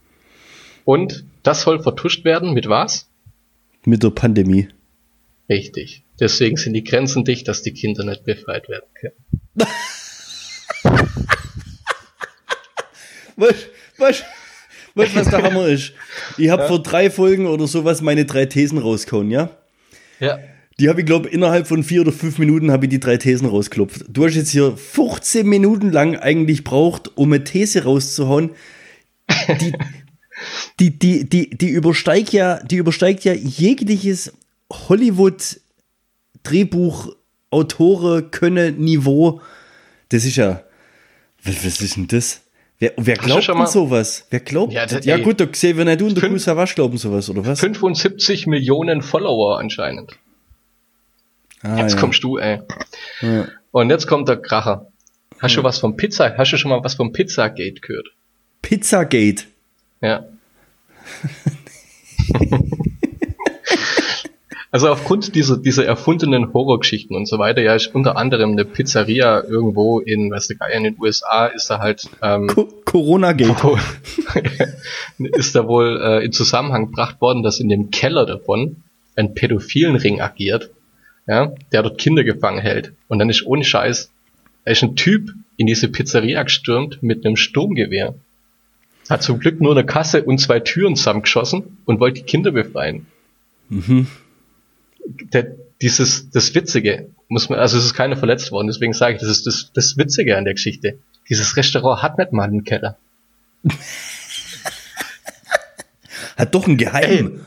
Und 0.85 1.25
das 1.43 1.63
soll 1.63 1.83
vertuscht 1.83 2.25
werden 2.25 2.55
mit 2.55 2.69
was? 2.69 3.09
Mit 3.85 4.03
der 4.03 4.11
Pandemie. 4.11 4.69
Richtig. 5.49 6.05
Deswegen 6.21 6.57
sind 6.57 6.75
die 6.75 6.85
Grenzen 6.85 7.25
dicht, 7.25 7.49
dass 7.49 7.63
die 7.63 7.73
Kinder 7.73 8.05
nicht 8.05 8.25
befreit 8.25 8.69
werden 8.69 8.87
können. 8.95 9.15
weißt, 13.38 14.24
weißt, 14.94 15.16
was 15.16 15.31
der 15.31 15.42
Hammer 15.42 15.66
ist? 15.66 15.92
Ich 16.37 16.51
habe 16.51 16.62
ja. 16.62 16.68
vor 16.68 16.83
drei 16.83 17.11
Folgen 17.11 17.46
oder 17.46 17.66
sowas 17.66 18.03
meine 18.03 18.24
drei 18.24 18.46
Thesen 18.46 18.79
rausgehauen, 18.79 19.31
ja? 19.31 19.51
Ja. 20.20 20.38
Die 20.81 20.88
habe 20.88 21.01
ich, 21.01 21.07
glaube 21.07 21.29
innerhalb 21.29 21.66
von 21.66 21.83
vier 21.83 22.03
oder 22.03 22.12
fünf 22.12 22.38
Minuten 22.38 22.70
habe 22.70 22.87
ich 22.87 22.90
die 22.90 23.01
drei 23.01 23.16
Thesen 23.16 23.48
rausklopft. 23.48 24.05
Du 24.09 24.24
hast 24.24 24.37
jetzt 24.37 24.51
hier 24.51 24.77
15 24.77 25.44
Minuten 25.46 25.90
lang 25.90 26.16
eigentlich 26.16 26.62
braucht, 26.62 27.16
um 27.16 27.33
eine 27.33 27.42
These 27.42 27.83
rauszuhauen, 27.85 28.51
die, 29.61 29.72
die, 30.79 30.98
die, 30.98 31.29
die, 31.29 31.51
die 31.51 31.68
übersteigt 31.68 32.33
ja, 32.33 32.62
die 32.62 32.77
übersteigt 32.77 33.24
ja 33.24 33.33
jegliches 33.33 34.33
Hollywood-Drehbuch, 34.72 37.16
Autore, 37.51 38.22
Könne, 38.22 38.70
Niveau. 38.72 39.40
Das 40.11 40.24
ist 40.24 40.37
ja, 40.37 40.62
was, 41.42 41.64
was 41.64 41.81
ist 41.81 41.96
denn 41.96 42.07
das? 42.07 42.42
Wer, 42.81 42.93
wer 42.97 43.17
glaubt 43.17 43.49
denn 43.49 43.67
sowas? 43.67 44.27
Wer 44.31 44.41
glaubt? 44.41 44.73
Ja, 44.73 44.87
das, 44.87 45.05
ja 45.05 45.17
ey, 45.17 45.23
gut, 45.23 45.41
der 45.41 45.49
Xavier 45.49 45.85
Naidoo 45.85 46.07
und 46.07 46.21
der 46.21 46.29
Kusa 46.29 46.57
Wasch 46.57 46.77
glauben 46.77 46.97
sowas, 46.97 47.29
oder 47.29 47.45
was? 47.45 47.59
75 47.59 48.47
Millionen 48.47 49.03
Follower 49.03 49.59
anscheinend. 49.59 50.12
Ah, 51.62 51.79
jetzt 51.79 51.95
ja. 51.95 52.01
kommst 52.01 52.23
du, 52.23 52.38
ey. 52.38 52.61
Ja. 53.21 53.49
Und 53.73 53.91
jetzt 53.91 54.07
kommt 54.07 54.29
der 54.29 54.37
Kracher. 54.37 54.87
Hast 55.41 55.57
du 55.57 55.62
was 55.62 55.79
vom 55.79 55.97
Pizza, 55.97 56.37
hast 56.37 56.53
du 56.53 56.57
schon 56.57 56.71
mal 56.71 56.83
was 56.83 56.95
vom 56.95 57.12
Pizzagate 57.12 57.81
gehört? 57.81 58.09
Pizzagate? 58.62 59.45
Ja. 60.01 60.25
also 64.71 64.89
aufgrund 64.89 65.35
dieser, 65.35 65.57
dieser 65.57 65.87
erfundenen 65.87 66.53
Horrorgeschichten 66.53 67.17
und 67.17 67.27
so 67.27 67.39
weiter, 67.39 67.63
ja, 67.63 67.75
ist 67.75 67.95
unter 67.95 68.17
anderem 68.17 68.53
eine 68.53 68.65
Pizzeria 68.65 69.43
irgendwo 69.43 70.01
in, 70.01 70.31
weißt 70.31 70.51
du, 70.51 70.55
in 70.75 70.85
den 70.85 70.97
USA 70.99 71.47
ist 71.47 71.71
da 71.71 71.79
halt 71.79 72.09
ähm, 72.23 72.49
Corona-Gate. 72.85 73.57
ist 75.19 75.55
da 75.55 75.67
wohl 75.67 76.01
äh, 76.03 76.25
in 76.25 76.33
Zusammenhang 76.33 76.87
gebracht 76.87 77.21
worden, 77.21 77.43
dass 77.43 77.61
in 77.61 77.69
dem 77.69 77.91
Keller 77.91 78.27
davon 78.27 78.83
ein 79.17 79.35
pädophilen 79.35 79.97
Ring 79.97 80.21
agiert, 80.21 80.71
ja, 81.27 81.53
der 81.73 81.83
dort 81.83 81.99
Kinder 81.99 82.25
gefangen 82.25 82.61
hält. 82.61 82.93
Und 83.09 83.19
dann 83.19 83.31
ist 83.31 83.47
ohne 83.47 83.65
Scheiß, 83.65 84.11
da 84.65 84.71
ist 84.71 84.83
ein 84.83 84.97
Typ 84.97 85.33
in 85.57 85.67
diese 85.67 85.89
Pizzeria 85.89 86.43
gestürmt 86.43 87.03
mit 87.03 87.25
einem 87.25 87.37
Sturmgewehr 87.37 88.15
hat 89.09 89.23
zum 89.23 89.39
Glück 89.39 89.61
nur 89.61 89.73
eine 89.73 89.87
Kasse 89.87 90.23
und 90.23 90.39
zwei 90.39 90.61
Türen 90.61 90.97
zusammengeschossen 90.97 91.79
und 91.87 92.01
wollte 92.01 92.21
die 92.21 92.27
Kinder 92.27 92.51
befreien. 92.51 93.07
Mhm. 93.69 94.07
Der, 95.33 95.57
dieses, 95.81 96.31
das 96.31 96.55
Witzige, 96.55 97.11
muss 97.29 97.49
man, 97.49 97.59
also 97.59 97.79
es 97.79 97.85
ist 97.85 97.95
keiner 97.95 98.17
verletzt 98.17 98.51
worden, 98.53 98.67
deswegen 98.67 98.93
sage 98.93 99.15
ich, 99.15 99.21
das 99.21 99.31
ist 99.31 99.47
das, 99.47 99.71
das 99.73 99.97
Witzige 99.97 100.37
an 100.37 100.45
der 100.45 100.55
Geschichte. 100.55 100.99
Dieses 101.29 101.57
Restaurant 101.57 102.03
hat 102.03 102.19
nicht 102.19 102.33
mal 102.33 102.45
einen 102.45 102.65
Keller. 102.65 102.97
hat 106.37 106.55
doch 106.55 106.67
einen 106.67 106.77
Geheim. 106.77 107.41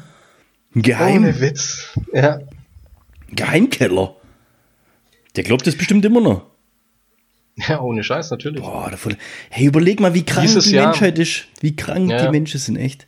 Ein 0.76 0.82
Geheim. 0.82 1.24
Ohne 1.24 1.40
Witz. 1.42 1.98
Ja. 2.14 2.40
Geheimkeller. 3.30 4.16
Der 5.36 5.44
glaubt 5.44 5.66
das 5.66 5.76
bestimmt 5.76 6.06
immer 6.06 6.22
noch. 6.22 6.46
Ja, 7.68 7.82
ohne 7.82 8.04
Scheiß, 8.04 8.32
natürlich. 8.32 8.62
Boah, 8.62 8.90
davon, 8.90 9.16
hey, 9.50 9.68
überleg 9.68 10.00
mal, 10.00 10.14
wie 10.14 10.24
krank 10.24 10.48
Dieses 10.48 10.66
die 10.66 10.76
Jahr, 10.76 10.88
Menschheit 10.88 11.20
ist. 11.20 11.46
Wie 11.60 11.76
krank 11.76 12.10
ja, 12.10 12.26
die 12.26 12.30
Menschen 12.32 12.60
sind, 12.60 12.78
echt. 12.78 13.08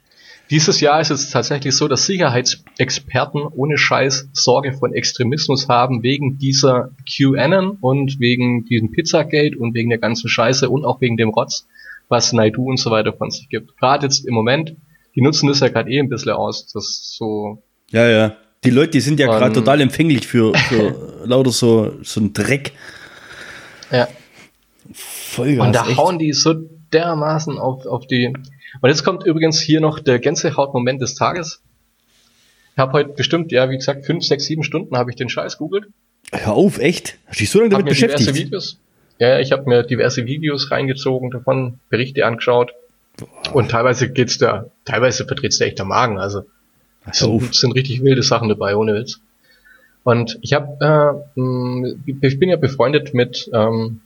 Dieses 0.53 0.81
Jahr 0.81 1.01
ist 1.01 1.09
es 1.09 1.31
tatsächlich 1.31 1.75
so, 1.75 1.87
dass 1.87 2.05
Sicherheitsexperten 2.05 3.41
ohne 3.41 3.75
Scheiß 3.75 4.29
Sorge 4.33 4.73
von 4.73 4.93
Extremismus 4.93 5.67
haben 5.67 6.03
wegen 6.03 6.37
dieser 6.37 6.91
QAnon 7.09 7.79
und 7.81 8.19
wegen 8.19 8.63
diesem 8.63 8.91
Pizzagate 8.91 9.57
und 9.57 9.73
wegen 9.73 9.89
der 9.89 9.97
ganzen 9.97 10.29
Scheiße 10.29 10.69
und 10.69 10.85
auch 10.85 11.01
wegen 11.01 11.17
dem 11.17 11.29
Rotz, 11.29 11.65
was 12.07 12.33
Naidu 12.33 12.69
und 12.69 12.77
so 12.77 12.91
weiter 12.91 13.13
von 13.13 13.32
sich 13.32 13.49
gibt. 13.49 13.75
Gerade 13.80 14.05
jetzt 14.05 14.28
im 14.28 14.36
Moment, 14.36 14.75
die 15.15 15.21
nutzen 15.21 15.47
das 15.47 15.59
ja 15.59 15.69
gerade 15.69 15.89
eh 15.89 15.97
ein 15.97 16.07
bisschen 16.07 16.34
aus. 16.34 16.71
Das 16.71 17.15
so. 17.17 17.63
Ja, 17.89 18.07
ja. 18.07 18.36
Die 18.63 18.69
Leute, 18.69 18.91
die 18.91 19.01
sind 19.01 19.19
ja 19.19 19.25
gerade 19.25 19.55
total 19.55 19.82
empfänglich 19.82 20.28
für, 20.28 20.53
für 20.53 21.23
lauter 21.25 21.49
so, 21.49 21.93
so 22.03 22.21
ein 22.21 22.32
Dreck. 22.32 22.73
Ja. 23.89 24.07
Vollgas, 24.93 25.65
und 25.65 25.73
da 25.73 25.88
echt? 25.88 25.97
hauen 25.97 26.19
die 26.19 26.32
so 26.32 26.53
dermaßen 26.93 27.57
auf, 27.57 27.88
auf 27.88 28.05
die. 28.05 28.32
Und 28.82 28.89
jetzt 28.89 29.03
kommt 29.03 29.26
übrigens 29.26 29.59
hier 29.59 29.82
noch 29.82 29.99
der 29.99 30.19
Gänsehaut-Moment 30.19 31.01
des 31.01 31.15
Tages. 31.15 31.61
Ich 32.74 32.78
habe 32.78 32.93
heute 32.93 33.09
bestimmt, 33.13 33.51
ja, 33.51 33.69
wie 33.69 33.78
gesagt, 33.78 34.05
fünf, 34.05 34.24
sechs, 34.24 34.45
sieben 34.45 34.63
Stunden 34.63 34.97
habe 34.97 35.11
ich 35.11 35.15
den 35.15 35.30
Scheiß 35.30 35.57
googelt. 35.57 35.86
Hör 36.32 36.53
auf, 36.53 36.80
echt? 36.80 37.17
Hast 37.28 37.39
du 37.39 37.43
dich 37.43 37.49
so 37.51 37.59
lange 37.59 37.69
damit 37.69 37.88
beschäftigt? 37.88 38.21
Diverse 38.21 38.45
Videos, 38.45 38.80
ja, 39.19 39.39
ich 39.39 39.51
habe 39.51 39.69
mir 39.69 39.84
diverse 39.84 40.26
Videos 40.26 40.71
reingezogen 40.71 41.30
davon, 41.30 41.80
Berichte 41.89 42.26
angeschaut. 42.26 42.74
Boah. 43.17 43.55
Und 43.55 43.69
teilweise 43.69 44.11
geht's 44.11 44.39
da, 44.39 44.71
teilweise 44.86 45.26
verdreht's 45.26 45.59
da 45.59 45.65
echt 45.65 45.78
der 45.78 45.86
Magen. 45.86 46.17
Also 46.17 46.45
Es 47.09 47.19
sind, 47.19 47.53
sind 47.53 47.71
richtig 47.74 48.03
wilde 48.03 48.24
Sachen 48.24 48.49
dabei, 48.49 48.76
ohne 48.76 48.95
Witz. 48.95 49.19
Und 50.03 50.38
ich 50.41 50.53
habe, 50.53 51.24
äh, 51.36 52.19
ich 52.21 52.39
bin 52.39 52.49
ja 52.49 52.57
befreundet 52.57 53.13
mit 53.13 53.49
ähm, 53.53 54.01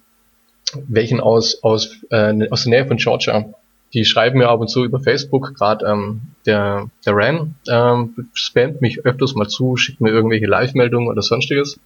welchen 0.87 1.19
aus 1.19 1.63
aus 1.63 1.97
äh, 2.09 2.49
aus 2.49 2.63
der 2.63 2.71
Nähe 2.71 2.85
von 2.85 2.97
Georgia. 2.97 3.49
Die 3.93 4.05
schreiben 4.05 4.39
mir 4.39 4.49
ab 4.49 4.59
und 4.59 4.69
zu 4.69 4.83
über 4.83 4.99
Facebook. 4.99 5.55
Gerade 5.55 5.85
ähm, 5.85 6.21
der 6.45 6.89
der 7.05 7.15
Ran 7.15 7.55
ähm, 7.69 8.29
spammt 8.33 8.81
mich 8.81 9.05
öfters 9.05 9.35
mal 9.35 9.47
zu, 9.47 9.77
schickt 9.77 10.01
mir 10.01 10.09
irgendwelche 10.09 10.45
Live-Meldungen 10.45 11.07
oder 11.07 11.21
sonstiges. 11.21 11.79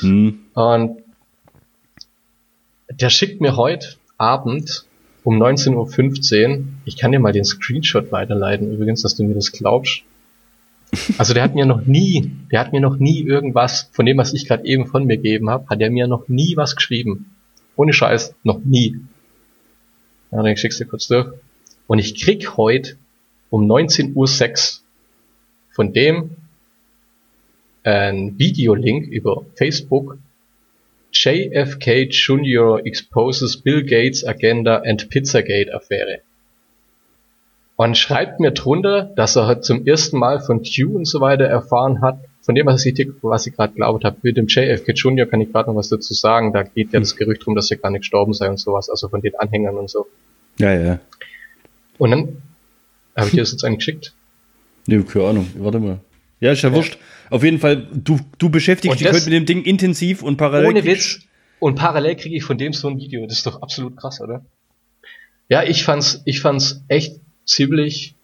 Hm. 0.00 0.38
Und 0.54 1.02
der 2.90 3.10
schickt 3.10 3.40
mir 3.40 3.56
heute 3.56 3.96
Abend 4.18 4.86
um 5.24 5.42
19.15 5.42 5.74
Uhr, 6.48 6.64
ich 6.84 6.96
kann 6.96 7.10
dir 7.10 7.18
mal 7.18 7.32
den 7.32 7.44
Screenshot 7.44 8.12
weiterleiten, 8.12 8.72
übrigens, 8.72 9.02
dass 9.02 9.16
du 9.16 9.24
mir 9.24 9.34
das 9.34 9.52
glaubst. 9.52 10.02
Also 11.18 11.34
der 11.34 11.42
hat 11.42 11.54
mir 11.54 11.66
noch 11.66 11.84
nie, 11.84 12.30
der 12.52 12.60
hat 12.60 12.72
mir 12.72 12.80
noch 12.80 12.96
nie 12.96 13.20
irgendwas 13.20 13.90
von 13.92 14.06
dem, 14.06 14.18
was 14.18 14.32
ich 14.32 14.46
gerade 14.46 14.64
eben 14.64 14.86
von 14.86 15.04
mir 15.04 15.16
gegeben 15.16 15.50
habe, 15.50 15.66
hat 15.68 15.80
er 15.80 15.90
mir 15.90 16.06
noch 16.06 16.28
nie 16.28 16.56
was 16.56 16.76
geschrieben. 16.76 17.34
Ohne 17.74 17.92
Scheiß, 17.92 18.34
noch 18.44 18.60
nie. 18.64 19.00
Ja, 20.36 20.42
dann 20.42 20.54
schickst 20.54 20.78
du 20.80 20.84
kurz 20.84 21.06
durch. 21.06 21.28
Und 21.86 21.98
ich 21.98 22.22
krieg 22.22 22.58
heute 22.58 22.96
um 23.48 23.64
19.06 23.64 24.12
Uhr 24.14 24.82
von 25.70 25.94
dem 25.94 26.36
ein 27.84 28.38
Videolink 28.38 29.08
über 29.08 29.46
Facebook. 29.54 30.18
JFK 31.10 32.10
Jr. 32.10 32.84
exposes 32.84 33.56
Bill 33.56 33.82
Gates 33.86 34.26
Agenda 34.26 34.82
and 34.84 35.08
Pizzagate 35.08 35.72
Affäre 35.72 36.20
und 37.76 37.96
schreibt 37.96 38.40
mir 38.40 38.52
drunter, 38.52 39.02
dass 39.16 39.36
er 39.36 39.60
zum 39.60 39.86
ersten 39.86 40.18
Mal 40.18 40.40
von 40.40 40.62
Q 40.62 40.96
und 40.96 41.06
so 41.06 41.20
weiter 41.20 41.44
erfahren 41.44 42.00
hat, 42.00 42.18
von 42.40 42.54
dem, 42.54 42.66
was 42.66 42.84
ich, 42.86 43.08
was 43.22 43.46
ich 43.46 43.54
gerade 43.54 43.74
glaubt 43.74 44.04
habe. 44.04 44.16
Mit 44.22 44.36
dem 44.36 44.46
JFK 44.46 44.92
Jr. 44.92 45.26
kann 45.26 45.40
ich 45.40 45.52
gerade 45.52 45.68
noch 45.68 45.76
was 45.76 45.90
dazu 45.90 46.14
sagen. 46.14 46.52
Da 46.52 46.62
geht 46.62 46.92
ja 46.92 47.00
das 47.00 47.16
Gerücht 47.16 47.44
drum, 47.44 47.54
dass 47.54 47.70
er 47.70 47.76
gar 47.76 47.90
nicht 47.90 48.00
gestorben 48.00 48.32
sei 48.32 48.48
und 48.48 48.58
sowas, 48.58 48.88
also 48.88 49.08
von 49.08 49.20
den 49.20 49.34
Anhängern 49.36 49.76
und 49.76 49.90
so. 49.90 50.06
Ja, 50.58 50.72
ja. 50.72 51.00
Und 51.98 52.10
dann 52.10 52.42
habe 53.16 53.26
ich 53.26 53.32
dir 53.32 53.40
das 53.40 53.52
jetzt 53.52 53.64
eigentlich 53.64 53.78
geschickt. 53.78 54.12
Nee, 54.88 55.02
keine 55.02 55.24
Ahnung. 55.26 55.48
Warte 55.58 55.80
mal. 55.80 55.98
Ja, 56.38 56.52
ist 56.52 56.62
ja, 56.62 56.68
ja. 56.68 56.74
wurscht. 56.76 56.96
Auf 57.30 57.42
jeden 57.42 57.58
Fall, 57.58 57.88
du, 57.92 58.20
du 58.38 58.50
beschäftigst 58.50 59.00
dich 59.00 59.08
heute 59.08 59.24
mit 59.24 59.32
dem 59.32 59.44
Ding 59.44 59.64
intensiv 59.64 60.22
und 60.22 60.36
parallel. 60.36 60.68
Ohne 60.68 60.84
Witz. 60.84 61.22
Und 61.58 61.74
parallel 61.74 62.14
kriege 62.14 62.36
ich 62.36 62.44
von 62.44 62.56
dem 62.56 62.72
so 62.72 62.86
ein 62.86 62.98
Video. 62.98 63.26
Das 63.26 63.38
ist 63.38 63.46
doch 63.46 63.62
absolut 63.62 63.96
krass, 63.96 64.20
oder? 64.20 64.44
Ja, 65.48 65.62
ich 65.62 65.84
fand's, 65.84 66.22
ich 66.24 66.40
fand's 66.40 66.82
echt 66.88 67.16
ziemlich, 67.46 68.14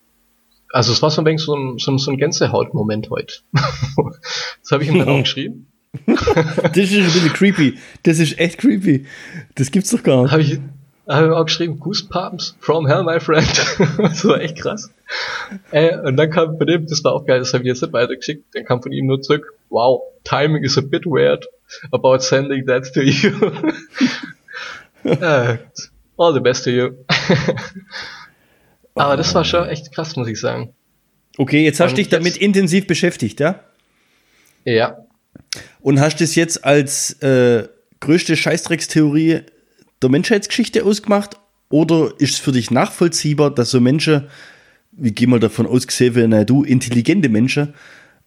also 0.72 0.92
es 0.92 1.02
war 1.02 1.10
so 1.10 1.22
ein 1.22 1.26
wenig 1.26 1.40
so 1.40 1.56
ein, 1.56 1.78
so 1.78 1.92
ein, 1.92 1.98
so 1.98 2.10
ein 2.10 2.18
Gänsehaut-Moment 2.18 3.10
heute. 3.10 3.34
das 3.52 4.70
habe 4.70 4.84
ich 4.84 4.90
ihm 4.90 4.98
dann 4.98 5.08
auch 5.08 5.18
geschrieben. 5.22 5.66
das 6.06 6.76
ist 6.76 6.94
ein 6.94 7.04
bisschen 7.04 7.32
creepy. 7.32 7.78
Das 8.02 8.18
ist 8.18 8.38
echt 8.38 8.58
creepy. 8.58 9.06
Das 9.54 9.70
gibt's 9.70 9.90
doch 9.90 10.02
gar 10.02 10.22
nicht. 10.22 10.32
Habe 10.32 10.42
ich, 10.42 10.60
hab 11.06 11.24
ich 11.24 11.30
auch 11.30 11.44
geschrieben, 11.44 11.80
Goosebumps 11.80 12.56
from 12.60 12.86
hell, 12.86 13.02
my 13.02 13.18
friend. 13.20 13.46
das 13.98 14.24
war 14.24 14.40
echt 14.40 14.56
krass. 14.56 14.90
Äh, 15.70 15.98
und 15.98 16.16
dann 16.16 16.30
kam 16.30 16.56
von 16.56 16.66
dem, 16.66 16.86
das 16.86 17.02
war 17.04 17.12
auch 17.12 17.26
geil, 17.26 17.40
das 17.40 17.52
habe 17.52 17.64
ich 17.64 17.68
jetzt 17.68 17.82
nicht 17.82 17.92
weitergeschickt, 17.92 18.44
dann 18.54 18.64
kam 18.64 18.82
von 18.82 18.92
ihm 18.92 19.06
nur 19.06 19.20
zurück, 19.20 19.54
wow, 19.68 20.00
timing 20.24 20.62
is 20.62 20.78
a 20.78 20.80
bit 20.80 21.04
weird 21.04 21.46
about 21.90 22.18
sending 22.20 22.66
that 22.66 22.92
to 22.92 23.00
you. 23.00 23.32
uh, 25.04 25.56
all 26.16 26.32
the 26.32 26.40
best 26.40 26.64
to 26.64 26.70
you. 26.70 26.90
Aber 28.94 29.16
das 29.16 29.34
war 29.34 29.44
schon 29.44 29.68
echt 29.68 29.92
krass, 29.92 30.16
muss 30.16 30.28
ich 30.28 30.38
sagen. 30.38 30.74
Okay, 31.38 31.64
jetzt 31.64 31.80
hast 31.80 31.92
du 31.92 31.96
dich 31.96 32.10
damit 32.10 32.36
intensiv 32.36 32.86
beschäftigt, 32.86 33.40
ja? 33.40 33.60
Ja. 34.64 34.98
Und 35.80 35.98
hast 35.98 36.20
das 36.20 36.34
jetzt 36.34 36.64
als 36.64 37.14
äh, 37.22 37.68
größte 38.00 38.36
Scheißdreckstheorie 38.36 39.40
der 40.02 40.10
Menschheitsgeschichte 40.10 40.84
ausgemacht? 40.84 41.38
Oder 41.68 42.12
ist 42.18 42.34
es 42.34 42.38
für 42.38 42.52
dich 42.52 42.70
nachvollziehbar, 42.70 43.50
dass 43.50 43.70
so 43.70 43.80
Menschen, 43.80 44.24
wie 44.92 45.12
gehen 45.12 45.30
wir 45.30 45.38
davon 45.38 45.66
aus, 45.66 45.86
gesehen 45.86 46.46
du, 46.46 46.64
intelligente 46.64 47.28
Menschen, 47.28 47.74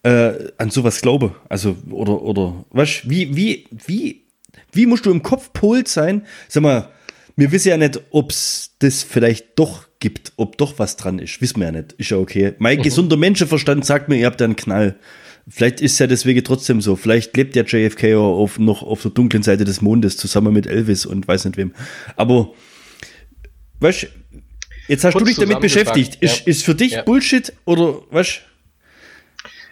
äh, 0.03 0.33
an 0.57 0.71
sowas 0.71 1.01
glauben? 1.01 1.35
Also, 1.47 1.75
oder, 1.91 2.21
oder, 2.21 2.65
was, 2.71 3.01
wie, 3.03 3.35
wie, 3.35 3.67
wie, 3.85 4.23
wie 4.71 4.85
musst 4.87 5.05
du 5.05 5.11
im 5.11 5.21
Kopf 5.21 5.53
polt 5.53 5.87
sein? 5.87 6.25
Sag 6.47 6.63
mal, 6.63 6.89
wir 7.35 7.51
wissen 7.51 7.69
ja 7.69 7.77
nicht, 7.77 8.01
ob 8.11 8.31
es 8.31 8.71
das 8.79 9.03
vielleicht 9.03 9.59
doch 9.59 9.85
gibt, 9.99 10.33
ob 10.37 10.57
doch 10.57 10.79
was 10.79 10.95
dran 10.95 11.19
ist. 11.19 11.41
Wissen 11.41 11.59
wir 11.59 11.67
ja 11.67 11.71
nicht. 11.71 11.93
Ist 11.93 12.11
ja 12.11 12.17
okay. 12.17 12.53
Mein 12.59 12.79
mhm. 12.79 12.83
gesunder 12.83 13.17
Menschenverstand 13.17 13.85
sagt 13.85 14.09
mir, 14.09 14.17
ihr 14.17 14.25
habt 14.25 14.41
einen 14.41 14.55
Knall. 14.55 14.95
Vielleicht 15.47 15.79
ist 15.79 15.93
es 15.93 15.99
ja 15.99 16.07
deswegen 16.07 16.43
trotzdem 16.43 16.81
so. 16.81 16.95
Vielleicht 16.95 17.37
lebt 17.37 17.55
der 17.55 17.65
JFK 17.65 18.15
auf, 18.15 18.57
noch 18.57 18.81
auf 18.81 19.03
der 19.03 19.11
dunklen 19.11 19.43
Seite 19.43 19.63
des 19.63 19.81
Mondes 19.81 20.17
zusammen 20.17 20.51
mit 20.53 20.65
Elvis 20.65 21.05
und 21.05 21.27
weiß 21.27 21.45
nicht 21.45 21.57
wem. 21.57 21.73
Aber, 22.15 22.53
weißt 23.79 24.07
jetzt 24.87 25.03
hast 25.03 25.13
Kurz 25.13 25.23
du 25.23 25.29
dich 25.29 25.37
damit 25.37 25.59
beschäftigt. 25.59 26.15
Ja. 26.15 26.21
Ist, 26.21 26.47
ist 26.47 26.63
für 26.63 26.73
dich 26.73 26.93
ja. 26.93 27.03
Bullshit 27.03 27.53
oder 27.65 28.01
was? 28.09 28.39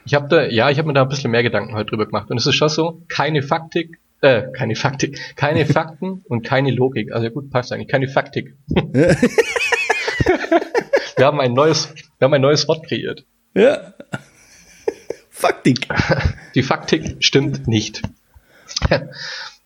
Ich 0.06 0.14
habe 0.14 0.28
da, 0.28 0.46
ja, 0.46 0.70
ich 0.70 0.78
habe 0.78 0.88
mir 0.88 0.94
da 0.94 1.04
ein 1.04 1.10
bisschen 1.10 1.32
mehr 1.32 1.42
Gedanken 1.42 1.74
heute 1.74 1.90
drüber 1.90 2.06
gemacht. 2.06 2.30
Und 2.30 2.38
es 2.38 2.46
ist 2.46 2.56
schon 2.56 2.70
so, 2.70 3.02
keine 3.08 3.42
Faktik, 3.42 4.00
äh, 4.22 4.44
keine 4.56 4.76
Faktik, 4.76 5.18
keine 5.36 5.66
Fakten 5.74 6.22
und 6.26 6.46
keine 6.46 6.70
Logik. 6.70 7.12
Also 7.12 7.32
gut, 7.32 7.50
passt 7.50 7.72
eigentlich, 7.72 7.88
keine 7.88 8.08
Faktik. 8.08 8.56
wir 8.68 9.18
haben 11.26 11.40
ein 11.40 11.54
neues, 11.54 11.92
wir 12.20 12.26
haben 12.26 12.34
ein 12.36 12.42
neues 12.42 12.68
Wort 12.68 12.86
kreiert. 12.86 13.26
Ja. 13.56 13.96
Faktik. 15.44 15.88
Die 16.56 16.64
Faktik 16.64 17.18
stimmt 17.20 17.68
nicht. 17.68 18.02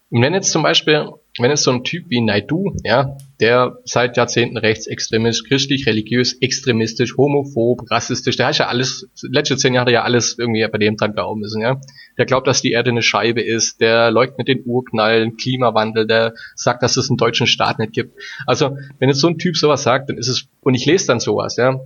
Und 0.10 0.22
wenn 0.22 0.34
jetzt 0.34 0.52
zum 0.52 0.64
Beispiel, 0.64 1.12
wenn 1.38 1.52
jetzt 1.52 1.64
so 1.64 1.72
ein 1.72 1.84
Typ 1.84 2.06
wie 2.08 2.22
Naidu, 2.22 2.74
ja, 2.84 3.18
der 3.42 3.78
seit 3.84 4.18
Jahrzehnten 4.18 4.58
rechtsextremistisch, 4.58 5.48
christlich, 5.48 5.86
religiös, 5.86 6.34
extremistisch, 6.42 7.16
homophob, 7.18 7.92
rassistisch, 7.92 8.38
der 8.38 8.48
hat 8.48 8.58
ja 8.58 8.68
alles, 8.70 9.08
letzte 9.22 9.58
zehn 9.58 9.76
Jahre 9.76 9.92
ja 9.92 10.02
alles 10.04 10.40
irgendwie 10.40 10.66
bei 10.68 10.80
dem 10.80 10.98
dran 10.98 11.14
glauben 11.14 11.42
müssen, 11.42 11.62
ja. 11.62 11.80
Der 12.18 12.26
glaubt, 12.26 12.48
dass 12.48 12.64
die 12.64 12.72
Erde 12.72 12.90
eine 12.90 13.04
Scheibe 13.04 13.42
ist, 13.42 13.80
der 13.80 14.10
leugnet 14.10 14.48
den 14.48 14.64
Urknall, 14.66 15.30
Klimawandel, 15.32 16.08
der 16.08 16.34
sagt, 16.56 16.82
dass 16.82 16.98
es 16.98 17.10
einen 17.10 17.18
deutschen 17.18 17.46
Staat 17.46 17.78
nicht 17.78 17.94
gibt. 17.94 18.18
Also, 18.48 18.78
wenn 18.98 19.10
jetzt 19.10 19.20
so 19.20 19.28
ein 19.28 19.38
Typ 19.38 19.58
sowas 19.58 19.84
sagt, 19.84 20.10
dann 20.10 20.18
ist 20.18 20.30
es, 20.30 20.48
und 20.62 20.74
ich 20.74 20.88
lese 20.88 21.06
dann 21.06 21.20
sowas, 21.20 21.58
ja, 21.58 21.82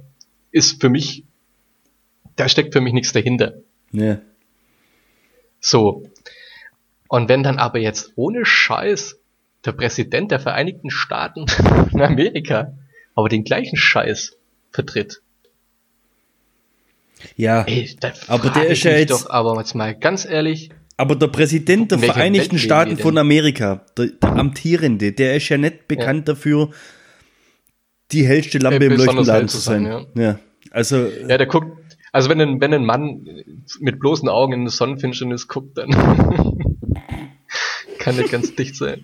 ist 0.51 0.79
für 0.79 0.89
mich, 0.89 1.25
da 2.37 2.47
steckt 2.47 2.71
für 2.71 2.81
mich 2.81 2.93
nichts 2.93 3.11
dahinter. 3.11 3.55
Ja. 3.91 4.19
So. 5.59 6.03
Und 7.07 7.29
wenn 7.29 7.43
dann 7.43 7.59
aber 7.59 7.79
jetzt 7.79 8.13
ohne 8.15 8.45
Scheiß 8.45 9.17
der 9.65 9.73
Präsident 9.73 10.31
der 10.31 10.39
Vereinigten 10.39 10.89
Staaten 10.89 11.45
in 11.91 12.01
Amerika 12.01 12.73
aber 13.15 13.29
den 13.29 13.43
gleichen 13.43 13.77
Scheiß 13.77 14.37
vertritt. 14.71 15.21
Ja, 17.35 17.63
Ey, 17.63 17.95
aber 18.27 18.49
der 18.49 18.67
ist 18.67 18.83
ja 18.83 18.91
jetzt. 18.91 19.11
Doch, 19.11 19.29
aber 19.29 19.55
jetzt 19.59 19.75
mal 19.75 19.93
ganz 19.95 20.25
ehrlich. 20.25 20.71
Aber 20.97 21.15
der 21.15 21.27
Präsident 21.27 21.91
der 21.91 21.99
Vereinigten 21.99 22.57
Staaten 22.57 22.97
von 22.97 23.17
Amerika, 23.17 23.85
der, 23.97 24.07
der, 24.07 24.29
amtierende, 24.29 25.11
der 25.11 25.35
ist 25.35 25.49
ja 25.49 25.57
nicht 25.57 25.87
bekannt 25.87 26.27
ja. 26.27 26.33
dafür, 26.33 26.71
die 28.11 28.25
hellste 28.25 28.57
Lampe 28.57 28.85
im 28.85 28.97
Leuchtenladen 28.97 29.47
zu 29.47 29.57
sein. 29.57 29.85
sein 29.85 30.07
ja. 30.15 30.23
ja. 30.23 30.39
also. 30.71 31.07
Ja, 31.27 31.37
der 31.37 31.47
guckt, 31.47 31.77
also 32.11 32.29
wenn 32.29 32.41
ein, 32.41 32.59
wenn 32.61 32.73
ein 32.73 32.85
Mann 32.85 33.25
mit 33.79 33.99
bloßen 33.99 34.27
Augen 34.27 34.53
in 34.53 34.61
eine 34.61 34.69
Sonnenfinsternis 34.69 35.47
guckt, 35.47 35.77
dann 35.77 35.91
kann 37.99 38.17
nicht 38.17 38.31
ganz 38.31 38.53
dicht 38.55 38.75
sein. 38.75 39.01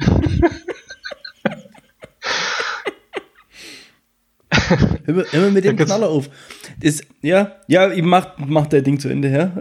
immer, 5.05 5.23
immer 5.33 5.51
mit 5.51 5.63
dem 5.63 5.77
Knaller 5.77 6.09
auf. 6.09 6.29
Ist, 6.81 7.05
ja, 7.21 7.55
ja, 7.67 7.89
macht, 8.03 8.39
macht 8.39 8.73
der 8.73 8.81
Ding 8.81 8.99
zu 8.99 9.07
Ende, 9.07 9.29
ja. 9.29 9.55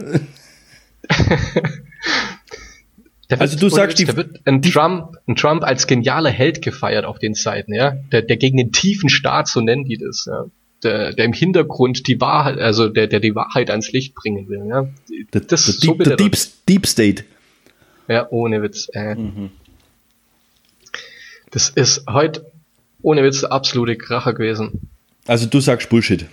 also 3.39 3.57
du 3.57 3.69
sagst, 3.69 3.97
die, 3.99 4.05
da 4.05 4.17
wird 4.17 4.41
ein 4.45 4.61
Trump, 4.61 5.15
ein 5.25 5.37
Trump 5.37 5.63
als 5.63 5.87
genialer 5.87 6.31
Held 6.31 6.61
gefeiert 6.61 7.05
auf 7.05 7.17
den 7.17 7.33
Seiten, 7.33 7.73
ja, 7.73 7.91
der, 8.11 8.23
der 8.23 8.35
gegen 8.35 8.57
den 8.57 8.73
tiefen 8.73 9.07
Staat, 9.07 9.47
so 9.47 9.61
nennen 9.61 9.85
die 9.85 9.97
das, 9.97 10.25
ja 10.25 10.47
der, 10.83 11.13
der 11.13 11.25
im 11.25 11.33
Hintergrund 11.33 12.07
die 12.07 12.19
Wahrheit, 12.21 12.59
also 12.59 12.89
der, 12.89 13.07
der 13.07 13.19
die 13.19 13.35
Wahrheit 13.35 13.69
ans 13.69 13.91
Licht 13.91 14.15
bringen 14.15 14.47
will. 14.47 14.65
Ja? 14.67 14.87
Das, 15.31 15.47
das, 15.47 15.65
so 15.65 15.93
Deep, 15.93 16.03
der 16.03 16.15
Deep, 16.15 16.37
Deep 16.67 16.85
State. 16.85 17.23
Ja, 18.07 18.27
ohne 18.29 18.61
Witz. 18.61 18.87
Äh. 18.93 19.15
Mhm. 19.15 19.49
Das 21.51 21.69
ist 21.69 22.05
heute 22.09 22.45
ohne 23.01 23.23
Witz 23.23 23.43
absolute 23.43 23.95
Kracher 23.95 24.33
gewesen. 24.33 24.89
Also 25.25 25.45
du 25.45 25.59
sagst 25.59 25.89
Bullshit. 25.89 26.25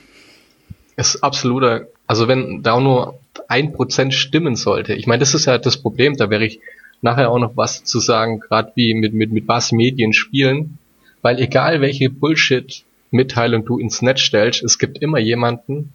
ist 0.96 1.22
absoluter, 1.22 1.88
also 2.06 2.28
wenn 2.28 2.62
da 2.62 2.78
nur 2.80 3.18
ein 3.48 3.72
Prozent 3.72 4.14
stimmen 4.14 4.56
sollte. 4.56 4.94
Ich 4.94 5.06
meine, 5.06 5.20
das 5.20 5.34
ist 5.34 5.46
ja 5.46 5.58
das 5.58 5.76
Problem, 5.76 6.16
da 6.16 6.30
wäre 6.30 6.44
ich 6.44 6.60
nachher 7.02 7.30
auch 7.30 7.38
noch 7.38 7.56
was 7.56 7.84
zu 7.84 8.00
sagen, 8.00 8.40
gerade 8.40 8.72
wie 8.76 8.94
mit, 8.94 9.12
mit, 9.12 9.32
mit 9.32 9.46
was 9.48 9.72
Medien 9.72 10.12
spielen, 10.12 10.78
weil 11.22 11.38
egal 11.38 11.80
welche 11.80 12.08
Bullshit 12.10 12.84
Mitteilung 13.10 13.64
du 13.64 13.78
ins 13.78 14.02
Netz 14.02 14.20
stellst, 14.20 14.62
es 14.62 14.78
gibt 14.78 14.98
immer 14.98 15.18
jemanden, 15.18 15.92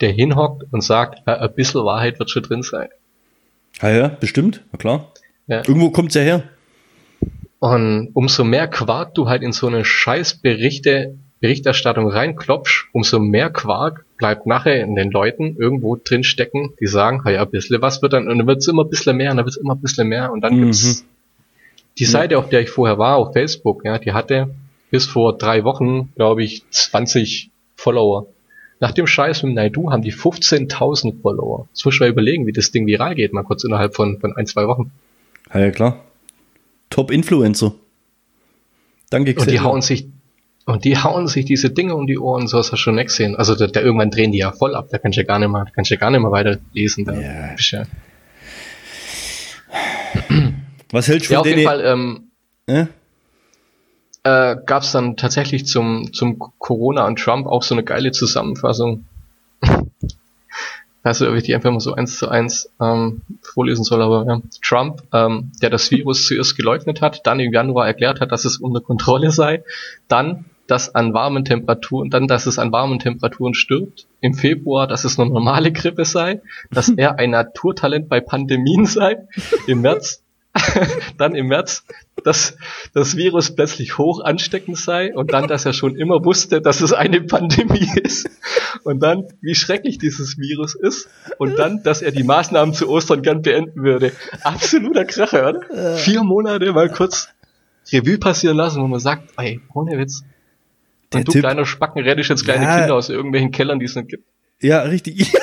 der 0.00 0.10
hinhockt 0.12 0.64
und 0.72 0.82
sagt, 0.82 1.22
äh, 1.26 1.32
ein 1.32 1.54
bisschen 1.54 1.84
Wahrheit 1.84 2.18
wird 2.18 2.30
schon 2.30 2.42
drin 2.42 2.62
sein. 2.62 2.88
Ja, 3.82 3.90
ja, 3.90 4.08
bestimmt, 4.08 4.64
na 4.72 4.78
klar. 4.78 5.12
Ja. 5.46 5.58
Irgendwo 5.66 5.90
kommt's 5.90 6.14
ja 6.14 6.22
her. 6.22 6.44
Und 7.58 8.10
umso 8.14 8.44
mehr 8.44 8.68
Quark 8.68 9.14
du 9.14 9.28
halt 9.28 9.42
in 9.42 9.52
so 9.52 9.66
eine 9.66 9.84
scheiß 9.84 10.34
Berichte, 10.38 11.16
Berichterstattung 11.40 12.08
reinklopfst, 12.08 12.86
umso 12.92 13.18
mehr 13.18 13.50
Quark 13.50 14.04
bleibt 14.16 14.46
nachher 14.46 14.80
in 14.82 14.94
den 14.94 15.10
Leuten 15.10 15.56
irgendwo 15.58 15.96
drin 15.96 16.24
stecken, 16.24 16.72
die 16.80 16.86
sagen, 16.86 17.22
ja, 17.30 17.42
ein 17.42 17.50
bisschen 17.50 17.80
was 17.82 18.00
wird 18.02 18.12
dann, 18.14 18.28
und 18.28 18.38
dann 18.38 18.46
wird's 18.46 18.66
immer 18.68 18.84
ein 18.84 18.90
bisschen 18.90 19.16
mehr, 19.16 19.30
und 19.30 19.38
dann 19.38 19.46
wird's 19.46 19.56
immer 19.56 19.74
ein 19.74 19.80
bisschen 19.80 20.08
mehr, 20.08 20.32
und 20.32 20.40
dann 20.42 20.54
Mhm. 20.56 20.62
gibt's 20.64 21.04
die 21.98 22.04
Seite, 22.06 22.38
auf 22.38 22.48
der 22.48 22.60
ich 22.60 22.70
vorher 22.70 22.98
war, 22.98 23.16
auf 23.16 23.32
Facebook, 23.34 23.84
ja, 23.84 23.98
die 23.98 24.12
hatte 24.12 24.54
bis 24.90 25.06
vor 25.06 25.36
drei 25.38 25.64
Wochen, 25.64 26.12
glaube 26.16 26.42
ich, 26.42 26.64
20 26.70 27.50
Follower. 27.76 28.26
Nach 28.80 28.92
dem 28.92 29.06
Scheiß 29.06 29.42
mit 29.42 29.54
Naidu 29.54 29.90
haben 29.90 30.02
die 30.02 30.12
15.000 30.12 31.20
Follower. 31.20 31.68
Jetzt 31.70 31.84
muss 31.84 31.94
ich 31.94 32.00
mal 32.00 32.08
überlegen, 32.08 32.46
wie 32.46 32.52
das 32.52 32.70
Ding 32.70 32.86
viral 32.86 33.14
geht, 33.14 33.32
mal 33.32 33.42
kurz 33.42 33.64
innerhalb 33.64 33.94
von, 33.94 34.18
von 34.20 34.34
ein, 34.36 34.46
zwei 34.46 34.66
Wochen. 34.66 34.90
Ja, 35.52 35.60
ja 35.60 35.70
klar. 35.70 36.04
Top-Influencer. 36.88 37.74
Danke, 39.10 39.34
Und 39.38 39.50
die 39.50 39.60
hauen 39.60 39.82
sich, 39.82 40.06
und 40.66 40.84
die 40.84 40.96
hauen 40.96 41.26
sich 41.28 41.44
diese 41.44 41.70
Dinge 41.70 41.94
um 41.94 42.06
die 42.06 42.18
Ohren, 42.18 42.46
so 42.48 42.58
hast 42.58 42.72
du 42.72 42.76
schon 42.76 42.94
nicht 42.94 43.08
gesehen. 43.08 43.36
Also 43.36 43.54
da, 43.54 43.66
da 43.66 43.80
irgendwann 43.80 44.10
drehen 44.10 44.32
die 44.32 44.38
ja 44.38 44.52
voll 44.52 44.74
ab, 44.74 44.88
da 44.90 44.98
kannst 44.98 45.16
du 45.16 45.22
ja 45.22 45.26
gar 45.26 45.38
nicht 45.38 45.50
mehr, 45.50 45.66
kannst 45.74 45.90
du 45.90 45.94
ja 45.94 46.00
gar 46.00 46.10
nicht 46.10 46.20
mehr 46.20 46.30
weiterlesen. 46.30 47.04
Da 47.04 47.14
Ja. 47.14 47.54
ja, 47.58 47.86
Was 50.90 51.08
hältst 51.08 51.28
du 51.28 51.34
ja, 51.34 51.38
von 51.38 51.40
auf 51.40 51.46
jeden 51.46 51.58
denen? 51.58 51.68
Fall 51.68 51.84
ähm, 51.84 52.30
Äh? 52.66 52.86
Äh, 54.22 54.56
gab 54.66 54.82
es 54.82 54.92
dann 54.92 55.16
tatsächlich 55.16 55.66
zum, 55.66 56.12
zum 56.12 56.38
Corona 56.58 57.06
und 57.06 57.18
Trump 57.18 57.46
auch 57.46 57.62
so 57.62 57.74
eine 57.74 57.84
geile 57.84 58.12
Zusammenfassung. 58.12 59.04
Also, 61.02 61.30
ob 61.30 61.34
ich 61.34 61.44
die 61.44 61.54
einfach 61.54 61.70
mal 61.70 61.80
so 61.80 61.94
eins 61.94 62.18
zu 62.18 62.28
eins 62.28 62.70
ähm, 62.78 63.22
vorlesen 63.40 63.84
soll, 63.84 64.02
aber 64.02 64.26
ja. 64.26 64.42
Trump, 64.62 65.02
ähm, 65.14 65.50
der 65.62 65.70
das 65.70 65.90
Virus 65.90 66.26
zuerst 66.26 66.58
geleugnet 66.58 67.00
hat, 67.00 67.26
dann 67.26 67.40
im 67.40 67.54
Januar 67.54 67.86
erklärt 67.86 68.20
hat, 68.20 68.32
dass 68.32 68.44
es 68.44 68.58
unter 68.58 68.82
Kontrolle 68.82 69.30
sei, 69.30 69.64
dann, 70.08 70.44
dass 70.66 70.94
an 70.94 71.14
warmen 71.14 71.46
Temperaturen, 71.46 72.10
dann, 72.10 72.28
dass 72.28 72.44
es 72.44 72.58
an 72.58 72.70
warmen 72.70 72.98
Temperaturen 72.98 73.54
stirbt, 73.54 74.08
im 74.20 74.34
Februar, 74.34 74.86
dass 74.86 75.04
es 75.04 75.18
eine 75.18 75.30
normale 75.30 75.72
Grippe 75.72 76.04
sei, 76.04 76.42
dass 76.70 76.88
er 76.96 77.18
ein 77.18 77.30
Naturtalent 77.30 78.10
bei 78.10 78.20
Pandemien 78.20 78.84
sei, 78.84 79.26
im 79.66 79.80
März, 79.80 80.22
dann 81.18 81.34
im 81.34 81.46
März, 81.46 81.84
dass 82.24 82.56
das 82.92 83.16
Virus 83.16 83.54
plötzlich 83.54 83.98
hoch 83.98 84.20
ansteckend 84.24 84.76
sei 84.78 85.14
und 85.14 85.32
dann, 85.32 85.46
dass 85.46 85.64
er 85.64 85.72
schon 85.72 85.96
immer 85.96 86.24
wusste, 86.24 86.60
dass 86.60 86.80
es 86.80 86.92
eine 86.92 87.20
Pandemie 87.20 87.88
ist 88.02 88.28
und 88.82 89.00
dann, 89.00 89.26
wie 89.40 89.54
schrecklich 89.54 89.98
dieses 89.98 90.38
Virus 90.38 90.74
ist 90.74 91.08
und 91.38 91.56
dann, 91.58 91.82
dass 91.82 92.02
er 92.02 92.10
die 92.10 92.24
Maßnahmen 92.24 92.74
zu 92.74 92.88
Ostern 92.88 93.22
gern 93.22 93.42
beenden 93.42 93.82
würde. 93.84 94.12
Absoluter 94.42 95.04
Kracher, 95.04 95.48
oder? 95.50 95.96
Vier 95.96 96.24
Monate 96.24 96.72
mal 96.72 96.88
kurz 96.90 97.28
Revue 97.92 98.18
passieren 98.18 98.56
lassen, 98.56 98.82
wo 98.82 98.86
man 98.88 99.00
sagt, 99.00 99.30
ey, 99.38 99.60
ohne 99.72 99.96
Witz. 99.98 100.22
Der 101.12 101.24
du 101.24 101.32
Typ- 101.32 101.40
kleiner 101.42 101.66
Spacken 101.66 102.02
rettest 102.02 102.30
jetzt 102.30 102.44
kleine 102.44 102.64
Ja. 102.64 102.78
Kinder 102.80 102.94
aus 102.94 103.08
irgendwelchen 103.08 103.50
Kellern, 103.50 103.78
die 103.80 103.86
es 103.86 103.94
nicht 103.96 104.08
gibt. 104.08 104.24
Ja, 104.60 104.82
richtig. 104.82 105.32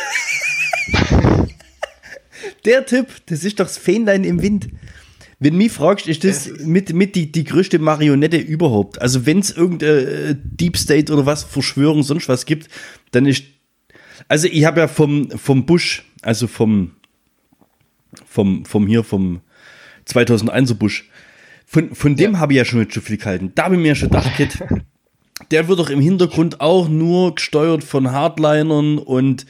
Der 2.65 2.85
Typ, 2.85 3.07
das 3.27 3.43
ist 3.43 3.59
doch 3.59 3.65
das 3.65 3.77
Fähnlein 3.77 4.23
im 4.23 4.41
Wind. 4.41 4.67
Wenn 5.39 5.55
mich 5.55 5.71
fragst, 5.71 6.07
ist 6.07 6.23
das 6.23 6.49
mit, 6.63 6.93
mit 6.93 7.15
die, 7.15 7.31
die 7.31 7.43
größte 7.43 7.77
Marionette 7.77 8.37
überhaupt. 8.37 8.99
Also 8.99 9.27
wenn 9.27 9.39
es 9.39 9.51
irgendeine 9.51 9.91
äh, 9.91 10.35
Deep 10.35 10.77
State 10.77 11.13
oder 11.13 11.27
was, 11.27 11.43
Verschwörung, 11.43 12.01
sonst 12.01 12.27
was 12.27 12.45
gibt, 12.45 12.69
dann 13.11 13.27
ist. 13.27 13.43
Also 14.27 14.47
ich 14.47 14.65
habe 14.65 14.79
ja 14.79 14.87
vom, 14.87 15.29
vom 15.29 15.67
Bush, 15.67 16.03
also 16.23 16.47
vom, 16.47 16.93
vom, 18.25 18.65
vom 18.65 18.87
hier, 18.87 19.03
vom 19.03 19.41
2001er 20.07 20.73
Bush, 20.73 21.07
von, 21.67 21.93
von 21.93 22.15
dem 22.15 22.39
habe 22.39 22.53
ich 22.53 22.57
ja 22.57 22.65
schon 22.65 22.79
nicht 22.79 22.93
so 22.93 23.01
viel 23.01 23.17
gehalten. 23.17 23.51
Da 23.53 23.65
habe 23.65 23.75
ich 23.75 23.81
mir 23.81 23.89
ja 23.89 23.95
schon 23.95 24.09
gedacht, 24.09 24.35
Kid, 24.35 24.57
der 25.51 25.67
wird 25.67 25.77
doch 25.77 25.91
im 25.91 26.01
Hintergrund 26.01 26.61
auch 26.61 26.89
nur 26.89 27.35
gesteuert 27.35 27.83
von 27.83 28.11
Hardlinern 28.11 28.97
und 28.97 29.45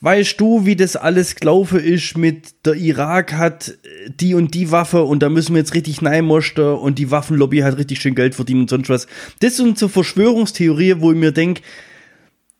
weißt 0.00 0.40
du, 0.40 0.64
wie 0.64 0.76
das 0.76 0.96
alles 0.96 1.36
gelaufen 1.36 1.78
ist 1.78 2.16
mit 2.16 2.66
der 2.66 2.74
Irak 2.74 3.34
hat 3.34 3.68
äh, 3.68 4.10
die 4.10 4.34
und 4.34 4.54
die 4.54 4.70
Waffe 4.70 5.02
und 5.02 5.22
da 5.22 5.28
müssen 5.28 5.54
wir 5.54 5.60
jetzt 5.60 5.74
richtig 5.74 6.00
neimosten 6.00 6.64
und 6.74 6.98
die 6.98 7.10
Waffenlobby 7.10 7.58
hat 7.58 7.76
richtig 7.76 8.00
schön 8.00 8.14
Geld 8.14 8.34
verdient 8.34 8.60
und 8.62 8.70
sonst 8.70 8.88
was. 8.88 9.06
Das 9.40 9.56
sind 9.56 9.78
so 9.78 9.88
Verschwörungstheorien, 9.88 11.00
wo 11.00 11.12
ich 11.12 11.18
mir 11.18 11.32
denke, 11.32 11.62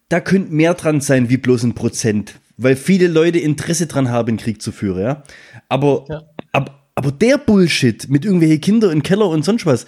da 0.08 0.20
könnte 0.20 0.52
mehr 0.52 0.74
dran 0.74 1.00
sein 1.00 1.30
wie 1.30 1.36
bloß 1.36 1.62
ein 1.62 1.74
Prozent, 1.74 2.34
weil 2.56 2.76
viele 2.76 3.06
Leute 3.08 3.38
Interesse 3.38 3.86
dran 3.86 4.10
haben, 4.10 4.36
Krieg 4.36 4.60
zu 4.60 4.72
führen, 4.72 5.02
ja. 5.02 5.22
Aber, 5.68 6.04
Ja. 6.10 6.22
ab, 6.52 6.90
aber 6.94 7.12
der 7.12 7.38
Bullshit 7.38 8.08
mit 8.10 8.24
irgendwelche 8.24 8.58
Kinder 8.58 8.92
im 8.92 9.02
Keller 9.02 9.28
und 9.28 9.44
sonst 9.44 9.64
was, 9.66 9.86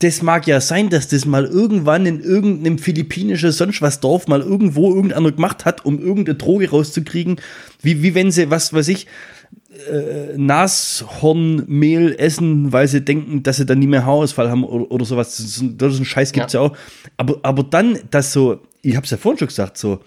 das 0.00 0.22
mag 0.22 0.46
ja 0.46 0.60
sein, 0.60 0.90
dass 0.90 1.08
das 1.08 1.24
mal 1.24 1.44
irgendwann 1.44 2.06
in 2.06 2.20
irgendeinem 2.20 2.78
philippinischen 2.78 3.50
sonst 3.50 3.82
was 3.82 3.98
Dorf 4.00 4.28
mal 4.28 4.40
irgendwo 4.42 4.94
irgendeiner 4.94 5.32
gemacht 5.32 5.64
hat, 5.64 5.84
um 5.84 5.98
irgendeine 5.98 6.38
Droge 6.38 6.70
rauszukriegen, 6.70 7.40
wie, 7.82 8.02
wie 8.02 8.14
wenn 8.14 8.30
sie, 8.30 8.48
was 8.48 8.72
weiß 8.72 8.86
ich, 8.88 9.06
äh, 9.90 10.36
Nashornmehl 10.36 12.14
essen, 12.18 12.72
weil 12.72 12.86
sie 12.88 13.00
denken, 13.04 13.42
dass 13.42 13.56
sie 13.56 13.66
dann 13.66 13.78
nie 13.80 13.86
mehr 13.86 14.04
Haarausfall 14.06 14.50
haben 14.50 14.64
oder, 14.64 14.90
oder 14.90 15.04
sowas. 15.04 15.36
Das 15.36 15.46
ist, 15.46 15.60
ein- 15.60 15.78
das 15.78 15.94
ist 15.94 16.00
ein 16.00 16.04
Scheiß 16.04 16.32
gibt's 16.32 16.52
ja. 16.52 16.60
auch. 16.60 16.76
Aber, 17.16 17.40
aber 17.42 17.62
dann, 17.64 17.98
dass 18.10 18.32
so, 18.32 18.60
ich 18.82 18.96
hab's 18.96 19.10
ja 19.10 19.16
vorhin 19.16 19.38
schon 19.38 19.48
gesagt, 19.48 19.78
so, 19.78 20.00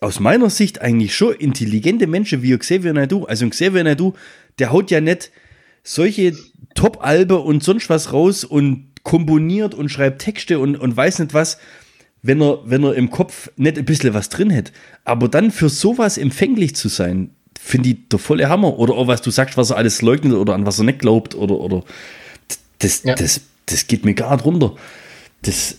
aus 0.00 0.20
meiner 0.20 0.48
Sicht 0.50 0.80
eigentlich 0.80 1.14
schon 1.14 1.34
intelligente 1.34 2.06
Menschen 2.06 2.42
wie 2.42 2.56
Xavier 2.56 2.92
Naidoo. 2.92 3.24
Also 3.24 3.48
Xavier 3.48 3.82
Naidoo, 3.84 4.12
der 4.58 4.70
haut 4.72 4.90
ja 4.90 5.00
nicht 5.00 5.30
solche 5.82 6.36
Top-Alben 6.74 7.38
und 7.38 7.62
sonst 7.62 7.90
was 7.90 8.12
raus 8.12 8.44
und 8.44 8.88
komponiert 9.02 9.74
und 9.74 9.88
schreibt 9.88 10.22
Texte 10.22 10.58
und, 10.58 10.76
und 10.76 10.96
weiß 10.96 11.18
nicht 11.18 11.34
was, 11.34 11.58
wenn 12.22 12.40
er, 12.40 12.60
wenn 12.64 12.84
er 12.84 12.94
im 12.94 13.10
Kopf 13.10 13.50
nicht 13.56 13.76
ein 13.78 13.84
bisschen 13.84 14.14
was 14.14 14.28
drin 14.28 14.50
hätte. 14.50 14.72
Aber 15.04 15.28
dann 15.28 15.50
für 15.50 15.68
sowas 15.68 16.18
empfänglich 16.18 16.76
zu 16.76 16.88
sein, 16.88 17.30
finde 17.58 17.90
ich 17.90 18.08
der 18.10 18.18
volle 18.20 18.48
Hammer. 18.48 18.78
Oder 18.78 18.94
auch 18.94 19.08
was 19.08 19.22
du 19.22 19.30
sagst, 19.30 19.56
was 19.56 19.70
er 19.70 19.76
alles 19.76 20.02
leugnet 20.02 20.34
oder 20.34 20.54
an 20.54 20.64
was 20.66 20.78
er 20.78 20.84
nicht 20.84 21.00
glaubt 21.00 21.34
oder, 21.34 21.56
oder 21.56 21.82
das, 22.78 23.02
Ja. 23.02 23.14
das, 23.14 23.40
das 23.66 23.86
geht 23.86 24.04
mir 24.04 24.14
gar 24.14 24.34
nicht 24.36 24.44
runter. 24.44 24.76
Das, 25.42 25.76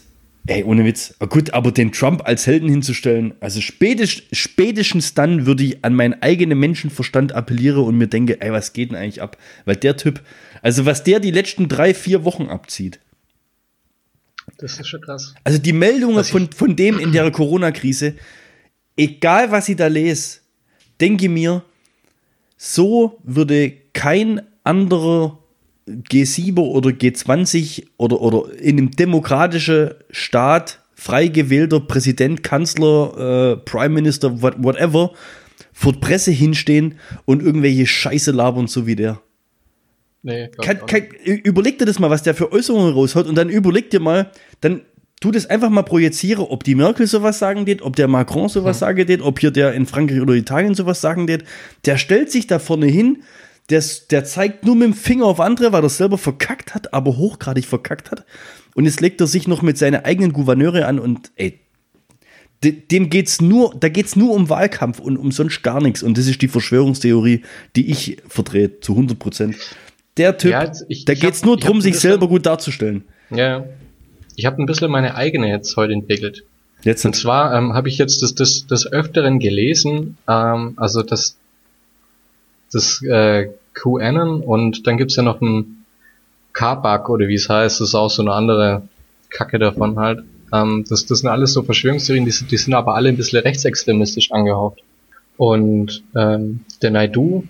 ey, 0.47 0.63
ohne 0.63 0.83
Witz. 0.85 1.15
Gut, 1.29 1.53
aber 1.53 1.71
den 1.71 1.91
Trump 1.91 2.21
als 2.25 2.45
Helden 2.47 2.69
hinzustellen, 2.69 3.33
also 3.39 3.61
spätest, 3.61 4.23
spätestens 4.31 5.13
dann 5.13 5.45
würde 5.45 5.63
ich 5.63 5.85
an 5.85 5.95
meinen 5.95 6.21
eigenen 6.21 6.59
Menschenverstand 6.59 7.33
appellieren 7.33 7.83
und 7.83 7.97
mir 7.97 8.07
denke, 8.07 8.41
ey, 8.41 8.51
was 8.51 8.73
geht 8.73 8.91
denn 8.91 8.97
eigentlich 8.97 9.21
ab? 9.21 9.37
Weil 9.65 9.77
der 9.77 9.95
Typ, 9.97 10.21
also 10.61 10.85
was 10.85 11.03
der 11.03 11.19
die 11.19 11.31
letzten 11.31 11.67
drei, 11.67 11.93
vier 11.93 12.25
Wochen 12.25 12.47
abzieht, 12.47 12.99
Das 14.57 14.79
ist 14.79 14.87
schon 14.87 15.01
krass. 15.01 15.33
also 15.43 15.57
die 15.59 15.73
Meldungen 15.73 16.23
von, 16.23 16.51
von 16.51 16.75
dem 16.75 16.99
in 16.99 17.11
der 17.11 17.29
Corona-Krise, 17.31 18.15
egal 18.97 19.51
was 19.51 19.69
ich 19.69 19.77
da 19.77 19.87
lese, 19.87 20.39
denke 20.99 21.29
mir, 21.29 21.63
so 22.57 23.19
würde 23.23 23.73
kein 23.93 24.41
anderer 24.63 25.39
G7 25.87 26.59
oder 26.59 26.91
G20 26.91 27.85
oder, 27.97 28.21
oder 28.21 28.53
in 28.59 28.77
einem 28.77 28.91
demokratischen 28.91 29.91
Staat 30.09 30.79
frei 30.95 31.27
gewählter 31.27 31.81
Präsident, 31.81 32.43
Kanzler, 32.43 33.57
äh, 33.57 33.57
Prime 33.57 33.89
Minister, 33.89 34.41
what, 34.41 34.55
whatever, 34.57 35.11
vor 35.73 35.93
der 35.93 35.99
Presse 35.99 36.31
hinstehen 36.31 36.95
und 37.25 37.41
irgendwelche 37.43 37.85
Scheiße 37.85 38.31
labern, 38.31 38.67
so 38.67 38.87
wie 38.87 38.95
der. 38.95 39.21
Nee, 40.21 40.49
Kann, 40.61 40.85
kann, 40.85 41.01
überleg 41.25 41.79
dir 41.79 41.85
das 41.85 41.99
mal, 41.99 42.09
was 42.09 42.23
der 42.23 42.33
für 42.33 42.53
Äußerungen 42.53 42.93
raushaut 42.93 43.27
und 43.27 43.35
dann 43.35 43.49
überleg 43.49 43.89
dir 43.89 43.99
mal, 43.99 44.31
dann 44.61 44.83
tu 45.19 45.31
das 45.31 45.45
einfach 45.45 45.69
mal 45.69 45.83
projiziere, 45.83 46.49
ob 46.49 46.63
die 46.63 46.75
Merkel 46.75 47.07
sowas 47.07 47.39
sagen 47.39 47.65
geht, 47.65 47.81
ob 47.81 47.97
der 47.97 48.07
Macron 48.07 48.47
sowas 48.47 48.79
sagen 48.79 49.05
geht, 49.05 49.21
ob 49.21 49.39
hier 49.39 49.51
der 49.51 49.73
in 49.73 49.85
Frankreich 49.85 50.21
oder 50.21 50.33
Italien 50.33 50.75
sowas 50.75 51.01
sagen 51.01 51.27
geht. 51.27 51.43
Der 51.85 51.97
stellt 51.97 52.31
sich 52.31 52.47
da 52.47 52.59
vorne 52.59 52.87
hin, 52.87 53.23
der, 53.69 53.83
der 54.11 54.25
zeigt 54.25 54.65
nur 54.65 54.75
mit 54.75 54.87
dem 54.87 54.93
Finger 54.93 55.25
auf 55.25 55.39
andere, 55.39 55.71
weil 55.71 55.83
er 55.83 55.89
selber 55.89 56.17
verkackt 56.17 56.73
hat, 56.75 56.93
aber 56.93 57.17
hochgradig 57.17 57.65
verkackt 57.65 58.11
hat. 58.11 58.25
Und 58.75 58.85
jetzt 58.85 59.01
legt 59.01 59.21
er 59.21 59.27
sich 59.27 59.47
noch 59.47 59.61
mit 59.61 59.77
seinen 59.77 60.03
eigenen 60.03 60.33
Gouverneure 60.33 60.85
an 60.87 60.99
und 60.99 61.31
ey, 61.35 61.59
de- 62.63 62.71
dem 62.73 63.09
geht's 63.09 63.41
nur, 63.41 63.73
da 63.79 63.89
geht's 63.89 64.15
nur 64.15 64.33
um 64.33 64.49
Wahlkampf 64.49 64.99
und 64.99 65.17
um 65.17 65.31
sonst 65.31 65.61
gar 65.63 65.81
nichts. 65.81 66.03
Und 66.03 66.17
das 66.17 66.27
ist 66.27 66.41
die 66.41 66.47
Verschwörungstheorie, 66.47 67.43
die 67.75 67.91
ich 67.91 68.17
vertrete, 68.27 68.79
zu 68.79 68.93
100 68.93 69.17
Prozent. 69.19 69.55
Der 70.17 70.37
Typ, 70.37 70.51
Ja, 70.51 70.71
ich- 70.89 71.05
da 71.05 71.13
ich 71.13 71.19
geht's 71.21 71.39
hab- 71.39 71.45
nur 71.45 71.55
ein 71.57 71.81
sich 71.81 71.93
bisschen- 71.93 72.11
selber 72.11 72.27
gut 72.27 72.45
darzustellen. 72.45 73.03
Ja, 73.29 73.65
ich 74.35 74.45
habe 74.45 74.61
ein 74.61 74.65
bisschen 74.65 74.91
meine 74.91 75.15
eigene 75.15 75.47
jetzt 75.49 75.75
heute 75.77 75.93
entwickelt. 75.93 76.43
Jetzt 76.83 77.05
Und 77.05 77.15
zwar 77.15 77.55
ähm, 77.55 77.73
habe 77.73 77.87
ich 77.87 77.97
jetzt 77.97 78.21
das, 78.21 78.35
das, 78.35 78.65
das 78.67 78.85
Öfteren 78.91 79.39
gelesen, 79.39 80.17
ähm, 80.27 80.73
also 80.75 81.01
das, 81.01 81.37
das 82.73 83.01
äh, 83.03 83.49
QAnon 83.73 84.41
und 84.41 84.85
dann 84.87 84.97
gibt's 84.97 85.15
ja 85.15 85.23
noch 85.23 85.41
ein 85.41 85.85
Kabak 86.53 87.09
oder 87.09 87.27
wie 87.27 87.35
es 87.35 87.49
heißt, 87.49 87.79
das 87.79 87.89
ist 87.89 87.95
auch 87.95 88.09
so 88.09 88.21
eine 88.21 88.33
andere 88.33 88.83
Kacke 89.29 89.57
davon 89.59 89.97
halt. 89.97 90.23
Ähm, 90.53 90.85
das, 90.87 91.05
das 91.07 91.19
sind 91.19 91.29
alles 91.29 91.53
so 91.53 91.63
Verschwörungstheorien, 91.63 92.25
die, 92.25 92.31
sind- 92.31 92.51
die 92.51 92.57
sind 92.57 92.73
aber 92.75 92.93
alle 92.95 93.09
ein 93.09 93.17
bisschen 93.17 93.39
rechtsextremistisch 93.39 94.31
angehaucht. 94.31 94.79
Und 95.37 96.03
ähm, 96.15 96.59
der 96.83 96.91
Naidu, 96.91 97.43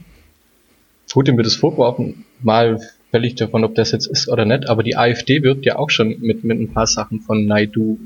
gut, 1.13 1.27
dem 1.27 1.35
wird 1.35 1.47
es 1.47 1.55
vorgeworfen, 1.55 2.23
mal 2.41 2.79
völlig 3.11 3.35
davon, 3.35 3.65
ob 3.65 3.75
das 3.75 3.91
jetzt 3.91 4.07
ist 4.07 4.29
oder 4.29 4.45
nicht, 4.45 4.69
aber 4.69 4.83
die 4.83 4.95
AfD 4.95 5.43
wirbt 5.43 5.65
ja 5.65 5.75
auch 5.77 5.89
schon 5.89 6.15
mit, 6.21 6.43
mit 6.45 6.59
ein 6.59 6.71
paar 6.73 6.87
Sachen 6.87 7.19
von 7.19 7.45
Naidu. 7.45 7.97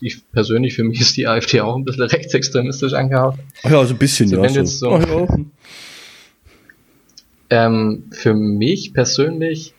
Ich 0.00 0.20
persönlich, 0.32 0.74
für 0.74 0.84
mich 0.84 1.00
ist 1.00 1.16
die 1.16 1.26
AfD 1.28 1.60
auch 1.60 1.76
ein 1.76 1.84
bisschen 1.84 2.02
rechtsextremistisch 2.08 2.92
angehaucht. 2.94 3.38
Ja, 3.64 3.84
so 3.84 3.94
ein 3.94 3.98
bisschen, 3.98 4.28
So, 4.28 4.36
ja. 4.36 4.42
wenn 4.42 4.50
So. 4.52 4.58
jetzt 4.60 4.78
so- 4.80 4.90
Ach 4.94 5.06
ja. 5.08 5.26
Ähm, 7.50 8.04
für 8.10 8.34
mich 8.34 8.92
persönlich 8.92 9.74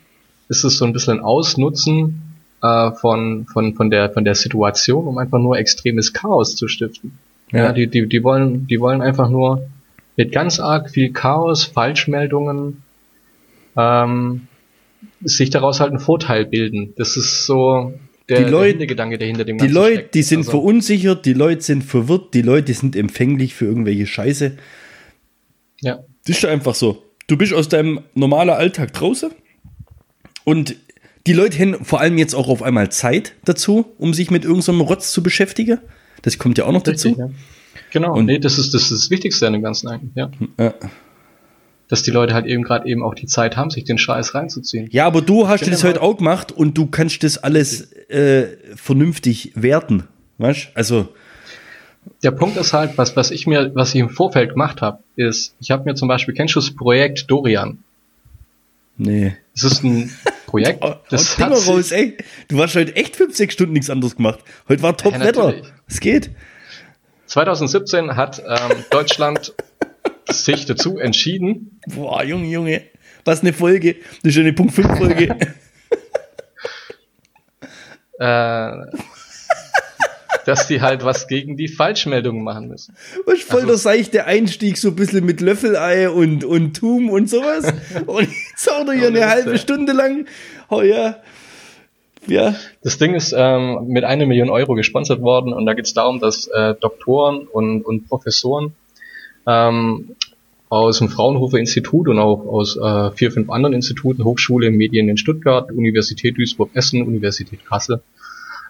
ist 0.50 0.64
es 0.64 0.78
so 0.78 0.86
ein 0.86 0.94
bisschen 0.94 1.20
ein 1.20 1.24
Ausnutzen 1.24 2.22
äh, 2.64 2.92
von, 2.92 3.46
von, 3.46 3.76
von, 3.76 3.90
der, 3.92 4.10
von 4.12 4.24
der 4.26 4.36
Situation, 4.36 5.06
um 5.08 5.18
einfach 5.18 5.40
nur 5.40 5.58
extremes 5.58 6.14
Chaos 6.14 6.56
zu 6.56 6.68
stiften. 6.68 7.18
Ja, 7.52 7.66
Ja. 7.66 7.72
die, 7.74 7.88
die, 7.88 8.08
die, 8.08 8.24
wollen, 8.24 8.68
die 8.68 8.80
wollen 8.80 9.02
einfach 9.02 9.30
nur 9.30 9.68
mit 10.18 10.32
ganz 10.32 10.60
arg 10.60 10.90
viel 10.90 11.12
Chaos, 11.14 11.64
Falschmeldungen, 11.66 12.82
ähm, 13.78 14.48
sich 15.24 15.50
daraus 15.50 15.80
halt 15.80 15.92
einen 15.92 16.00
Vorteil 16.00 16.46
bilden. 16.46 16.94
Das 16.98 17.16
ist 17.18 17.46
so 17.46 17.94
der, 18.28 18.44
Die 18.44 18.50
Leut- 18.52 18.62
der 18.64 18.70
Hintergedanke, 18.72 19.18
der 19.18 19.28
hinter 19.28 19.46
dem 19.46 19.58
Die 19.60 19.68
Leute, 19.68 19.96
steckt. 19.96 20.16
die 20.16 20.24
sind 20.24 20.40
Also- 20.40 20.52
verunsichert, 20.52 21.26
die 21.26 21.34
Leute 21.34 21.62
sind 21.62 21.84
verwirrt, 21.84 22.34
die 22.34 22.42
Leute 22.42 22.74
sind 22.74 22.96
empfänglich 22.96 23.54
für 23.54 23.66
irgendwelche 23.66 24.08
Scheiße. 24.08 24.58
Ja. 25.82 26.00
Das 26.28 26.38
ist 26.38 26.46
einfach 26.46 26.76
so. 26.76 27.04
Du 27.30 27.38
bist 27.38 27.54
aus 27.54 27.70
deinem 27.70 28.02
normalen 28.16 28.50
Alltag 28.50 28.92
draußen 28.94 29.30
und 30.46 30.76
die 31.28 31.34
Leute 31.34 31.60
haben 31.60 31.86
vor 31.86 32.02
allem 32.02 32.18
jetzt 32.18 32.34
auch 32.34 32.48
auf 32.48 32.64
einmal 32.64 32.92
Zeit 32.92 33.34
dazu, 33.46 33.86
um 34.00 34.16
sich 34.16 34.32
mit 34.32 34.46
irgendeinem 34.46 34.82
Rotz 34.82 35.12
zu 35.12 35.22
beschäftigen. 35.22 35.78
Das 36.24 36.40
kommt 36.40 36.58
ja 36.58 36.66
auch 36.66 36.72
noch 36.72 36.86
Richtig, 36.88 37.16
dazu. 37.18 37.22
ja. 37.22 37.30
Genau, 37.92 38.16
Und- 38.18 38.26
nee, 38.26 38.40
das 38.40 38.58
ist, 38.58 38.74
das 38.74 38.84
ist 38.84 38.92
das 38.92 39.10
Wichtigste 39.12 39.46
an 39.46 39.54
dem 39.54 39.62
Ganzen 39.62 39.88
eigentlich, 39.90 40.12
ja. 40.16 40.32
Ja. 40.60 40.74
Dass 41.88 42.02
die 42.02 42.10
Leute 42.12 42.34
halt 42.34 42.48
eben 42.48 42.64
gerade 42.64 42.88
eben 42.90 43.04
auch 43.04 43.14
die 43.14 43.28
Zeit 43.28 43.58
haben, 43.58 43.70
sich 43.70 43.84
den 43.84 44.00
Scheiß 44.00 44.34
reinzuziehen. 44.34 44.90
Ja, 44.92 45.06
aber 45.06 45.22
du 45.22 45.48
hast 45.48 45.66
dir 45.66 45.72
das 45.72 45.84
heute 45.84 46.02
auch 46.02 46.18
gemacht 46.18 46.52
und 46.52 46.78
du 46.78 46.88
kannst 46.88 47.24
das 47.24 47.38
alles 47.38 47.92
äh, 48.10 48.58
vernünftig 48.76 49.52
werten. 49.56 50.04
Weißt 50.40 50.70
Also, 50.74 51.10
Der 52.24 52.32
Punkt 52.32 52.58
ist 52.58 52.74
halt, 52.74 52.98
was, 52.98 53.16
was 53.16 53.32
ich 53.32 53.48
mir, 53.48 53.74
was 53.76 53.94
ich 53.94 54.02
im 54.02 54.10
Vorfeld 54.10 54.52
gemacht 54.52 54.82
habe, 54.82 55.00
ist, 55.16 55.56
ich 55.60 55.72
habe 55.72 55.86
mir 55.86 55.96
zum 55.96 56.08
Beispiel, 56.08 56.34
kennst 56.34 56.56
du 56.56 56.60
das 56.60 56.72
Projekt 56.72 57.30
Dorian? 57.30 57.80
nee. 58.98 59.36
Das 59.54 59.72
ist 59.72 59.84
ein 59.84 60.12
Projekt, 60.46 60.80
Oh, 60.84 60.96
das 61.10 61.36
Dinger 61.36 61.52
hat 61.52 61.68
raus, 61.68 61.92
ey. 61.92 62.18
Du 62.48 62.62
hast 62.62 62.76
heute 62.76 62.96
echt 62.96 63.16
fünf, 63.16 63.36
sechs 63.36 63.54
Stunden 63.54 63.74
nichts 63.74 63.90
anderes 63.90 64.16
gemacht. 64.16 64.40
Heute 64.68 64.82
war 64.82 64.96
Top-Wetter. 64.96 65.56
Es 65.88 66.00
geht. 66.00 66.32
2017 67.26 68.16
hat 68.16 68.42
ähm, 68.46 68.84
Deutschland 68.90 69.54
sich 70.30 70.66
dazu 70.66 70.98
entschieden, 70.98 71.80
Boah, 71.88 72.24
Junge, 72.24 72.48
Junge. 72.48 72.84
Was 73.26 73.42
eine 73.42 73.54
Folge. 73.54 73.98
Eine 74.24 74.54
Punkt 74.54 74.74
5 74.74 74.98
Folge. 74.98 75.36
äh, 78.20 78.72
dass 80.50 80.68
die 80.68 80.82
halt 80.82 81.06
was 81.06 81.28
gegen 81.28 81.58
die 81.58 81.68
Falschmeldungen 81.68 82.44
machen 82.44 82.68
müssen. 82.70 82.96
Was 83.26 83.42
voll 83.42 83.58
Also- 83.62 83.68
der 83.68 83.78
seichte 83.78 84.26
Einstieg, 84.26 84.78
so 84.78 84.90
ein 84.90 84.96
bisschen 84.96 85.24
mit 85.26 85.42
Löffelei 85.42 86.10
und, 86.10 86.44
und 86.44 86.76
Tum 86.76 87.10
und 87.10 87.30
sowas. 87.30 87.72
Und 88.08 88.28
jetzt 88.28 88.70
haut 88.72 88.88
er 88.88 88.94
hier 88.94 89.08
eine 89.08 89.28
halbe. 89.30 89.58
Stunde 89.60 89.94
lang. 89.94 90.26
Oh 90.70 90.82
ja. 90.82 91.18
Ja. 92.28 92.56
Das 92.84 92.98
Ding 92.98 93.14
ist 93.14 93.34
ähm, 93.38 93.86
mit 93.88 94.04
einer 94.04 94.26
Million 94.26 94.50
Euro 94.50 94.74
gesponsert 94.74 95.22
worden 95.22 95.54
und 95.54 95.66
da 95.66 95.74
geht 95.74 95.86
es 95.86 95.94
darum, 95.94 96.20
dass 96.20 96.48
äh, 96.48 96.74
Doktoren 96.80 97.48
und, 97.48 97.84
und 97.84 98.08
Professoren 98.08 98.74
ähm, 99.48 100.16
aus 100.70 101.00
dem 101.00 101.10
Fraunhofer 101.10 101.58
Institut 101.58 102.08
und 102.08 102.20
auch 102.20 102.46
aus 102.46 102.76
äh, 102.78 103.12
vier, 103.12 103.32
fünf 103.32 103.50
anderen 103.50 103.74
Instituten, 103.74 104.24
Hochschule, 104.24 104.70
Medien 104.72 105.10
in 105.10 105.18
Stuttgart, 105.18 105.72
Universität 105.72 106.38
Duisburg-Essen, 106.38 107.02
Universität 107.04 107.66
Kassel, 107.66 108.02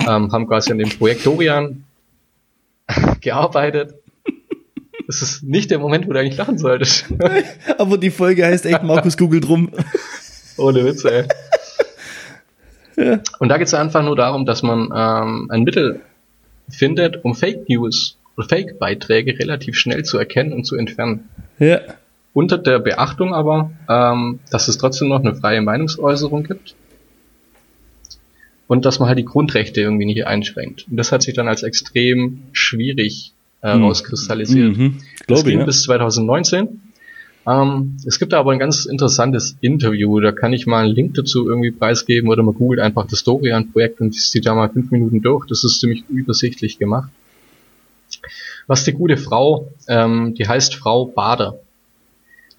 ähm, 0.07 0.31
haben 0.31 0.47
quasi 0.47 0.71
an 0.71 0.77
dem 0.77 0.89
Projekt 0.89 1.25
Dorian 1.25 1.83
gearbeitet. 3.21 3.95
Das 5.07 5.21
ist 5.21 5.43
nicht 5.43 5.71
der 5.71 5.79
Moment, 5.79 6.07
wo 6.07 6.13
du 6.13 6.19
eigentlich 6.19 6.37
lachen 6.37 6.57
solltest. 6.57 7.05
Aber 7.77 7.97
die 7.97 8.11
Folge 8.11 8.45
heißt 8.45 8.65
echt 8.65 8.83
Markus 8.83 9.17
googelt 9.17 9.47
rum. 9.49 9.71
Ohne 10.57 10.85
Witze, 10.85 11.27
ey. 12.95 13.17
Und 13.39 13.49
da 13.49 13.57
geht 13.57 13.67
es 13.67 13.73
einfach 13.73 14.03
nur 14.03 14.15
darum, 14.15 14.45
dass 14.45 14.61
man 14.61 14.89
ähm, 14.93 15.47
ein 15.49 15.63
Mittel 15.63 16.01
findet, 16.69 17.23
um 17.23 17.33
Fake 17.33 17.69
News 17.69 18.17
oder 18.35 18.47
Fake-Beiträge 18.47 19.39
relativ 19.39 19.77
schnell 19.77 20.03
zu 20.03 20.17
erkennen 20.17 20.51
und 20.51 20.65
zu 20.65 20.75
entfernen. 20.75 21.29
Ja. 21.59 21.79
Unter 22.33 22.57
der 22.57 22.79
Beachtung 22.79 23.33
aber, 23.33 23.71
ähm, 23.89 24.39
dass 24.51 24.67
es 24.67 24.77
trotzdem 24.77 25.07
noch 25.07 25.21
eine 25.21 25.33
freie 25.33 25.61
Meinungsäußerung 25.61 26.43
gibt 26.43 26.75
und 28.69 28.85
dass 28.85 28.99
man 28.99 29.09
halt 29.09 29.17
die 29.17 29.25
Grundrechte 29.25 29.81
irgendwie 29.81 30.05
nicht 30.05 30.27
einschränkt. 30.27 30.85
Und 30.89 30.97
das 30.97 31.11
hat 31.11 31.23
sich 31.23 31.33
dann 31.33 31.47
als 31.47 31.63
extrem 31.63 32.43
schwierig 32.53 33.33
äh, 33.61 33.73
Hm. 33.73 33.83
rauskristallisiert. 33.83 34.77
Mhm. 34.77 34.97
Das 35.27 35.43
ging 35.43 35.59
ja. 35.59 35.65
bis 35.65 35.81
2019. 35.83 36.79
Ähm, 37.47 37.97
es 38.05 38.19
gibt 38.19 38.31
da 38.31 38.39
aber 38.39 38.51
ein 38.51 38.59
ganz 38.59 38.85
interessantes 38.85 39.57
Interview, 39.59 40.19
da 40.19 40.31
kann 40.31 40.53
ich 40.53 40.67
mal 40.67 40.85
einen 40.85 40.93
Link 40.93 41.15
dazu 41.15 41.49
irgendwie 41.49 41.71
preisgeben 41.71 42.29
oder 42.29 42.43
man 42.43 42.53
googelt 42.53 42.79
einfach 42.79 43.07
das 43.07 43.23
Dorian-Projekt 43.23 44.01
und 44.01 44.13
zieht 44.13 44.45
da 44.45 44.53
mal 44.53 44.69
fünf 44.69 44.91
Minuten 44.91 45.21
durch. 45.23 45.47
Das 45.47 45.63
ist 45.63 45.79
ziemlich 45.79 46.03
übersichtlich 46.07 46.77
gemacht. 46.77 47.09
Was 48.67 48.83
die 48.83 48.93
gute 48.93 49.17
Frau, 49.17 49.71
ähm, 49.87 50.35
die 50.35 50.47
heißt 50.47 50.75
Frau 50.75 51.05
Bader. 51.05 51.59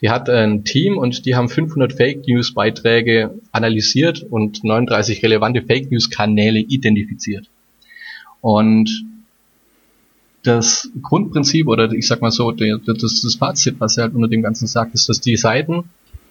Die 0.02 0.08
hat 0.10 0.30
ein 0.30 0.64
Team 0.64 0.96
und 0.96 1.26
die 1.26 1.34
haben 1.34 1.48
500 1.48 1.92
Fake 1.92 2.26
News 2.26 2.54
Beiträge 2.54 3.38
analysiert 3.52 4.22
und 4.22 4.64
39 4.64 5.22
relevante 5.22 5.62
Fake 5.62 5.90
News 5.90 6.08
Kanäle 6.10 6.60
identifiziert. 6.60 7.48
Und 8.40 9.04
das 10.42 10.90
Grundprinzip 11.02 11.68
oder 11.68 11.92
ich 11.92 12.06
sag 12.06 12.22
mal 12.22 12.30
so, 12.30 12.50
das, 12.50 13.20
das 13.20 13.34
Fazit, 13.34 13.76
was 13.78 13.98
er 13.98 14.04
halt 14.04 14.14
unter 14.14 14.28
dem 14.28 14.42
Ganzen 14.42 14.66
sagt, 14.66 14.94
ist, 14.94 15.08
dass 15.10 15.20
die 15.20 15.36
Seiten, 15.36 15.84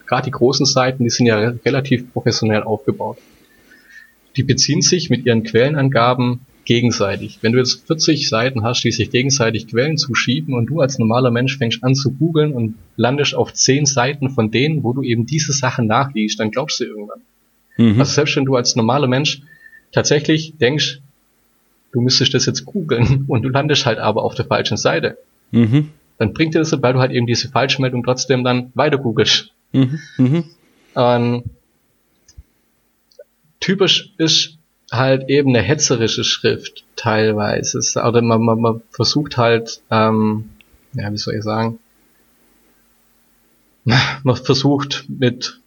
gerade 0.07 0.25
die 0.25 0.31
großen 0.31 0.65
Seiten, 0.65 1.03
die 1.03 1.11
sind 1.11 1.27
ja 1.27 1.37
re- 1.37 1.59
relativ 1.63 2.11
professionell 2.11 2.63
aufgebaut. 2.63 3.19
Die 4.35 4.43
beziehen 4.43 4.81
sich 4.81 5.11
mit 5.11 5.27
ihren 5.27 5.43
Quellenangaben 5.43 6.39
gegenseitig. 6.69 7.39
Wenn 7.41 7.53
du 7.53 7.57
jetzt 7.57 7.87
40 7.87 8.29
Seiten 8.29 8.63
hast, 8.63 8.83
die 8.83 8.91
sich 8.91 9.09
gegenseitig 9.09 9.67
Quellen 9.67 9.97
zuschieben 9.97 10.53
und 10.53 10.67
du 10.67 10.81
als 10.81 10.99
normaler 10.99 11.31
Mensch 11.31 11.57
fängst 11.57 11.83
an 11.83 11.95
zu 11.95 12.11
googeln 12.11 12.53
und 12.53 12.75
landest 12.95 13.33
auf 13.33 13.51
10 13.51 13.87
Seiten 13.87 14.29
von 14.29 14.51
denen, 14.51 14.83
wo 14.83 14.93
du 14.93 15.01
eben 15.01 15.25
diese 15.25 15.51
Sachen 15.51 15.87
nachliest, 15.87 16.39
dann 16.39 16.51
glaubst 16.51 16.79
du 16.79 16.83
irgendwann. 16.83 17.21
Mhm. 17.77 17.99
Also 17.99 18.13
selbst 18.13 18.35
wenn 18.35 18.45
du 18.45 18.55
als 18.55 18.75
normaler 18.75 19.07
Mensch 19.07 19.41
tatsächlich 19.91 20.57
denkst, 20.61 20.99
du 21.91 22.01
müsstest 22.01 22.35
das 22.35 22.45
jetzt 22.45 22.65
googeln 22.65 23.25
und 23.27 23.41
du 23.41 23.49
landest 23.49 23.87
halt 23.87 23.97
aber 23.97 24.23
auf 24.23 24.35
der 24.35 24.45
falschen 24.45 24.77
Seite, 24.77 25.17
Mhm. 25.51 25.89
dann 26.19 26.33
bringt 26.33 26.53
dir 26.53 26.59
das, 26.59 26.71
weil 26.83 26.93
du 26.93 26.99
halt 26.99 27.11
eben 27.11 27.25
diese 27.25 27.49
Falschmeldung 27.49 28.03
trotzdem 28.03 28.43
dann 28.43 28.71
weiter 28.75 28.99
googelst. 28.99 29.51
Mhm. 29.71 29.99
Mhm. 30.19 30.43
Ähm, 30.95 31.43
typisch 33.59 34.13
ist 34.19 34.58
halt 34.91 35.29
eben 35.29 35.49
eine 35.49 35.61
hetzerische 35.61 36.23
Schrift 36.23 36.83
teilweise. 36.95 37.77
Es- 37.79 37.97
Oder 37.97 38.21
man, 38.21 38.41
man, 38.41 38.59
man 38.59 38.81
versucht 38.91 39.37
halt, 39.37 39.81
ähm, 39.91 40.49
ja, 40.93 41.11
wie 41.11 41.17
soll 41.17 41.35
ich 41.35 41.43
sagen, 41.43 41.79
man 44.23 44.35
versucht 44.35 45.05
mit 45.07 45.59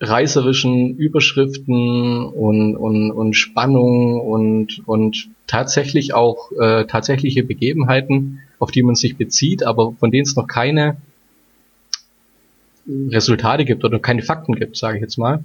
reißerischen 0.00 0.96
Überschriften 0.96 2.24
und, 2.24 2.76
und, 2.76 3.10
und 3.10 3.34
Spannung 3.34 4.20
und, 4.20 4.82
und 4.86 5.28
tatsächlich 5.48 6.14
auch 6.14 6.52
äh, 6.52 6.84
tatsächliche 6.86 7.42
Begebenheiten, 7.42 8.40
auf 8.60 8.70
die 8.70 8.82
man 8.84 8.94
sich 8.94 9.16
bezieht, 9.16 9.64
aber 9.64 9.92
von 9.98 10.10
denen 10.12 10.22
es 10.24 10.36
noch 10.36 10.46
keine 10.46 10.98
Resultate 13.10 13.64
gibt 13.64 13.84
oder 13.84 13.98
keine 13.98 14.22
Fakten 14.22 14.54
gibt, 14.54 14.76
sage 14.76 14.96
ich 14.98 15.02
jetzt 15.02 15.18
mal, 15.18 15.42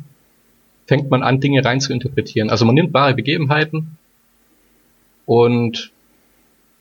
fängt 0.85 1.09
man 1.09 1.23
an, 1.23 1.39
Dinge 1.39 1.63
rein 1.63 1.79
zu 1.79 1.93
interpretieren. 1.93 2.49
Also 2.49 2.65
man 2.65 2.75
nimmt 2.75 2.93
wahre 2.93 3.13
Begebenheiten 3.13 3.97
und 5.25 5.91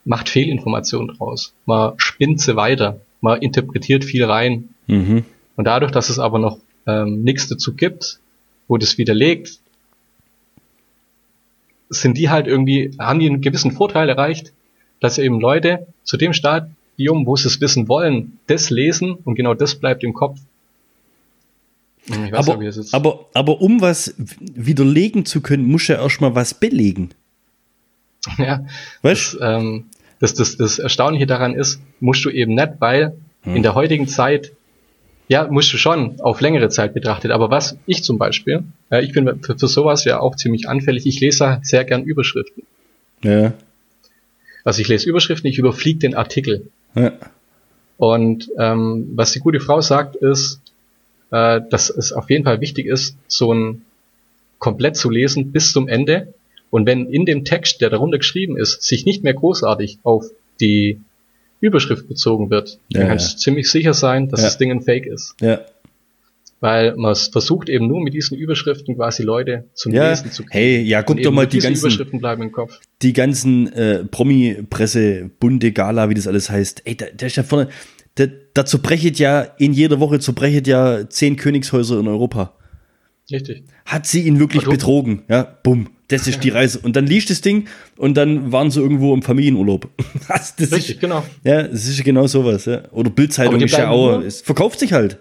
macht 0.05 0.29
Fehlinformationen 0.29 1.15
draus. 1.15 1.53
Man 1.65 1.93
spinnt 1.97 2.41
sie 2.41 2.55
weiter. 2.55 2.99
Man 3.21 3.41
interpretiert 3.41 4.03
viel 4.03 4.25
rein. 4.25 4.69
Mhm. 4.87 5.23
Und 5.55 5.65
dadurch, 5.65 5.91
dass 5.91 6.09
es 6.09 6.19
aber 6.19 6.39
noch 6.39 6.57
ähm, 6.87 7.23
nichts 7.23 7.47
dazu 7.47 7.73
gibt, 7.73 8.19
wo 8.67 8.77
das 8.77 8.97
widerlegt, 8.97 9.59
sind 11.89 12.17
die 12.17 12.29
halt 12.29 12.47
irgendwie, 12.47 12.91
haben 12.99 13.19
die 13.19 13.27
einen 13.27 13.41
gewissen 13.41 13.71
Vorteil 13.71 14.09
erreicht, 14.09 14.51
dass 14.99 15.17
eben 15.17 15.39
Leute 15.39 15.87
zu 16.03 16.17
dem 16.17 16.33
Stadium, 16.33 17.25
wo 17.25 17.35
sie 17.35 17.47
es 17.47 17.61
wissen 17.61 17.87
wollen, 17.87 18.39
das 18.47 18.69
lesen 18.69 19.13
und 19.13 19.35
genau 19.35 19.53
das 19.53 19.75
bleibt 19.75 20.03
im 20.03 20.13
Kopf. 20.13 20.39
Ich 22.05 22.31
weiß 22.31 22.49
Aber, 22.49 22.61
jetzt- 22.63 22.93
aber, 22.93 23.25
aber 23.33 23.61
um 23.61 23.79
was 23.81 24.13
widerlegen 24.17 25.25
zu 25.25 25.41
können, 25.41 25.65
muss 25.65 25.87
ja 25.87 26.01
erstmal 26.01 26.35
was 26.35 26.53
belegen. 26.53 27.09
Ja, 28.37 28.65
Weißt 29.01 29.35
das, 29.35 29.41
ähm, 29.41 29.85
das, 30.19 30.33
das, 30.33 30.55
das 30.57 30.79
Erstaunliche 30.79 31.25
daran 31.27 31.55
ist, 31.55 31.81
musst 31.99 32.23
du 32.25 32.29
eben 32.29 32.55
nicht, 32.55 32.73
weil 32.79 33.13
Hm. 33.43 33.57
in 33.57 33.63
der 33.63 33.75
heutigen 33.75 34.07
Zeit, 34.07 34.53
ja, 35.27 35.45
musst 35.49 35.73
du 35.73 35.77
schon 35.77 36.21
auf 36.21 36.39
längere 36.39 36.69
Zeit 36.69 36.93
betrachtet. 36.93 37.31
Aber 37.31 37.49
was 37.49 37.75
ich 37.85 38.01
zum 38.03 38.17
Beispiel, 38.17 38.63
ja, 38.89 38.99
ich 39.01 39.11
bin 39.11 39.27
für, 39.43 39.57
für 39.59 39.67
sowas 39.67 40.05
ja 40.05 40.21
auch 40.21 40.37
ziemlich 40.37 40.69
anfällig. 40.69 41.05
Ich 41.05 41.19
lese 41.19 41.59
sehr 41.63 41.83
gern 41.83 42.03
Überschriften. 42.03 42.63
Ja. 43.21 43.53
Also 44.63 44.79
ich 44.81 44.87
lese 44.87 45.09
Überschriften, 45.09 45.49
ich 45.49 45.57
überfliege 45.57 45.99
den 45.99 46.15
Artikel. 46.15 46.67
ja. 46.95 47.11
Und 47.97 48.49
ähm, 48.57 49.11
was 49.15 49.33
die 49.33 49.39
gute 49.39 49.59
Frau 49.59 49.79
sagt, 49.81 50.15
ist, 50.15 50.61
äh, 51.33 51.59
dass 51.69 51.89
es 51.89 52.13
auf 52.13 52.29
jeden 52.29 52.43
Fall 52.45 52.61
wichtig 52.61 52.85
ist, 52.85 53.17
so 53.27 53.51
ein 53.53 53.81
komplett 54.59 54.95
zu 54.95 55.09
lesen 55.09 55.51
bis 55.51 55.73
zum 55.73 55.87
Ende. 55.89 56.33
Und 56.69 56.85
wenn 56.85 57.07
in 57.09 57.25
dem 57.25 57.43
Text, 57.43 57.81
der 57.81 57.89
darunter 57.89 58.17
geschrieben 58.19 58.55
ist, 58.57 58.81
sich 58.83 59.05
nicht 59.05 59.23
mehr 59.23 59.33
großartig 59.33 59.99
auf 60.03 60.25
die 60.61 60.99
Überschrift 61.59 62.07
bezogen 62.07 62.49
wird, 62.49 62.79
dann 62.91 63.01
Ja, 63.03 63.07
kannst 63.09 63.27
ja. 63.29 63.33
du 63.33 63.39
ziemlich 63.39 63.69
sicher 63.69 63.93
sein, 63.93 64.29
dass 64.29 64.41
Ja. 64.41 64.47
das 64.47 64.57
Ding 64.57 64.71
ein 64.71 64.81
Fake 64.81 65.05
ist. 65.05 65.35
Ja. 65.41 65.59
Weil 66.59 66.95
man 66.95 67.13
versucht 67.15 67.67
eben 67.67 67.87
nur 67.87 68.01
mit 68.01 68.13
diesen 68.13 68.37
Überschriften 68.37 68.95
quasi 68.95 69.21
Leute 69.23 69.65
zum 69.73 69.91
Ja. 69.93 70.09
Lesen 70.11 70.31
zu 70.31 70.43
kriegen. 70.43 70.51
Hey, 70.53 70.81
ja, 70.81 71.03
guck 71.03 71.21
doch 71.21 71.31
mal 71.31 71.45
die 71.47 71.59
ganzen, 71.59 71.81
Überschriften 71.85 72.19
bleiben 72.19 72.41
im 72.43 72.51
Kopf. 72.53 72.79
die 73.01 73.11
ganzen 73.13 73.71
äh, 73.73 74.05
Promi-Presse, 74.05 75.29
Bunde, 75.39 75.71
Gala, 75.73 76.09
wie 76.09 76.13
das 76.13 76.27
alles 76.27 76.49
heißt. 76.49 76.83
Ey, 76.85 76.95
da, 76.95 77.05
der 77.13 77.27
ist 77.27 77.35
ja 77.35 77.43
vorne, 77.43 77.69
da, 78.15 78.25
da 78.53 78.65
zerbrechet 78.65 79.19
ja 79.19 79.41
in 79.57 79.73
jeder 79.73 79.99
Woche 79.99 80.19
zerbrechet 80.19 80.67
ja 80.67 81.09
zehn 81.09 81.35
Königshäuser 81.35 81.99
in 81.99 82.07
Europa. 82.07 82.53
Richtig. 83.31 83.63
Hat 83.85 84.05
sie 84.05 84.21
ihn 84.27 84.39
wirklich 84.39 84.61
Also- 84.63 84.71
betrogen? 84.71 85.23
Ja, 85.29 85.43
bumm. 85.63 85.89
Das 86.09 86.27
ist 86.27 86.43
die 86.43 86.49
Reise. 86.57 86.79
Und 86.79 86.95
dann 86.95 87.07
liest 87.07 87.29
das 87.29 87.41
Ding 87.41 87.67
und 87.97 88.15
dann 88.15 88.51
waren 88.51 88.69
sie 88.69 88.79
irgendwo 88.81 89.13
im 89.13 89.21
Familienurlaub. 89.23 89.89
Das 90.27 90.53
Richtig, 90.59 90.89
ist, 90.95 90.99
genau. 91.01 91.23
Ja, 91.43 91.61
es 91.61 91.87
ist 91.87 92.03
genau 92.03 92.27
sowas. 92.27 92.65
Ja. 92.65 92.83
Oder 92.91 93.09
Bildzeitung 93.09 93.59
ist 93.61 93.75
ja 93.77 93.89
auch. 93.89 94.19
Es 94.21 94.41
verkauft 94.41 94.79
sich 94.79 94.93
halt. 94.93 95.19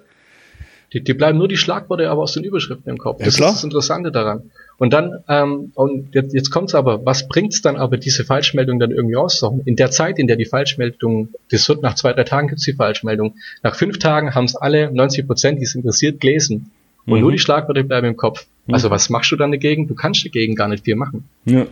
Die, 0.93 1.03
die 1.03 1.15
bleiben 1.15 1.39
nur 1.39 1.49
die 1.49 1.57
Schlagworte 1.57 2.11
aber 2.11 2.23
aus 2.23 2.33
den 2.35 2.45
Überschriften 2.45 2.91
im 2.91 2.99
Kopf. 2.99 3.21
Ja, 3.21 3.27
das 3.27 3.37
klar. 3.37 3.51
ist 3.51 3.57
das 3.57 3.65
Interessante 3.65 4.13
daran. 4.13 4.51
Und 4.79 4.93
dann, 4.93 5.23
ähm, 5.29 5.73
und 5.75 6.15
jetzt, 6.15 6.35
jetzt 6.35 6.51
kommt's 6.51 6.75
aber, 6.75 7.05
was 7.07 7.29
bringt's 7.29 7.63
dann 7.63 7.77
aber, 7.77 7.97
diese 7.99 8.25
Falschmeldung 8.25 8.81
dann 8.81 8.91
irgendwie 8.91 9.15
rauszuhauen? 9.15 9.63
In 9.65 9.77
der 9.77 9.91
Zeit, 9.91 10.19
in 10.19 10.27
der 10.27 10.37
die 10.37 10.45
Falschmeldung, 10.45 11.29
das 11.51 11.69
wird 11.69 11.83
nach 11.83 11.95
zwei, 11.95 12.13
drei 12.13 12.25
Tagen 12.25 12.49
gibt's 12.49 12.65
die 12.65 12.73
Falschmeldung. 12.73 13.35
Nach 13.63 13.75
fünf 13.77 13.99
Tagen 13.99 14.35
haben's 14.35 14.57
alle 14.57 14.91
90 14.93 15.27
Prozent, 15.27 15.59
die 15.61 15.65
es 15.65 15.75
interessiert, 15.75 16.21
gelesen. 16.21 16.71
Und 17.07 17.15
Mhm. 17.15 17.21
nur 17.21 17.33
die 17.33 17.39
Schlagworte 17.39 17.85
bleiben 17.85 18.07
im 18.09 18.17
Kopf. 18.17 18.47
Also 18.69 18.91
was 18.91 19.11
machst 19.11 19.31
du 19.33 19.37
dann 19.37 19.51
dagegen? 19.51 19.89
Du 19.89 19.95
kannst 19.95 20.25
dagegen 20.25 20.55
gar 20.55 20.69
nicht 20.69 20.85
viel 20.85 20.95
machen. 20.97 21.25
Ja. 21.45 21.67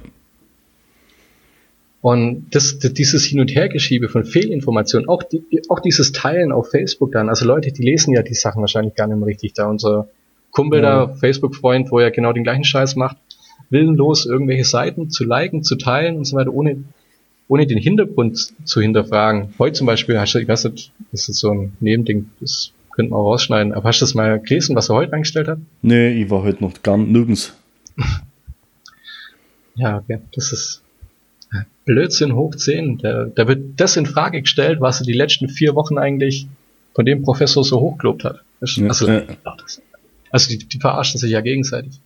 Und 2.03 2.46
das, 2.53 2.78
das, 2.78 2.94
dieses 2.94 3.24
Hin- 3.26 3.40
und 3.40 3.55
Hergeschiebe 3.55 4.09
von 4.09 4.24
Fehlinformationen, 4.24 5.09
auch, 5.09 5.22
die, 5.22 5.42
auch 5.68 5.80
dieses 5.80 6.12
Teilen 6.12 6.51
auf 6.51 6.70
Facebook 6.70 7.12
dann, 7.12 7.28
also 7.28 7.44
Leute, 7.46 7.72
die 7.72 7.82
lesen 7.82 8.14
ja 8.14 8.22
die 8.22 8.34
Sachen 8.34 8.61
wahrscheinlich 8.62 8.94
gar 8.94 9.07
nicht 9.07 9.18
mehr 9.18 9.26
richtig 9.26 9.53
da. 9.53 9.66
Unser 9.68 10.09
Kumpel 10.51 10.82
Ja. 10.82 11.07
da, 11.07 11.14
Facebook-Freund, 11.14 11.90
wo 11.90 11.98
er 11.98 12.11
genau 12.11 12.32
den 12.32 12.42
gleichen 12.44 12.64
Scheiß 12.64 12.96
macht, 12.96 13.16
willenlos 13.70 14.26
irgendwelche 14.26 14.64
Seiten 14.64 15.11
zu 15.11 15.24
liken, 15.24 15.62
zu 15.62 15.76
teilen 15.76 16.16
und 16.16 16.24
so 16.24 16.36
weiter, 16.36 16.53
ohne, 16.53 16.82
ohne 17.48 17.66
den 17.66 17.78
Hintergrund 17.78 18.53
zu 18.64 18.80
hinterfragen. 18.80 19.55
Heute 19.59 19.74
zum 19.74 19.86
Beispiel, 19.86 20.18
hast 20.18 20.34
du, 20.34 20.38
ich 20.40 20.48
weiß 20.48 20.64
nicht, 20.64 20.92
das 21.12 21.28
ist 21.28 21.38
so 21.38 21.51
ein 21.53 21.72
Nebending, 21.80 22.30
das 22.40 22.72
könnten 22.94 23.12
wir 23.12 23.16
auch 23.16 23.24
rausschneiden, 23.32 23.72
aber 23.72 23.88
hast 23.88 24.01
du 24.01 24.05
das 24.05 24.14
mal 24.14 24.40
gelesen, 24.40 24.74
was 24.74 24.88
er 24.88 24.96
heute 24.96 25.12
eingestellt 25.12 25.46
hat? 25.48 25.59
Nee, 25.82 26.11
ich 26.22 26.28
war 26.30 26.42
heute 26.42 26.62
noch 26.64 26.82
gar 26.82 26.96
nirgends. 26.96 27.55
Ja, 29.76 29.98
okay. 29.98 30.18
Das 30.34 30.53
ist 30.53 30.82
Blödsinn 31.84 32.34
hoch 32.34 32.55
10. 32.55 32.98
Da, 32.98 33.24
da 33.26 33.48
wird 33.48 33.80
das 33.80 33.96
in 33.96 34.07
Frage 34.07 34.42
gestellt, 34.42 34.80
was 34.80 35.01
er 35.01 35.07
die 35.07 35.12
letzten 35.12 35.48
vier 35.48 35.74
Wochen 35.74 35.98
eigentlich 35.98 36.46
von 36.94 37.07
dem 37.07 37.22
Professor 37.22 37.64
so 37.64 37.80
hochgelobt 37.80 38.24
hat. 38.24 38.40
Das- 38.61 38.76
Ja, 38.76 38.88
Also, 38.88 39.09
ach, 39.44 39.57
das- 39.57 39.80
also 40.31 40.49
die, 40.49 40.59
die 40.59 40.78
verarschen 40.78 41.18
sich 41.18 41.31
ja 41.31 41.41
gegenseitig. 41.41 42.01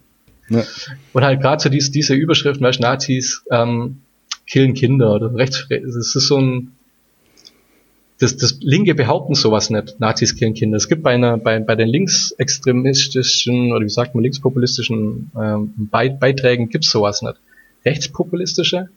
Ja. 0.51 0.65
Und 1.13 1.25
halt 1.25 1.41
gerade 1.41 1.63
so 1.63 1.69
dies, 1.69 1.91
diese 1.91 2.15
Überschriften, 2.15 2.67
weißt, 2.67 2.81
Nazis 2.81 3.43
ähm, 3.51 3.99
killen 4.47 4.75
Kinder 4.75 5.15
oder 5.15 5.35
rechts, 5.35 5.67
das 5.69 6.15
ist 6.15 6.27
so 6.29 6.39
ein 6.39 6.73
das, 8.21 8.37
das 8.37 8.59
Linke 8.61 8.95
behaupten 8.95 9.35
sowas 9.35 9.71
nicht, 9.71 9.99
Nazis 9.99 10.37
killen 10.37 10.55
Kinder. 10.55 10.77
Es 10.77 10.89
gibt 10.89 11.03
bei 11.03 11.15
einer, 11.15 11.37
bei, 11.37 11.59
bei 11.59 11.75
den 11.75 11.89
linksextremistischen 11.89 13.73
oder 13.73 13.85
wie 13.85 13.89
sagt 13.91 14.15
man, 14.15 14.23
linkspopulistischen 14.23 15.31
ähm, 15.37 15.75
Bei- 15.91 16.11
Beiträgen 16.11 16.69
gibt's 16.69 16.91
sowas 16.91 17.23
nicht. 17.23 17.35
Rechtspopulistische 17.85 18.89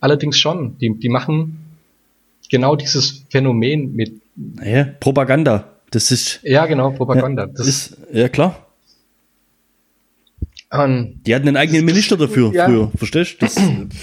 allerdings 0.00 0.38
schon. 0.38 0.78
Die, 0.78 0.94
die 0.98 1.08
machen 1.08 1.58
genau 2.50 2.74
dieses 2.74 3.24
Phänomen 3.28 3.94
mit, 3.94 4.12
Ja, 4.64 4.84
Propaganda. 4.84 5.74
Das 5.90 6.10
ist. 6.10 6.40
ja 6.42 6.66
genau, 6.66 6.90
Propaganda. 6.90 7.44
Ja, 7.46 7.52
das, 7.54 7.66
ist, 7.66 7.96
ja 8.12 8.28
klar. 8.28 8.66
ähm, 10.72 11.20
Die 11.26 11.34
hatten 11.34 11.48
einen 11.48 11.56
eigenen 11.56 11.84
Minister 11.84 12.16
dafür 12.16 12.52
Ja. 12.52 12.66
früher. 12.66 12.92
Verstehst 12.96 13.40
du? 13.40 13.46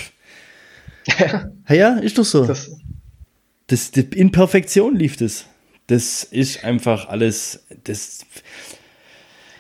Ja, 1.70 1.76
ja, 1.76 1.98
ist 2.00 2.18
doch 2.18 2.26
so. 2.26 2.46
das, 2.48 2.72
Das, 3.68 3.92
das, 3.92 4.06
in 4.16 4.32
Perfektion 4.32 4.96
lief 4.96 5.18
das. 5.18 5.46
Das 5.86 6.24
ist 6.24 6.64
einfach 6.64 7.08
alles. 7.10 7.64
Das, 7.84 8.26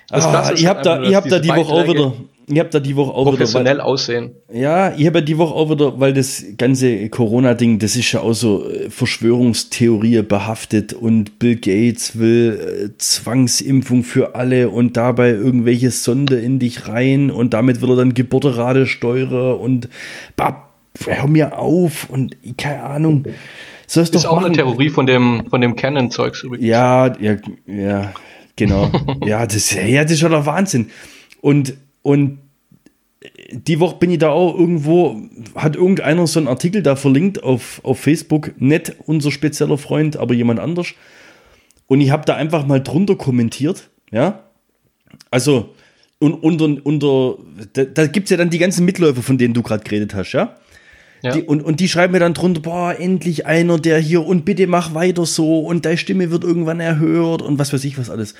Das 0.10 0.26
ah, 0.26 0.52
ich 0.56 0.66
habe 0.66 0.82
da, 0.82 1.04
ich 1.04 1.14
hab 1.14 1.28
da 1.30 1.38
die 1.38 1.50
Woche 1.50 1.72
auch 1.72 1.88
wieder. 1.88 2.14
Ich 2.48 2.60
habe 2.60 2.70
da 2.70 2.80
die 2.80 2.96
Woche 2.96 3.12
auch 3.12 3.22
wieder. 3.22 3.32
Weil, 3.32 3.38
professionell 3.38 3.82
aussehen. 3.82 4.36
ja, 4.54 4.94
ich 4.96 5.08
habe 5.08 5.20
ja 5.20 5.26
die 5.26 5.38
Woche 5.38 5.56
auch 5.56 5.72
wieder, 5.72 6.00
weil 6.00 6.14
das 6.14 6.44
ganze 6.58 7.10
Corona-Ding, 7.10 7.80
das 7.80 7.96
ist 7.96 8.12
ja 8.12 8.22
auch 8.22 8.34
so 8.34 8.70
äh, 8.70 8.90
Verschwörungstheorie 8.90 10.22
behaftet 10.22 10.94
und 10.94 11.40
Bill 11.40 11.56
Gates 11.56 12.20
will 12.20 12.92
äh, 12.94 12.98
Zwangsimpfung 13.00 14.04
für 14.04 14.36
alle 14.36 14.70
und 14.70 14.96
dabei 14.96 15.32
irgendwelche 15.32 15.90
Sonde 15.90 16.40
in 16.40 16.60
dich 16.60 16.88
rein 16.88 17.32
und 17.32 17.56
damit 17.56 17.82
will 17.82 17.90
er 17.90 17.96
dann 17.96 18.14
Geburterate 18.14 18.86
steuern 18.86 19.58
und 19.58 19.90
bah, 20.36 20.70
hör 21.04 21.28
mir 21.28 21.58
auf 21.58 22.10
und 22.10 22.38
keine 22.58 22.84
Ahnung. 22.84 23.26
Soll 23.88 24.04
Ist 24.04 24.16
doch 24.16 24.26
auch 24.26 24.36
machen. 24.36 24.46
eine 24.46 24.56
Theorie 24.56 24.90
von 24.90 25.06
dem, 25.06 25.46
von 25.50 25.62
dem 25.62 25.76
Canon-Zeugs 25.76 26.44
übrigens. 26.44 26.68
Ja, 26.68 27.16
ja, 27.20 27.38
ja, 27.68 28.14
genau. 28.56 28.92
ja, 29.26 29.46
das, 29.46 29.74
ja, 29.74 30.04
das 30.04 30.14
ist 30.14 30.20
schon 30.20 30.32
der 30.32 30.46
Wahnsinn. 30.46 30.90
Und, 31.42 31.76
und 32.06 32.38
die 33.52 33.80
Woche 33.80 33.96
bin 33.96 34.12
ich 34.12 34.20
da 34.20 34.30
auch 34.30 34.56
irgendwo, 34.56 35.20
hat 35.56 35.76
irgendeiner 35.76 36.28
so 36.28 36.40
einen 36.40 36.48
Artikel 36.48 36.84
da 36.84 36.96
verlinkt 36.96 37.42
auf, 37.42 37.82
auf 37.84 38.00
Facebook, 38.00 38.52
nicht 38.62 38.96
unser 39.08 39.32
spezieller 39.32 39.80
Freund, 39.80 40.16
aber 40.16 40.36
jemand 40.36 40.60
anders. 40.60 40.90
Und 41.88 42.02
ich 42.02 42.12
habe 42.12 42.24
da 42.24 42.36
einfach 42.36 42.68
mal 42.68 42.80
drunter 42.80 43.16
kommentiert, 43.16 43.90
ja. 44.12 44.44
Also, 45.32 45.74
und 46.20 46.36
unter, 46.36 46.86
unter 46.86 47.38
da, 47.74 47.86
da 47.86 48.06
gibt 48.06 48.26
es 48.26 48.30
ja 48.30 48.38
dann 48.38 48.52
die 48.52 48.60
ganzen 48.60 48.86
Mitläufer, 48.86 49.24
von 49.24 49.40
denen 49.40 49.56
du 49.56 49.64
gerade 49.64 49.84
geredet 49.84 50.14
hast, 50.14 50.34
ja. 50.34 50.58
Ja. 51.24 51.32
Die, 51.32 51.42
und, 51.42 51.64
und 51.64 51.80
die 51.80 51.90
schreiben 51.90 52.14
mir 52.14 52.20
dann 52.20 52.36
drunter, 52.36 52.62
boah, 52.62 52.96
endlich 53.00 53.48
einer, 53.48 53.80
der 53.80 53.98
hier 53.98 54.24
und 54.24 54.46
bitte 54.46 54.68
mach 54.68 54.94
weiter 54.94 55.26
so 55.26 55.62
und 55.62 55.86
deine 55.86 55.98
Stimme 55.98 56.30
wird 56.30 56.44
irgendwann 56.44 56.80
erhört 56.80 57.42
und 57.42 57.58
was 57.58 57.74
weiß 57.74 57.84
ich 57.84 57.98
was 57.98 58.12
alles. 58.12 58.36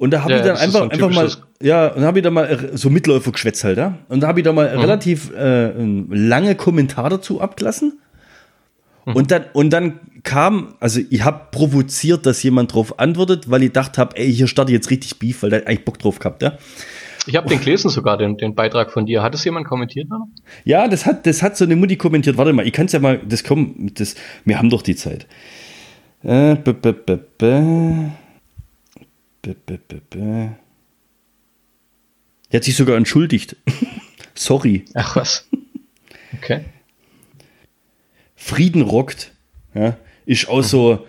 Und 0.00 0.12
da 0.12 0.22
habe 0.22 0.32
Ja, 0.32 0.38
ich 0.38 0.44
dann 0.44 0.56
einfach, 0.56 0.80
ein 0.80 0.90
einfach 0.92 1.10
mal, 1.10 1.30
ja, 1.60 1.88
und 1.88 2.04
habe 2.04 2.20
ich 2.20 2.22
da 2.24 2.30
mal 2.30 2.46
äh, 2.46 2.74
so 2.74 2.88
Mitläufer 2.88 3.32
geschwätzt 3.32 3.64
halt, 3.64 3.76
ja. 3.76 3.98
Und 4.08 4.20
da 4.20 4.28
habe 4.28 4.40
ich 4.40 4.44
da 4.44 4.52
mal 4.54 4.74
Mhm. 4.74 4.80
relativ 4.80 5.30
äh, 5.36 5.72
lange 6.08 6.54
Kommentar 6.54 7.10
dazu 7.10 7.42
abgelassen. 7.42 8.00
Mhm. 9.04 9.14
Und 9.14 9.30
dann, 9.30 9.44
und 9.52 9.68
dann 9.68 10.00
kam, 10.22 10.74
also 10.80 11.00
ich 11.10 11.22
habe 11.22 11.48
provoziert, 11.50 12.24
dass 12.24 12.42
jemand 12.42 12.72
drauf 12.72 12.98
antwortet, 12.98 13.50
weil 13.50 13.62
ich 13.62 13.68
gedacht 13.68 13.98
habe, 13.98 14.16
ey, 14.16 14.32
hier 14.32 14.46
starte 14.46 14.72
jetzt 14.72 14.88
richtig 14.88 15.18
Beef, 15.18 15.42
weil 15.42 15.52
hat 15.52 15.66
eigentlich 15.66 15.84
Bock 15.84 15.98
drauf 15.98 16.18
gehabt, 16.18 16.42
ja. 16.42 16.54
Ich 17.26 17.36
habe 17.36 17.46
den 17.50 17.60
gelesen 17.62 17.90
sogar, 17.90 18.16
den, 18.16 18.38
den 18.38 18.54
Beitrag 18.54 18.90
von 18.92 19.04
dir. 19.04 19.22
Hat 19.22 19.34
es 19.34 19.44
jemand 19.44 19.66
kommentiert? 19.66 20.08
Noch? 20.08 20.28
Ja, 20.64 20.88
das 20.88 21.04
hat, 21.04 21.26
das 21.26 21.42
hat 21.42 21.58
so 21.58 21.66
eine 21.66 21.76
Mutti 21.76 21.96
kommentiert. 21.96 22.38
Warte 22.38 22.54
mal, 22.54 22.66
ich 22.66 22.72
kann 22.72 22.86
es 22.86 22.92
ja 22.92 23.00
mal, 23.00 23.20
das 23.28 23.44
kommt, 23.44 24.00
das, 24.00 24.14
wir 24.46 24.56
haben 24.58 24.70
doch 24.70 24.80
die 24.80 24.96
Zeit. 24.96 25.26
Äh, 26.22 26.54
b, 26.54 26.72
b, 26.72 26.92
b, 26.92 27.16
Die 32.52 32.56
hat 32.56 32.64
sich 32.64 32.76
sogar 32.76 32.96
entschuldigt. 32.96 33.56
Sorry. 34.34 34.84
Ach 34.94 35.16
was. 35.16 35.48
Okay. 36.36 36.64
Frieden 38.36 38.82
rockt. 38.82 39.32
Ja, 39.74 39.96
ist 40.26 40.48
auch 40.48 40.62
so. 40.62 41.06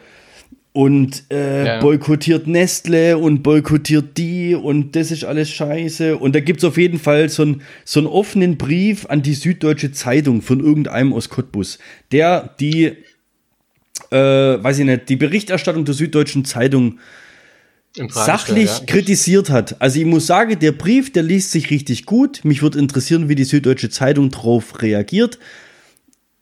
Und 0.73 1.25
äh, 1.31 1.65
Ja. 1.65 1.79
boykottiert 1.81 2.47
Nestle 2.47 3.17
und 3.17 3.43
boykottiert 3.43 4.17
die 4.17 4.55
und 4.55 4.95
das 4.95 5.11
ist 5.11 5.25
alles 5.25 5.49
scheiße. 5.49 6.17
Und 6.17 6.33
da 6.33 6.39
gibt 6.39 6.59
es 6.59 6.63
auf 6.63 6.77
jeden 6.77 6.97
Fall 6.99 7.27
so, 7.27 7.43
ein, 7.43 7.61
so 7.83 7.99
einen 7.99 8.07
offenen 8.07 8.57
Brief 8.57 9.05
an 9.07 9.21
die 9.21 9.33
Süddeutsche 9.33 9.91
Zeitung 9.91 10.41
von 10.41 10.61
irgendeinem 10.61 11.11
aus 11.13 11.27
Cottbus, 11.27 11.77
der 12.13 12.55
die, 12.61 12.85
äh, 14.11 14.15
weiß 14.17 14.79
ich 14.79 14.85
nicht, 14.85 15.09
die 15.09 15.17
Berichterstattung 15.17 15.83
der 15.83 15.93
Süddeutschen 15.93 16.45
Zeitung 16.45 16.91
Frage 16.91 17.01
sachlich 18.09 18.69
ja. 18.79 18.85
kritisiert 18.85 19.49
hat. 19.49 19.81
Also 19.81 19.99
ich 19.99 20.05
muss 20.05 20.27
sagen, 20.27 20.57
der 20.59 20.71
Brief, 20.71 21.11
der 21.11 21.23
liest 21.23 21.51
sich 21.51 21.69
richtig 21.69 22.05
gut. 22.05 22.43
Mich 22.43 22.61
würde 22.61 22.79
interessieren, 22.79 23.29
wie 23.29 23.35
die 23.35 23.43
Süddeutsche 23.43 23.89
Zeitung 23.89 24.29
darauf 24.29 24.81
reagiert. 24.81 25.39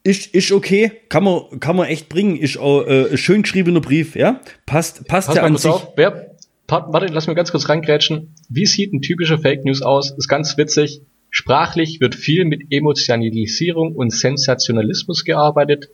ist, 0.03 0.33
ist 0.33 0.51
okay, 0.51 0.91
kann 1.09 1.23
man, 1.23 1.59
kann 1.59 1.75
man 1.75 1.87
echt 1.87 2.09
bringen, 2.09 2.37
ist 2.37 2.57
auch 2.57 2.85
äh, 2.85 3.17
schön 3.17 3.41
geschriebener 3.41 3.81
Brief, 3.81 4.15
ja? 4.15 4.41
Passt, 4.65 5.07
passt 5.07 5.27
Pass 5.27 5.35
ja 5.35 5.43
an 5.43 5.57
sich. 5.57 5.71
auf. 5.71 5.93
Wer, 5.95 6.35
warte, 6.67 7.07
lass 7.07 7.27
mir 7.27 7.35
ganz 7.35 7.51
kurz 7.51 7.67
reingrätschen. 7.67 8.33
Wie 8.47 8.65
sieht 8.65 8.93
ein 8.93 9.01
typischer 9.01 9.39
Fake 9.39 9.65
News 9.65 9.81
aus? 9.81 10.11
Ist 10.11 10.27
ganz 10.27 10.57
witzig. 10.57 11.01
Sprachlich 11.31 11.99
wird 11.99 12.15
viel 12.15 12.45
mit 12.45 12.71
Emotionalisierung 12.71 13.95
und 13.95 14.11
Sensationalismus 14.11 15.25
gearbeitet 15.25 15.89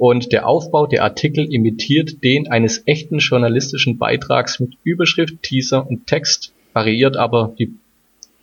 und 0.00 0.32
der 0.32 0.48
Aufbau 0.48 0.86
der 0.86 1.04
Artikel 1.04 1.52
imitiert 1.52 2.24
den 2.24 2.48
eines 2.48 2.84
echten 2.86 3.18
journalistischen 3.18 3.98
Beitrags 3.98 4.58
mit 4.58 4.78
Überschrift, 4.82 5.42
Teaser 5.42 5.86
und 5.86 6.06
Text, 6.06 6.54
variiert 6.72 7.18
aber 7.18 7.54
die 7.58 7.74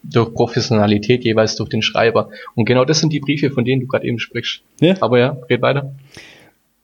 durch 0.03 0.35
Professionalität 0.35 1.23
jeweils 1.23 1.55
durch 1.55 1.69
den 1.69 1.81
Schreiber. 1.81 2.29
Und 2.53 2.65
genau 2.65 2.85
das 2.85 2.99
sind 2.99 3.11
die 3.11 3.19
Briefe, 3.19 3.49
von 3.49 3.65
denen 3.65 3.81
du 3.81 3.87
gerade 3.87 4.05
eben 4.05 4.19
sprichst. 4.19 4.61
Ja. 4.81 4.97
Aber 4.99 5.17
ja, 5.17 5.35
red 5.49 5.63
weiter. 5.63 5.95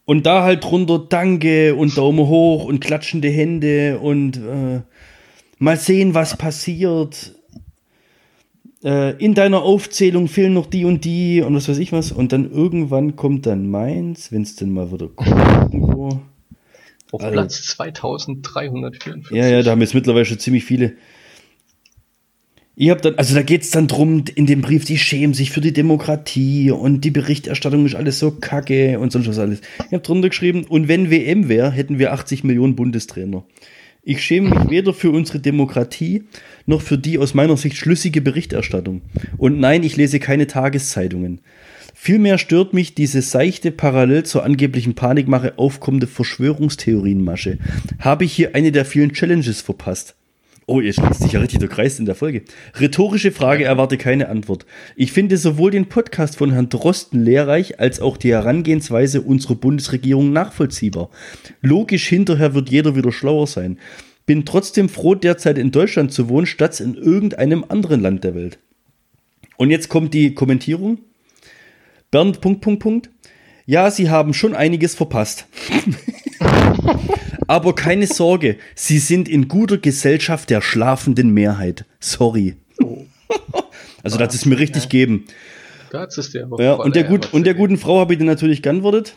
Und 0.06 0.26
da 0.26 0.42
halt 0.42 0.64
drunter 0.64 1.06
Danke 1.08 1.76
und 1.76 1.96
Daumen 1.96 2.28
hoch 2.28 2.66
und 2.66 2.80
klatschende 2.80 3.30
Hände 3.30 4.00
und 4.00 4.38
äh, 4.38 4.82
mal 5.60 5.78
sehen, 5.78 6.16
was 6.16 6.36
passiert. 6.36 7.36
Äh, 8.84 9.16
in 9.24 9.34
deiner 9.34 9.62
Aufzählung 9.64 10.28
fehlen 10.28 10.54
noch 10.54 10.66
die 10.66 10.84
und 10.86 11.06
die 11.06 11.42
und 11.42 11.56
was 11.56 11.70
weiß 11.70 11.78
ich 11.78 11.92
was. 11.92 12.12
Und 12.12 12.32
dann 12.34 12.52
irgendwann 12.52 13.16
kommt 13.16 13.46
dann 13.46 13.70
meins, 13.70 14.32
wenn 14.32 14.42
es 14.42 14.56
denn 14.56 14.72
mal 14.72 14.92
wieder 14.92 15.08
kommt 15.08 15.30
irgendwo. 15.74 16.22
Auf 17.12 17.22
Also- 17.22 17.32
Platz 17.34 17.62
2344. 17.64 19.32
Ja, 19.32 19.48
ja, 19.48 19.62
da 19.62 19.72
haben 19.72 19.82
jetzt 19.82 19.94
mittlerweile 19.94 20.26
schon 20.26 20.40
ziemlich 20.40 20.66
viele. 20.66 20.94
Ich 22.76 22.90
hab 22.90 23.04
dann, 23.04 23.16
also 23.16 23.36
da 23.36 23.44
geht 23.44 23.62
es 23.62 23.70
dann 23.70 23.88
drum 23.88 24.26
in 24.34 24.48
dem 24.48 24.62
Brief, 24.62 24.84
die 24.84 24.98
schämen 24.98 25.36
sich 25.36 25.52
für 25.52 25.62
die 25.62 25.74
Demokratie 25.74 26.72
und 26.72 27.02
die 27.02 27.12
Berichterstattung 27.12 27.86
ist 27.86 27.94
alles 27.94 28.18
so 28.18 28.32
kacke 28.32 28.98
und 28.98 29.12
sonst 29.12 29.28
was 29.28 29.38
alles. 29.38 29.62
Ich 29.78 29.94
habe 29.94 30.00
drunter 30.00 30.30
geschrieben, 30.30 30.64
und 30.68 30.88
wenn 30.88 31.12
WM 31.12 31.50
wäre, 31.50 31.70
hätten 31.70 32.00
wir 32.00 32.14
80 32.14 32.44
Millionen 32.44 32.76
Bundestrainer. 32.76 33.44
Ich 34.06 34.22
schäme 34.22 34.50
mich 34.50 34.70
weder 34.70 34.94
für 34.94 35.12
unsere 35.12 35.40
Demokratie 35.40 36.24
noch 36.66 36.82
für 36.82 36.98
die 36.98 37.18
aus 37.18 37.34
meiner 37.34 37.56
Sicht 37.56 37.78
schlüssige 37.78 38.20
Berichterstattung. 38.20 39.02
Und 39.38 39.62
nein, 39.62 39.84
ich 39.84 39.96
lese 39.96 40.20
keine 40.20 40.46
Tageszeitungen. 40.46 41.40
Vielmehr 41.94 42.38
stört 42.38 42.74
mich 42.74 42.96
diese 42.96 43.22
seichte, 43.22 43.72
parallel 43.72 44.24
zur 44.24 44.44
angeblichen 44.44 44.94
Panikmache 44.94 45.58
aufkommende 45.58 46.08
Verschwörungstheorienmasche. 46.08 47.60
Habe 48.00 48.26
ich 48.26 48.34
hier 48.34 48.56
eine 48.56 48.74
der 48.74 48.84
vielen 48.84 49.14
Challenges 49.14 49.62
verpasst? 49.62 50.16
Oh, 50.66 50.80
jetzt 50.80 50.96
schließt 50.96 51.22
sich 51.22 51.34
ja 51.34 51.42
richtig 51.42 51.60
der 51.60 51.68
Kreis 51.68 52.00
in 52.00 52.06
der 52.06 52.16
Folge. 52.16 52.44
Rhetorische 52.80 53.32
Frage 53.32 53.66
erwarte 53.66 53.98
keine 53.98 54.30
Antwort. 54.30 54.66
Ich 54.96 55.12
finde 55.12 55.38
sowohl 55.38 55.72
den 55.72 55.90
Podcast 55.90 56.38
von 56.38 56.52
Herrn 56.52 56.70
Drosten 56.70 57.22
lehrreich, 57.22 57.82
als 57.82 58.00
auch 58.00 58.16
die 58.16 58.32
Herangehensweise 58.32 59.22
unserer 59.22 59.56
Bundesregierung 59.56 60.32
nachvollziehbar. 60.32 61.10
Logisch 61.62 62.08
hinterher 62.08 62.54
wird 62.54 62.70
jeder 62.70 62.96
wieder 62.96 63.12
schlauer 63.12 63.48
sein. 63.48 63.78
Bin 64.26 64.46
trotzdem 64.46 64.88
froh, 64.88 65.16
derzeit 65.16 65.58
in 65.58 65.72
Deutschland 65.72 66.14
zu 66.14 66.30
wohnen, 66.30 66.46
statt 66.46 66.80
in 66.80 66.96
irgendeinem 66.96 67.66
anderen 67.68 68.02
Land 68.02 68.24
der 68.24 68.36
Welt. 68.36 68.58
Und 69.58 69.70
jetzt 69.70 69.90
kommt 69.90 70.14
die 70.14 70.34
Kommentierung. 70.34 71.00
Bernd, 72.10 72.40
Punkt, 72.40 72.62
Punkt, 72.62 72.82
Punkt. 72.82 73.10
Ja, 73.66 73.92
Sie 73.92 74.10
haben 74.10 74.34
schon 74.34 74.56
einiges 74.56 74.96
verpasst. 74.96 75.46
Aber 77.48 77.76
keine 77.76 78.08
Sorge, 78.08 78.58
Sie 78.76 79.00
sind 79.00 79.28
in 79.28 79.48
guter 79.48 79.78
Gesellschaft 79.78 80.50
der 80.50 80.62
schlafenden 80.62 81.34
Mehrheit. 81.34 81.86
Sorry. 82.00 82.56
Also, 84.04 84.18
das 84.18 84.36
ist 84.36 84.46
mir 84.46 84.60
richtig 84.60 84.90
geben. 84.90 85.26
Da 85.92 86.02
hat 86.02 86.18
es 86.18 86.32
der 86.32 86.48
Ja, 86.58 86.74
und 86.74 86.96
der, 86.96 87.04
gut, 87.04 87.34
und 87.34 87.46
der 87.46 87.54
guten 87.54 87.78
Frau 87.78 88.00
habe 88.00 88.14
ich 88.14 88.20
dann 88.20 88.28
natürlich 88.28 88.62
geantwortet. 88.62 89.16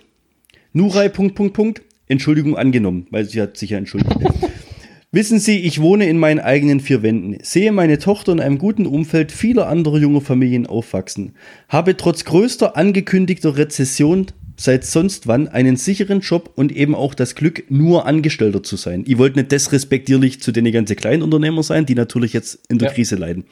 Nurai, 0.72 1.08
Punkt, 1.08 1.34
Punkt, 1.34 1.54
Punkt. 1.54 1.82
Entschuldigung 2.06 2.56
angenommen, 2.56 3.06
weil 3.10 3.24
sie 3.24 3.40
hat 3.40 3.56
sich 3.56 3.70
ja 3.70 3.78
entschuldigt. 3.78 4.14
Wissen 5.12 5.38
Sie, 5.38 5.60
ich 5.60 5.80
wohne 5.80 6.08
in 6.08 6.18
meinen 6.18 6.40
eigenen 6.40 6.80
vier 6.80 7.02
Wänden, 7.02 7.38
sehe 7.42 7.72
meine 7.72 7.98
Tochter 7.98 8.32
in 8.32 8.40
einem 8.40 8.58
guten 8.58 8.86
Umfeld 8.86 9.32
vieler 9.32 9.68
anderer 9.68 9.98
junger 9.98 10.20
Familien 10.20 10.66
aufwachsen, 10.66 11.32
habe 11.68 11.96
trotz 11.96 12.24
größter 12.24 12.76
angekündigter 12.76 13.56
Rezession 13.56 14.26
seit 14.56 14.84
sonst 14.84 15.26
wann 15.26 15.48
einen 15.48 15.76
sicheren 15.76 16.20
Job 16.20 16.50
und 16.54 16.72
eben 16.72 16.94
auch 16.94 17.14
das 17.14 17.34
Glück, 17.34 17.64
nur 17.70 18.06
Angestellter 18.06 18.62
zu 18.62 18.76
sein. 18.76 19.04
Ich 19.06 19.18
wollte 19.18 19.38
nicht 19.38 19.52
desrespektierlich 19.52 20.40
zu 20.40 20.52
den 20.52 20.70
ganzen 20.72 20.96
Kleinunternehmer 20.96 21.62
sein, 21.62 21.86
die 21.86 21.94
natürlich 21.94 22.32
jetzt 22.32 22.60
in 22.68 22.78
der 22.78 22.88
Ja. 22.88 22.94
Krise 22.94 23.16
leiden. 23.16 23.44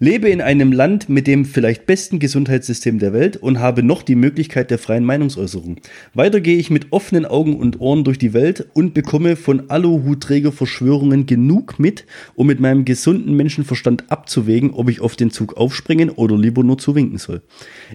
Lebe 0.00 0.28
in 0.28 0.40
einem 0.40 0.70
Land 0.70 1.08
mit 1.08 1.26
dem 1.26 1.44
vielleicht 1.44 1.84
besten 1.86 2.20
Gesundheitssystem 2.20 3.00
der 3.00 3.12
Welt 3.12 3.36
und 3.36 3.58
habe 3.58 3.82
noch 3.82 4.02
die 4.02 4.14
Möglichkeit 4.14 4.70
der 4.70 4.78
freien 4.78 5.04
Meinungsäußerung. 5.04 5.76
Weiter 6.14 6.40
gehe 6.40 6.56
ich 6.56 6.70
mit 6.70 6.92
offenen 6.92 7.26
Augen 7.26 7.56
und 7.56 7.80
Ohren 7.80 8.04
durch 8.04 8.18
die 8.18 8.32
Welt 8.32 8.68
und 8.74 8.94
bekomme 8.94 9.34
von 9.34 9.70
Aluhutträger-Verschwörungen 9.70 11.26
genug 11.26 11.80
mit, 11.80 12.04
um 12.36 12.46
mit 12.46 12.60
meinem 12.60 12.84
gesunden 12.84 13.34
Menschenverstand 13.34 14.04
abzuwägen, 14.08 14.70
ob 14.70 14.88
ich 14.88 15.00
auf 15.00 15.16
den 15.16 15.32
Zug 15.32 15.56
aufspringen 15.56 16.10
oder 16.10 16.38
lieber 16.38 16.62
nur 16.62 16.78
zuwinken 16.78 17.18
soll. 17.18 17.42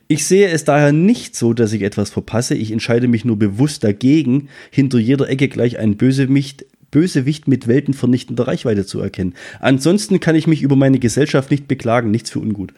Ich 0.09 0.25
sehe 0.25 0.49
es 0.49 0.65
daher 0.65 0.91
nicht 0.91 1.37
so, 1.37 1.53
dass 1.53 1.71
ich 1.71 1.83
etwas 1.83 2.09
verpasse. 2.09 2.55
Ich 2.55 2.73
entscheide 2.73 3.07
mich 3.07 3.23
nur 3.23 3.39
bewusst 3.39 3.81
dagegen, 3.83 4.49
hinter 4.71 4.99
jeder 4.99 5.29
Ecke 5.29 5.47
gleich 5.47 5.79
einen 5.79 5.95
Bösewicht 5.95 6.65
Bösewicht 6.93 7.47
mit 7.47 7.67
weltenvernichtender 7.67 8.47
Reichweite 8.47 8.85
zu 8.85 9.01
erkennen. 9.01 9.33
Ansonsten 9.59 10.19
kann 10.19 10.35
ich 10.35 10.45
mich 10.45 10.61
über 10.61 10.75
meine 10.75 10.99
Gesellschaft 10.99 11.49
nicht 11.49 11.67
beklagen, 11.67 12.11
nichts 12.11 12.29
für 12.29 12.39
ungut. 12.39 12.71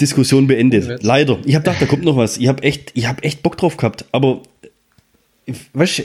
Diskussion 0.00 0.46
beendet. 0.46 1.02
Leider. 1.02 1.40
Ich 1.44 1.56
habe 1.56 1.64
gedacht, 1.64 1.82
da 1.82 1.86
kommt 1.86 2.04
noch 2.04 2.16
was. 2.16 2.38
Ich 2.38 2.46
habe 2.46 2.62
echt, 2.62 2.92
ich 2.94 3.08
habe 3.08 3.24
echt 3.24 3.42
Bock 3.42 3.56
drauf 3.56 3.76
gehabt. 3.76 4.04
Aber 4.12 4.42
weißt, 5.72 5.98
du, 5.98 6.02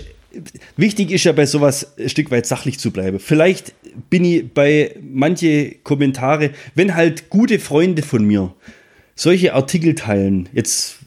wichtig 0.77 1.11
ist 1.11 1.25
ja 1.25 1.31
bei 1.31 1.45
sowas 1.45 1.95
ein 1.99 2.09
Stück 2.09 2.31
weit 2.31 2.47
sachlich 2.47 2.79
zu 2.79 2.89
bleiben. 2.89 3.19
Vielleicht 3.19 3.75
bin 4.09 4.25
ich 4.25 4.51
bei 4.51 4.95
manche 4.99 5.75
Kommentare, 5.83 6.51
wenn 6.73 6.95
halt 6.95 7.29
gute 7.29 7.59
Freunde 7.59 8.01
von 8.01 8.25
mir 8.25 8.55
solche 9.13 9.53
Artikel 9.53 9.93
teilen, 9.93 10.49
jetzt 10.53 10.97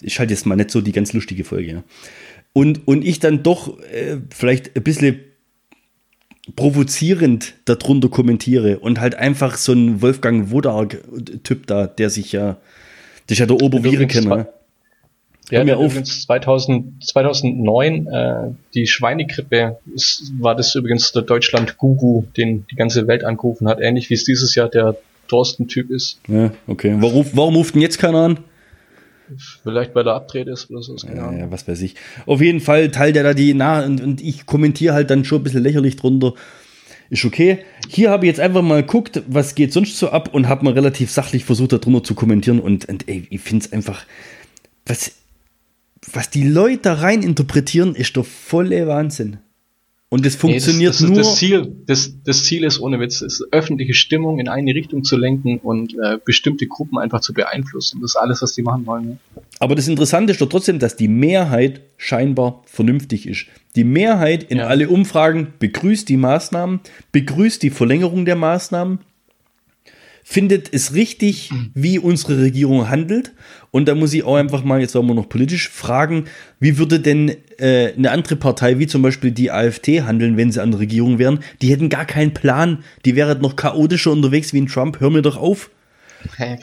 ich 0.00 0.18
halte 0.18 0.32
jetzt 0.32 0.46
mal 0.46 0.56
nicht 0.56 0.70
so 0.70 0.80
die 0.80 0.92
ganz 0.92 1.12
lustige 1.12 1.44
Folge, 1.44 1.72
ja. 1.72 1.84
Und, 2.54 2.86
und 2.86 3.04
ich 3.04 3.18
dann 3.18 3.42
doch 3.42 3.78
äh, 3.80 4.16
vielleicht 4.30 4.76
ein 4.76 4.82
bisschen 4.82 5.20
provozierend 6.56 7.54
darunter 7.64 8.08
kommentiere 8.08 8.78
und 8.78 9.00
halt 9.00 9.16
einfach 9.16 9.56
so 9.56 9.72
ein 9.72 10.00
Wolfgang 10.00 10.50
Wodark-Typ 10.50 11.66
da, 11.66 11.86
der 11.86 12.10
sich 12.10 12.32
ja, 12.32 12.58
das 13.26 13.32
ist 13.32 13.38
ja 13.40 13.46
der 13.46 13.60
Obervirenkenner. 13.60 14.36
ne? 14.36 14.48
Ja, 15.50 15.62
der 15.62 15.78
auf. 15.78 15.92
übrigens 15.92 16.22
2000, 16.22 17.04
2009, 17.04 18.06
äh, 18.06 18.34
die 18.72 18.86
Schweinegrippe, 18.86 19.76
ist, 19.94 20.32
war 20.38 20.54
das 20.54 20.74
übrigens 20.74 21.12
der 21.12 21.22
Deutschland-Guru, 21.22 22.24
den 22.36 22.66
die 22.70 22.76
ganze 22.76 23.06
Welt 23.06 23.24
angerufen 23.24 23.68
hat, 23.68 23.80
ähnlich 23.80 24.08
wie 24.08 24.14
es 24.14 24.24
dieses 24.24 24.54
Jahr 24.54 24.68
der 24.68 24.96
Thorsten-Typ 25.28 25.90
ist. 25.90 26.18
Ja, 26.28 26.52
okay. 26.66 26.96
Warum, 26.98 27.26
warum 27.32 27.56
ruft 27.56 27.74
denn 27.74 27.82
jetzt 27.82 27.98
keiner 27.98 28.18
an? 28.18 28.38
Vielleicht 29.62 29.94
weil 29.94 30.06
er 30.06 30.14
abdreht 30.14 30.48
ist 30.48 30.70
oder 30.70 30.82
so, 30.82 30.96
Ja, 31.06 31.50
was 31.50 31.66
weiß 31.66 31.80
ich. 31.82 31.94
Auf 32.26 32.40
jeden 32.40 32.60
Fall 32.60 32.90
teilt 32.90 33.16
er 33.16 33.22
da 33.22 33.34
die 33.34 33.54
nah 33.54 33.84
und, 33.84 34.00
und 34.00 34.20
ich 34.20 34.46
kommentiere 34.46 34.94
halt 34.94 35.10
dann 35.10 35.24
schon 35.24 35.40
ein 35.40 35.44
bisschen 35.44 35.62
lächerlich 35.62 35.96
drunter. 35.96 36.34
Ist 37.10 37.24
okay. 37.24 37.58
Hier 37.88 38.10
habe 38.10 38.24
ich 38.26 38.28
jetzt 38.28 38.40
einfach 38.40 38.62
mal 38.62 38.82
geguckt, 38.82 39.22
was 39.26 39.54
geht 39.54 39.72
sonst 39.72 39.98
so 39.98 40.10
ab 40.10 40.32
und 40.32 40.48
habe 40.48 40.64
mal 40.64 40.72
relativ 40.74 41.10
sachlich 41.10 41.44
versucht, 41.44 41.72
darunter 41.72 42.02
zu 42.02 42.14
kommentieren. 42.14 42.60
Und, 42.60 42.86
und 42.86 43.08
ey, 43.08 43.26
ich 43.30 43.40
finde 43.40 43.64
es 43.66 43.72
einfach, 43.72 44.04
was, 44.86 45.12
was 46.12 46.30
die 46.30 46.48
Leute 46.48 46.82
da 46.82 46.94
rein 46.94 47.22
interpretieren, 47.22 47.94
ist 47.94 48.16
doch 48.16 48.26
volle 48.26 48.86
Wahnsinn. 48.86 49.38
Und 50.14 50.24
das 50.24 50.34
Nee, 50.34 50.38
funktioniert 50.38 50.90
das, 50.92 51.00
das, 51.00 51.08
nur. 51.08 51.18
Das 51.18 51.34
Ziel, 51.34 51.76
das, 51.86 52.14
das 52.22 52.44
Ziel 52.44 52.62
ist 52.62 52.78
ohne 52.78 53.00
Witz, 53.00 53.20
ist 53.20 53.44
öffentliche 53.50 53.94
Stimmung 53.94 54.38
in 54.38 54.46
eine 54.46 54.72
Richtung 54.72 55.02
zu 55.02 55.16
lenken 55.16 55.58
und 55.58 55.94
äh, 55.94 56.18
bestimmte 56.24 56.68
Gruppen 56.68 56.98
einfach 56.98 57.20
zu 57.20 57.32
beeinflussen. 57.34 57.98
Das 58.00 58.12
ist 58.12 58.16
alles, 58.16 58.40
was 58.40 58.54
die 58.54 58.62
machen 58.62 58.86
wollen. 58.86 59.18
Aber 59.58 59.74
das 59.74 59.88
Interessante 59.88 60.30
ist 60.30 60.40
doch 60.40 60.48
trotzdem, 60.48 60.78
dass 60.78 60.94
die 60.94 61.08
Mehrheit 61.08 61.80
scheinbar 61.96 62.62
vernünftig 62.66 63.26
ist. 63.26 63.46
Die 63.74 63.82
Mehrheit 63.82 64.44
in 64.44 64.58
Ja. 64.58 64.68
alle 64.68 64.88
Umfragen 64.88 65.48
begrüßt 65.58 66.08
die 66.08 66.16
Maßnahmen, 66.16 66.78
begrüßt 67.10 67.60
die 67.64 67.70
Verlängerung 67.70 68.24
der 68.24 68.36
Maßnahmen, 68.36 69.00
findet 70.22 70.72
es 70.72 70.94
richtig, 70.94 71.50
wie 71.74 71.98
unsere 71.98 72.40
Regierung 72.40 72.88
handelt. 72.88 73.32
Und 73.72 73.88
da 73.88 73.96
muss 73.96 74.14
ich 74.14 74.22
auch 74.22 74.36
einfach 74.36 74.62
mal, 74.62 74.80
jetzt 74.80 74.94
wollen 74.94 75.08
wir 75.08 75.14
noch 75.14 75.28
politisch 75.28 75.68
fragen, 75.68 76.26
wie 76.60 76.78
würde 76.78 77.00
denn 77.00 77.32
äh, 77.58 77.92
eine 77.96 78.10
andere 78.10 78.36
Partei, 78.36 78.78
wie 78.78 78.86
zum 78.86 79.02
Beispiel 79.02 79.30
die 79.30 79.50
AfD, 79.50 80.02
handeln, 80.02 80.36
wenn 80.36 80.52
sie 80.52 80.62
an 80.62 80.70
der 80.70 80.80
Regierung 80.80 81.18
wären? 81.18 81.40
Die 81.62 81.70
hätten 81.70 81.88
gar 81.88 82.04
keinen 82.04 82.34
Plan. 82.34 82.84
Die 83.04 83.16
wären 83.16 83.40
noch 83.40 83.56
chaotischer 83.56 84.12
unterwegs 84.12 84.52
wie 84.52 84.60
ein 84.60 84.66
Trump. 84.66 85.00
Hör 85.00 85.10
mir 85.10 85.22
doch 85.22 85.36
auf. 85.36 85.70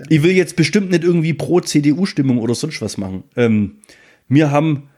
Ich 0.09 0.23
will 0.23 0.31
jetzt 0.31 0.55
bestimmt 0.55 0.91
nicht 0.91 1.03
irgendwie 1.03 1.33
pro 1.33 1.59
CDU-Stimmung 1.59 2.39
oder 2.39 2.55
sonst 2.55 2.81
was 2.81 2.97
machen. 2.97 3.23
Ähm, 3.35 3.77
wir 4.27 4.51
haben 4.51 4.89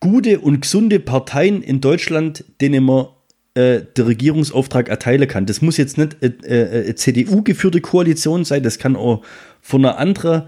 gute 0.00 0.40
und 0.40 0.62
gesunde 0.62 0.98
Parteien 0.98 1.62
in 1.62 1.80
Deutschland, 1.80 2.44
denen 2.60 2.84
man 2.84 3.06
äh, 3.54 3.82
der 3.96 4.06
Regierungsauftrag 4.06 4.88
erteilen 4.88 5.28
kann. 5.28 5.46
Das 5.46 5.62
muss 5.62 5.76
jetzt 5.76 5.98
nicht 5.98 6.16
äh, 6.22 6.88
äh, 6.88 6.94
CDU-geführte 6.94 7.80
Koalition 7.80 8.44
sein, 8.44 8.62
das 8.62 8.78
kann 8.78 8.96
auch 8.96 9.22
von 9.60 9.84
einer 9.84 9.98
anderen 9.98 10.44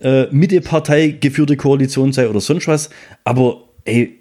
äh, 0.00 0.26
Mitte-Partei 0.30 1.08
geführte 1.20 1.56
Koalition 1.56 2.12
sei 2.12 2.28
oder 2.28 2.40
sonst 2.40 2.68
was. 2.68 2.90
Aber 3.24 3.68
ey, 3.84 4.18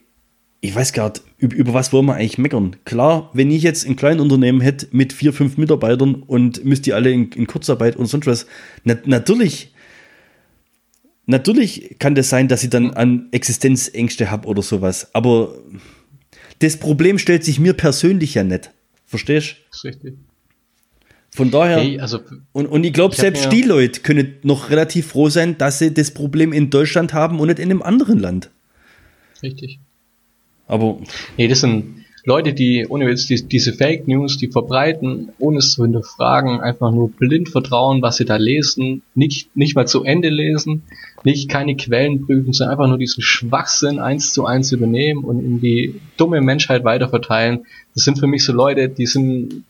ich 0.64 0.76
weiß 0.76 0.94
gar 0.94 1.10
nicht, 1.10 1.24
über, 1.40 1.74
was 1.74 1.92
wollen 1.92 2.06
wir 2.06 2.14
eigentlich 2.14 2.38
meckern? 2.38 2.76
Klar, 2.86 3.32
wenn 3.34 3.50
ich 3.50 3.64
jetzt 3.64 3.86
ein 3.86 3.96
Kleinunternehmen 3.96 4.62
hätte 4.62 4.88
mit 4.92 5.12
vier, 5.12 5.34
fünf 5.34 5.58
Mitarbeitern 5.58 6.16
und 6.16 6.64
müsste 6.64 6.84
die 6.84 6.94
alle 6.94 7.12
in, 7.12 7.32
in 7.32 7.48
Kurzarbeit 7.48 7.96
und 7.96 8.06
sonst 8.06 8.28
was, 8.28 8.46
na, 8.84 8.96
natürlich, 9.06 9.74
natürlich 11.26 11.96
kann 11.98 12.14
das 12.14 12.30
sein, 12.30 12.48
dass 12.48 12.64
ich 12.64 12.70
dann 12.70 12.92
an 12.92 13.28
Existenzängste 13.32 14.30
habe 14.30 14.48
oder 14.48 14.62
sowas. 14.62 15.14
Aber 15.16 15.56
das 16.60 16.78
Problem 16.78 17.18
stellt 17.18 17.44
sich 17.44 17.60
mir 17.60 17.74
persönlich 17.74 18.36
ja 18.36 18.44
nicht. 18.44 18.70
Verstehst 19.08 19.56
du? 19.72 19.88
Richtig. 19.88 20.14
Von 21.34 21.50
daher, 21.50 21.80
hey, 21.80 22.00
also, 22.00 22.20
und, 22.52 22.68
und 22.68 22.84
ich 22.84 22.94
glaube, 22.94 23.16
selbst 23.16 23.52
die 23.52 23.64
Leute 23.64 24.02
können 24.02 24.36
noch 24.44 24.70
relativ 24.70 25.08
froh 25.08 25.30
sein, 25.30 25.58
dass 25.58 25.80
sie 25.80 25.92
das 25.92 26.12
Problem 26.12 26.54
in 26.54 26.70
Deutschland 26.70 27.14
haben 27.14 27.40
und 27.40 27.48
nicht 27.48 27.58
in 27.58 27.72
einem 27.72 27.82
anderen 27.82 28.20
Land. 28.20 28.52
Richtig. 29.42 29.80
Aber. 30.72 31.00
Nee, 31.38 31.50
das 31.50 31.60
sind 31.60 32.06
Leute, 32.24 32.54
die 32.54 32.86
ohne 32.88 33.10
jetzt 33.10 33.30
die, 33.30 33.44
diese 33.44 33.74
Fake 33.74 34.08
News, 34.08 34.38
die 34.38 34.48
verbreiten, 34.48 35.30
ohne 35.38 35.58
es 35.58 35.74
zu 35.74 35.84
hinterfragen, 35.84 36.62
einfach 36.62 36.92
nur 36.92 37.12
blind 37.12 37.50
vertrauen, 37.50 38.02
was 38.02 38.18
sie 38.18 38.26
da 38.26 38.38
lesen, 38.38 39.02
nicht, 39.16 39.56
nicht 39.56 39.76
mal 39.76 39.88
zu 39.88 40.04
Ende 40.04 40.30
lesen, 40.30 40.84
nicht 41.24 41.50
keine 41.50 41.76
Quellen 41.76 42.26
prüfen, 42.26 42.54
sondern 42.54 42.74
einfach 42.74 42.88
nur 42.88 43.00
diesen 43.00 43.22
Schwachsinn 43.22 44.00
eins 44.00 44.34
zu 44.34 44.46
eins 44.46 44.72
übernehmen 44.72 45.24
und 45.24 45.40
in 45.40 45.60
die 45.60 46.00
dumme 46.16 46.42
Menschheit 46.42 46.84
weiterverteilen. 46.84 47.66
Das 47.96 48.04
sind 48.04 48.20
für 48.20 48.28
mich 48.28 48.46
so 48.46 48.54
Leute, 48.54 48.88
die 48.88 49.08
sind 49.08 49.64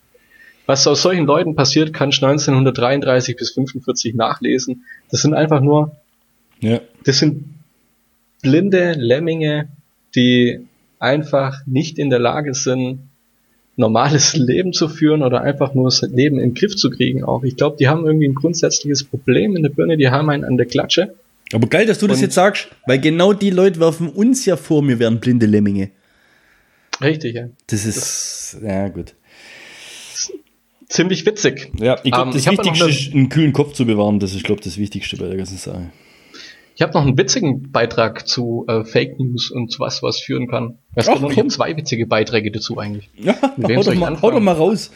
was 0.67 0.85
aus 0.87 1.01
solchen 1.01 1.25
Leuten 1.25 1.55
passiert, 1.55 1.93
kann 1.93 2.09
ich 2.09 2.23
1933 2.23 3.35
bis 3.35 3.51
45 3.51 4.13
nachlesen. 4.13 4.85
Das 5.09 5.21
sind 5.21 5.33
einfach 5.33 5.61
nur, 5.61 5.95
ja. 6.59 6.79
das 7.03 7.17
sind 7.17 7.45
blinde 8.41 8.93
Lemminge, 8.93 9.69
die 10.15 10.59
einfach 11.01 11.65
nicht 11.65 11.97
in 11.97 12.09
der 12.09 12.19
Lage 12.19 12.53
sind, 12.53 13.09
normales 13.75 14.33
Leben 14.35 14.73
zu 14.73 14.87
führen 14.87 15.23
oder 15.23 15.41
einfach 15.41 15.73
nur 15.73 15.85
das 15.85 16.01
Leben 16.01 16.37
den 16.37 16.53
Griff 16.53 16.75
zu 16.75 16.89
kriegen 16.89 17.23
auch. 17.23 17.43
Ich 17.43 17.55
glaube, 17.55 17.77
die 17.79 17.87
haben 17.87 18.05
irgendwie 18.05 18.27
ein 18.27 18.35
grundsätzliches 18.35 19.03
Problem 19.03 19.55
in 19.55 19.63
der 19.63 19.69
Birne, 19.69 19.97
die 19.97 20.09
haben 20.09 20.29
einen 20.29 20.45
an 20.45 20.57
der 20.57 20.65
Klatsche. 20.65 21.15
Aber 21.53 21.67
geil, 21.67 21.85
dass 21.85 21.99
du 21.99 22.05
Und 22.05 22.11
das 22.11 22.21
jetzt 22.21 22.35
sagst, 22.35 22.69
weil 22.85 22.99
genau 22.99 23.33
die 23.33 23.49
Leute 23.49 23.79
werfen 23.79 24.07
uns 24.07 24.45
ja 24.45 24.55
vor, 24.55 24.87
wir 24.87 24.99
wären 24.99 25.19
blinde 25.19 25.47
Lemminge. 25.47 25.89
Richtig, 27.01 27.35
ja. 27.35 27.49
Das 27.67 27.85
ist, 27.85 27.97
das, 27.97 28.57
ja 28.63 28.87
gut. 28.87 29.15
Ziemlich 30.87 31.25
witzig. 31.25 31.71
Ja, 31.79 31.97
ich 32.03 32.11
glaube, 32.11 32.29
ähm, 32.29 32.35
das 32.35 32.45
Wichtigste 32.45 32.89
ist, 32.89 33.13
einen 33.13 33.29
kühlen 33.29 33.53
Kopf 33.53 33.73
zu 33.73 33.85
bewahren. 33.85 34.19
Das 34.19 34.33
ist, 34.33 34.43
glaube 34.43 34.59
ich, 34.59 34.65
das 34.65 34.77
Wichtigste 34.77 35.17
bei 35.17 35.27
der 35.27 35.37
ganzen 35.37 35.57
Sache. 35.57 35.89
Ich 36.81 36.83
habe 36.83 36.97
noch 36.97 37.05
einen 37.05 37.15
witzigen 37.15 37.71
Beitrag 37.71 38.27
zu 38.27 38.65
äh, 38.67 38.83
Fake 38.83 39.19
News 39.19 39.51
und 39.51 39.71
zu 39.71 39.81
was 39.81 40.01
was 40.01 40.19
führen 40.19 40.47
kann. 40.47 40.79
Es 40.95 41.05
gibt 41.05 41.21
noch 41.21 41.47
zwei 41.49 41.77
witzige 41.77 42.07
Beiträge 42.07 42.49
dazu 42.49 42.79
eigentlich. 42.79 43.07
Ja, 43.15 43.35
hau 43.39 43.83
doch, 43.83 43.93
mal, 43.93 44.19
hau 44.19 44.31
doch, 44.31 44.39
mal, 44.39 44.55
raus. 44.55 44.89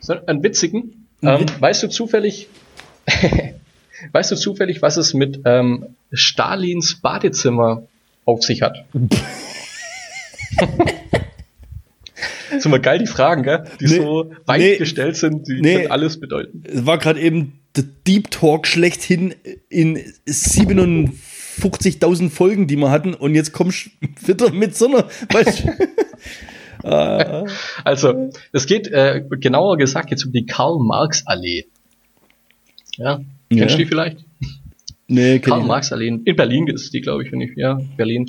So, 0.00 0.14
einen 0.26 0.42
witzigen. 0.42 1.06
Ähm, 1.22 1.46
weißt 1.58 1.84
du 1.84 1.88
zufällig, 1.88 2.48
weißt 4.12 4.30
du 4.30 4.36
zufällig, 4.36 4.82
was 4.82 4.98
es 4.98 5.14
mit 5.14 5.40
ähm, 5.46 5.96
Stalins 6.12 7.00
Badezimmer 7.00 7.84
auf 8.26 8.42
sich 8.42 8.60
hat? 8.60 8.84
Sind 12.62 12.72
immer 12.72 12.78
geil, 12.78 12.98
die 12.98 13.06
Fragen, 13.06 13.42
gell? 13.42 13.64
die 13.80 13.86
nee, 13.86 13.96
so 13.96 14.32
weit 14.46 14.60
nee, 14.60 14.76
gestellt 14.76 15.16
sind, 15.16 15.48
die 15.48 15.60
nee, 15.60 15.86
alles 15.86 16.20
bedeuten. 16.20 16.62
Es 16.64 16.86
war 16.86 16.98
gerade 16.98 17.20
eben 17.20 17.60
der 17.76 17.84
Deep 18.06 18.30
Talk 18.30 18.66
schlechthin 18.66 19.34
in 19.68 19.98
57.000 20.26 22.30
Folgen, 22.30 22.66
die 22.66 22.76
wir 22.76 22.90
hatten, 22.90 23.14
und 23.14 23.34
jetzt 23.34 23.52
kommst 23.52 23.90
du 24.00 24.08
wieder 24.26 24.50
mit 24.52 24.76
so 24.76 24.86
einer. 24.86 25.06
Also, 26.82 28.30
es 28.52 28.64
geht 28.64 28.88
äh, 28.88 29.22
genauer 29.28 29.76
gesagt 29.76 30.10
jetzt 30.10 30.24
um 30.24 30.32
die 30.32 30.46
Karl-Marx-Allee. 30.46 31.66
Ja, 32.96 33.20
kennst 33.50 33.62
ja. 33.62 33.66
du 33.66 33.76
die 33.76 33.84
vielleicht? 33.84 34.24
Nee, 35.12 35.40
Karl 35.40 35.64
Marx 35.64 35.92
Allee. 35.92 36.06
In 36.06 36.36
Berlin 36.36 36.68
ist 36.68 36.94
die, 36.94 37.00
glaube 37.00 37.24
ich, 37.24 37.32
wenn 37.32 37.40
ich, 37.40 37.56
ja, 37.56 37.80
Berlin. 37.96 38.26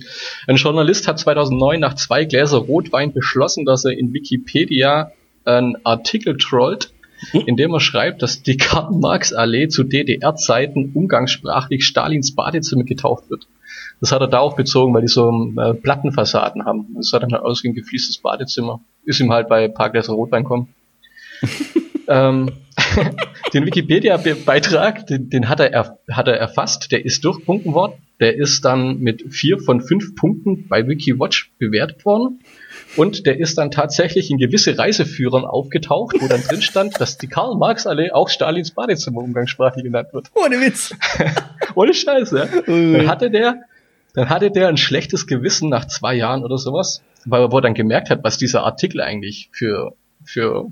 Ein 0.48 0.56
Journalist 0.56 1.08
hat 1.08 1.20
2009 1.20 1.80
nach 1.80 1.94
zwei 1.94 2.26
Gläser 2.26 2.58
Rotwein 2.58 3.14
beschlossen, 3.14 3.66
dass 3.66 3.86
er 3.86 3.92
in 3.92 4.14
Wikipedia 4.14 5.12
einen 5.46 5.78
Artikel 5.86 6.38
trollt, 6.38 6.92
hm? 7.30 7.44
in 7.46 7.56
dem 7.56 7.72
er 7.72 7.82
schreibt, 7.82 8.24
dass 8.24 8.42
die 8.42 8.58
Karl 8.58 8.98
Marx 8.98 9.32
Allee 9.32 9.68
zu 9.68 9.84
DDR-Zeiten 9.84 10.94
umgangssprachlich 10.96 11.86
Stalins 11.86 12.34
Badezimmer 12.34 12.84
getauft 12.84 13.30
wird. 13.30 13.46
Das 14.00 14.12
hat 14.12 14.22
er 14.22 14.28
darauf 14.28 14.56
bezogen, 14.56 14.92
weil 14.96 15.02
die 15.02 15.08
so 15.08 15.54
äh, 15.58 15.76
Plattenfassaden 15.76 16.66
haben. 16.66 16.96
Das 16.96 17.14
hat 17.14 17.22
dann 17.22 17.32
halt 17.32 17.44
aus 17.44 17.64
wie 17.64 17.68
ein 17.68 17.76
gefliestes 17.76 18.18
Badezimmer. 18.18 18.82
Ist 19.06 19.20
ihm 19.20 19.32
halt 19.32 19.50
bei 19.50 19.66
ein 19.66 19.74
paar 19.76 19.92
Gläser 19.92 20.14
Rotwein 20.14 20.46
kommen. 20.46 20.70
ähm, 22.08 22.50
den 23.54 23.66
Wikipedia-Beitrag, 23.66 25.08
den, 25.08 25.30
den, 25.30 25.50
hat, 25.50 25.60
er, 25.60 26.00
hat 26.10 26.28
er 26.28 26.36
erfasst, 26.36 26.92
der 26.92 27.06
ist 27.06 27.24
durchpunken 27.24 27.74
worden. 27.74 27.94
Der 28.20 28.36
ist 28.36 28.64
dann 28.66 29.00
mit 29.00 29.34
vier 29.34 29.60
von 29.60 29.82
fünf 29.82 30.16
Punkten 30.16 30.68
bei 30.68 30.88
WikiWatch 30.88 31.54
bewertet 31.58 32.06
worden. 32.06 32.40
Und 32.96 33.26
der 33.26 33.40
ist 33.40 33.58
dann 33.58 33.72
tatsächlich 33.72 34.30
in 34.30 34.38
gewisse 34.38 34.78
Reiseführern 34.78 35.46
aufgetaucht, 35.46 36.16
wo 36.20 36.28
dann 36.28 36.44
drin 36.44 36.62
stand, 36.62 37.00
dass 37.00 37.18
die 37.18 37.28
Karl-Marx-Allee 37.28 38.12
auch 38.12 38.30
Stalins 38.30 38.72
Badezimmer 38.72 39.22
umgangssprachlich 39.22 39.84
genannt 39.84 40.10
wird. 40.12 40.30
Ohne 40.36 40.60
Witz. 40.62 40.94
Ohne 41.76 41.94
Scheiße. 41.94 42.50
Dann 42.68 43.08
hatte 43.08 43.32
der, 43.32 43.62
dann 44.14 44.30
hatte 44.30 44.52
der 44.52 44.68
ein 44.68 44.78
schlechtes 44.78 45.26
Gewissen 45.26 45.70
nach 45.70 45.86
zwei 45.86 46.14
Jahren 46.14 46.44
oder 46.44 46.58
sowas, 46.58 47.02
weil 47.26 47.42
er 47.42 47.62
dann 47.62 47.74
gemerkt 47.74 48.10
hat, 48.10 48.24
was 48.24 48.38
dieser 48.38 48.64
Artikel 48.64 49.02
eigentlich 49.02 49.50
für, 49.52 49.94
für 50.24 50.70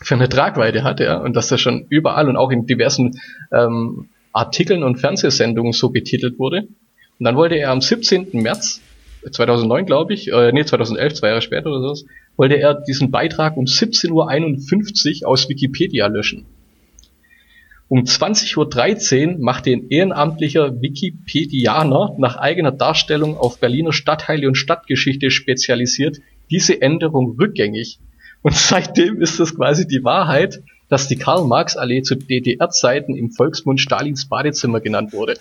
für 0.00 0.14
eine 0.14 0.28
Tragweite 0.28 0.84
hat, 0.84 1.00
ja, 1.00 1.18
und 1.18 1.34
dass 1.34 1.48
das 1.48 1.60
schon 1.60 1.86
überall 1.88 2.28
und 2.28 2.36
auch 2.36 2.50
in 2.50 2.66
diversen 2.66 3.20
ähm, 3.52 4.08
Artikeln 4.32 4.82
und 4.82 4.96
Fernsehsendungen 4.96 5.72
so 5.72 5.90
betitelt 5.90 6.38
wurde. 6.38 6.68
Und 7.18 7.24
dann 7.24 7.36
wollte 7.36 7.56
er 7.56 7.70
am 7.70 7.80
17. 7.80 8.28
März 8.32 8.80
2009, 9.32 9.86
glaube 9.86 10.14
ich, 10.14 10.28
äh, 10.32 10.52
nee, 10.52 10.64
2011, 10.64 11.14
zwei 11.14 11.28
Jahre 11.28 11.42
später 11.42 11.70
oder 11.70 11.94
so, 11.94 12.06
wollte 12.36 12.56
er 12.56 12.74
diesen 12.74 13.10
Beitrag 13.10 13.56
um 13.56 13.64
17.51 13.64 15.22
Uhr 15.22 15.28
aus 15.28 15.48
Wikipedia 15.48 16.06
löschen. 16.06 16.46
Um 17.88 18.00
20.13 18.00 19.34
Uhr 19.34 19.38
machte 19.40 19.70
ein 19.70 19.88
ehrenamtlicher 19.88 20.80
Wikipedianer 20.80 22.14
nach 22.18 22.36
eigener 22.36 22.70
Darstellung 22.70 23.36
auf 23.36 23.58
Berliner 23.58 23.92
Stadtteile 23.92 24.46
und 24.46 24.56
Stadtgeschichte 24.56 25.30
spezialisiert 25.30 26.18
diese 26.50 26.80
Änderung 26.80 27.36
rückgängig 27.40 27.98
und 28.42 28.54
seitdem 28.54 29.20
ist 29.20 29.40
es 29.40 29.56
quasi 29.56 29.86
die 29.86 30.04
Wahrheit, 30.04 30.62
dass 30.88 31.08
die 31.08 31.16
Karl-Marx-Allee 31.16 32.02
zu 32.02 32.16
DDR-Zeiten 32.16 33.14
im 33.14 33.30
Volksmund 33.30 33.80
Stalins 33.80 34.28
Badezimmer 34.28 34.80
genannt 34.80 35.12
wurde. 35.12 35.38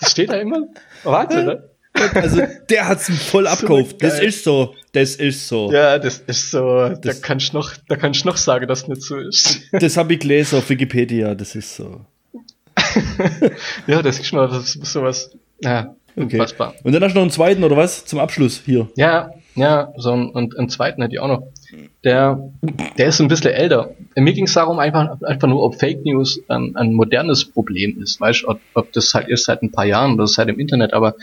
Das 0.00 0.10
steht 0.10 0.30
da 0.30 0.34
immer. 0.34 0.66
Wahnsinn, 1.04 1.46
ne? 1.46 1.68
Also 2.14 2.42
der 2.70 2.88
hat's 2.88 3.10
voll 3.10 3.46
abkauft. 3.46 4.00
So 4.00 4.06
das 4.06 4.18
ist 4.18 4.44
so. 4.44 4.74
Das 4.92 5.16
ist 5.16 5.46
so. 5.46 5.70
Ja, 5.72 5.98
das 5.98 6.18
ist 6.18 6.50
so. 6.50 6.88
Das 6.88 7.00
da 7.00 7.12
kannst 7.26 7.52
du 7.52 7.58
noch, 7.58 7.72
da 7.88 7.96
kannst 7.96 8.24
noch 8.24 8.36
sagen, 8.36 8.66
dass 8.66 8.88
nicht 8.88 9.02
so 9.02 9.18
ist. 9.18 9.60
Das 9.72 9.96
habe 9.96 10.14
ich 10.14 10.20
gelesen 10.20 10.58
auf 10.58 10.68
Wikipedia. 10.68 11.34
Das 11.34 11.54
ist 11.54 11.76
so. 11.76 12.00
ja, 13.86 14.02
das 14.02 14.18
ist 14.18 14.26
schon 14.26 14.50
das 14.50 14.74
ist 14.74 14.92
sowas. 14.92 15.30
Ja, 15.60 15.94
okay. 16.16 16.36
unfassbar. 16.36 16.74
Und 16.82 16.92
dann 16.92 17.02
hast 17.04 17.12
du 17.12 17.16
noch 17.16 17.22
einen 17.22 17.30
zweiten 17.30 17.62
oder 17.62 17.76
was 17.76 18.04
zum 18.04 18.18
Abschluss 18.18 18.62
hier? 18.64 18.88
Ja, 18.96 19.30
ja, 19.54 19.92
so 19.96 20.12
einen, 20.12 20.30
und 20.30 20.58
einen 20.58 20.68
zweiten 20.68 21.02
hätte 21.02 21.14
ich 21.14 21.20
auch 21.20 21.28
noch. 21.28 21.42
Der, 22.04 22.50
der 22.98 23.06
ist 23.06 23.20
ein 23.20 23.28
bisschen 23.28 23.52
älter. 23.52 23.94
Mir 24.16 24.32
ging 24.32 24.44
es 24.44 24.54
darum, 24.54 24.78
einfach, 24.78 25.20
einfach 25.22 25.48
nur, 25.48 25.62
ob 25.62 25.78
Fake 25.78 26.04
News 26.04 26.40
ein, 26.48 26.74
ein 26.76 26.94
modernes 26.94 27.44
Problem 27.44 28.00
ist. 28.02 28.20
Weißt 28.20 28.44
ob, 28.46 28.60
ob 28.74 28.92
das 28.92 29.12
halt 29.14 29.28
erst 29.28 29.44
seit 29.44 29.62
ein 29.62 29.70
paar 29.70 29.84
Jahren 29.84 30.14
oder 30.14 30.26
seit 30.26 30.48
dem 30.48 30.58
Internet, 30.58 30.92
aber 30.92 31.14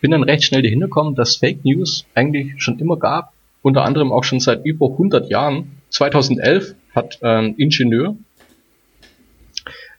bin 0.00 0.10
dann 0.10 0.22
recht 0.22 0.44
schnell 0.44 0.62
dahinter 0.62 0.86
gekommen, 0.86 1.14
dass 1.14 1.36
Fake 1.36 1.64
News 1.64 2.04
eigentlich 2.14 2.62
schon 2.62 2.78
immer 2.78 2.96
gab, 2.96 3.32
unter 3.62 3.84
anderem 3.84 4.12
auch 4.12 4.24
schon 4.24 4.40
seit 4.40 4.64
über 4.64 4.86
100 4.86 5.30
Jahren. 5.30 5.72
2011 5.90 6.74
hat 6.94 7.22
ein 7.22 7.54
Ingenieur 7.56 8.16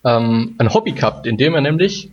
ähm, 0.03 0.55
ein 0.57 0.73
Hobby 0.73 0.91
gehabt, 0.91 1.25
in 1.25 1.37
dem 1.37 1.55
er 1.55 1.61
nämlich 1.61 2.09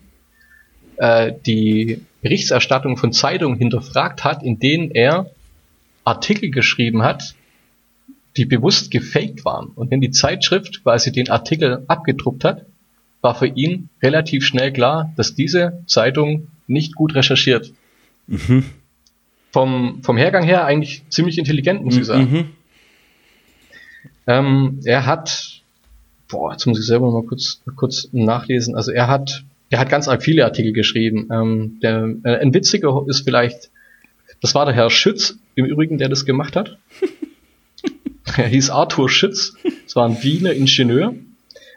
äh, 0.97 1.33
die 1.47 2.03
Berichterstattung 2.22 2.97
von 2.97 3.12
Zeitungen 3.12 3.59
hinterfragt 3.59 4.24
hat, 4.24 4.43
in 4.43 4.59
denen 4.59 4.91
er 4.91 5.31
Artikel 6.07 6.50
geschrieben 6.50 7.02
hat, 7.02 7.34
die 8.36 8.44
bewusst 8.44 8.90
gefaked 8.90 9.44
waren. 9.44 9.68
Und 9.68 9.90
wenn 9.90 10.00
die 10.00 10.11
Zeitschrift 10.11 10.82
quasi 10.82 11.12
den 11.12 11.30
Artikel 11.30 11.84
abgedruckt 11.88 12.44
hat, 12.44 12.66
war 13.22 13.34
für 13.34 13.46
ihn 13.46 13.88
relativ 14.02 14.44
schnell 14.44 14.72
klar, 14.72 15.12
dass 15.16 15.34
diese 15.34 15.82
Zeitung 15.86 16.48
nicht 16.66 16.94
gut 16.94 17.14
recherchiert. 17.14 17.72
Mhm. 18.26 18.64
Vom, 19.52 20.02
vom 20.02 20.16
Hergang 20.16 20.44
her 20.44 20.66
eigentlich 20.66 21.02
ziemlich 21.09 21.38
intelligent, 21.38 21.84
muss 21.84 21.96
ich 21.96 22.04
sagen. 22.04 22.30
Mhm. 22.30 22.44
Ähm, 24.26 24.80
er 24.84 25.07
hat, 25.07 25.62
boah, 26.28 26.52
jetzt 26.52 26.66
muss 26.66 26.78
ich 26.78 26.86
selber 26.86 27.11
mal 27.11 27.22
kurz, 27.22 27.62
kurz 27.76 28.09
nachlesen, 28.12 28.76
also 28.76 28.92
er 28.92 29.09
hat 29.09 29.44
der 29.70 29.80
hat 29.80 29.88
ganz 29.88 30.09
viele 30.20 30.44
Artikel 30.44 30.72
geschrieben. 30.72 31.28
Ähm, 31.32 31.78
der, 31.82 32.14
äh, 32.22 32.36
ein 32.36 32.54
witziger 32.54 33.04
ist 33.09 33.22
vielleicht, 33.22 33.70
das 34.40 34.54
war 34.54 34.64
der 34.64 34.74
Herr 34.74 34.90
Schütz 34.90 35.38
im 35.57 35.64
Übrigen, 35.64 35.98
der 35.98 36.09
das 36.09 36.24
gemacht 36.24 36.54
hat. 36.54 36.78
er 38.36 38.46
hieß 38.46 38.70
Arthur 38.70 39.09
Schütz, 39.09 39.57
das 39.84 39.96
war 39.96 40.09
ein 40.09 40.22
Wiener 40.22 40.52
Ingenieur. 40.52 41.14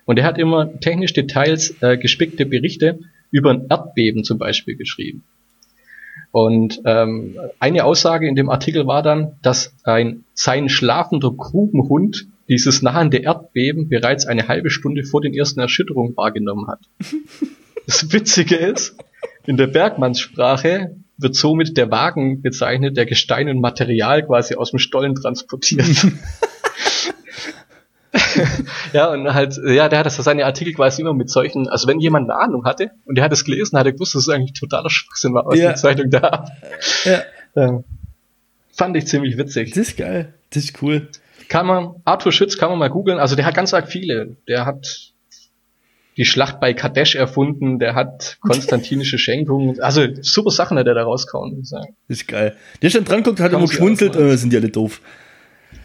Und 0.05 0.17
er 0.17 0.25
hat 0.25 0.37
immer 0.37 0.79
technisch 0.79 1.13
Details 1.13 1.75
äh, 1.81 1.97
gespickte 1.97 2.45
Berichte 2.45 2.99
über 3.31 3.51
ein 3.51 3.67
Erdbeben 3.69 4.23
zum 4.23 4.37
Beispiel 4.37 4.75
geschrieben. 4.75 5.23
Und 6.31 6.81
ähm, 6.85 7.37
eine 7.59 7.85
Aussage 7.85 8.27
in 8.27 8.35
dem 8.35 8.49
Artikel 8.49 8.85
war 8.85 9.01
dann, 9.01 9.37
dass 9.41 9.73
ein 9.83 10.25
sein 10.33 10.69
schlafender 10.69 11.31
Grubenhund 11.31 12.27
dieses 12.49 12.81
nahende 12.81 13.17
Erdbeben 13.17 13.89
bereits 13.89 14.25
eine 14.25 14.47
halbe 14.47 14.69
Stunde 14.69 15.03
vor 15.03 15.21
den 15.21 15.33
ersten 15.33 15.59
Erschütterungen 15.59 16.15
wahrgenommen 16.17 16.67
hat. 16.67 16.81
Das 17.85 18.13
Witzige 18.13 18.55
ist, 18.55 18.95
in 19.47 19.57
der 19.57 19.65
Bergmannssprache 19.65 20.95
wird 21.19 21.35
somit 21.35 21.77
der 21.77 21.91
Wagen 21.91 22.41
bezeichnet, 22.41 22.97
der 22.97 23.05
Gestein 23.05 23.49
und 23.49 23.61
Material 23.61 24.25
quasi 24.25 24.55
aus 24.55 24.71
dem 24.71 24.79
Stollen 24.79 25.15
transportiert. 25.15 25.85
ja, 28.93 29.11
und 29.11 29.33
halt, 29.33 29.59
ja, 29.63 29.89
der 29.89 29.99
hat 29.99 30.05
das 30.05 30.15
seine 30.17 30.45
Artikel 30.45 30.73
quasi 30.73 31.01
immer 31.01 31.13
mit 31.13 31.29
solchen, 31.29 31.67
also 31.67 31.87
wenn 31.87 31.99
jemand 31.99 32.29
eine 32.29 32.39
Ahnung 32.39 32.65
hatte 32.65 32.91
und 33.05 33.15
der 33.15 33.23
hat 33.23 33.31
es 33.31 33.43
gelesen, 33.43 33.77
hat 33.77 33.85
er 33.85 33.93
gewusst, 33.93 34.15
dass 34.15 34.23
es 34.23 34.29
eigentlich 34.29 34.53
totaler 34.53 34.89
Schwachsinn 34.89 35.33
war, 35.33 35.45
aus 35.47 35.57
ja. 35.57 35.67
der 35.67 35.75
Zeitung 35.75 36.09
da. 36.09 36.45
Ja. 37.05 37.21
ja. 37.55 37.83
Fand 38.71 38.97
ich 38.97 39.07
ziemlich 39.07 39.37
witzig. 39.37 39.71
Das 39.71 39.89
ist 39.89 39.97
geil. 39.97 40.33
Das 40.51 40.63
ist 40.63 40.81
cool. 40.81 41.09
Kann 41.49 41.65
man, 41.65 41.95
Arthur 42.05 42.31
Schütz 42.31 42.57
kann 42.57 42.69
man 42.69 42.79
mal 42.79 42.89
googeln, 42.89 43.19
also 43.19 43.35
der 43.35 43.45
hat 43.45 43.55
ganz 43.55 43.73
arg 43.73 43.87
viele. 43.87 44.37
Der 44.47 44.65
hat 44.65 45.08
die 46.19 46.25
Schlacht 46.25 46.59
bei 46.59 46.73
Kadesh 46.73 47.15
erfunden, 47.15 47.79
der 47.79 47.95
hat 47.95 48.37
konstantinische 48.41 49.17
Schenkungen, 49.17 49.79
also 49.79 50.05
super 50.21 50.51
Sachen 50.51 50.77
hat 50.77 50.85
er 50.85 50.93
da 50.93 51.03
rauskauen, 51.03 51.55
muss 51.55 51.63
ich 51.63 51.69
sagen. 51.69 51.95
Ist 52.09 52.27
geil. 52.27 52.57
Der 52.81 52.89
schon 52.89 53.05
dran 53.05 53.23
guckt, 53.23 53.39
hat 53.39 53.53
immer 53.53 53.65
geschmunzelt, 53.65 54.17
äh, 54.17 54.35
sind 54.35 54.51
die 54.51 54.57
alle 54.57 54.67
doof. 54.67 54.99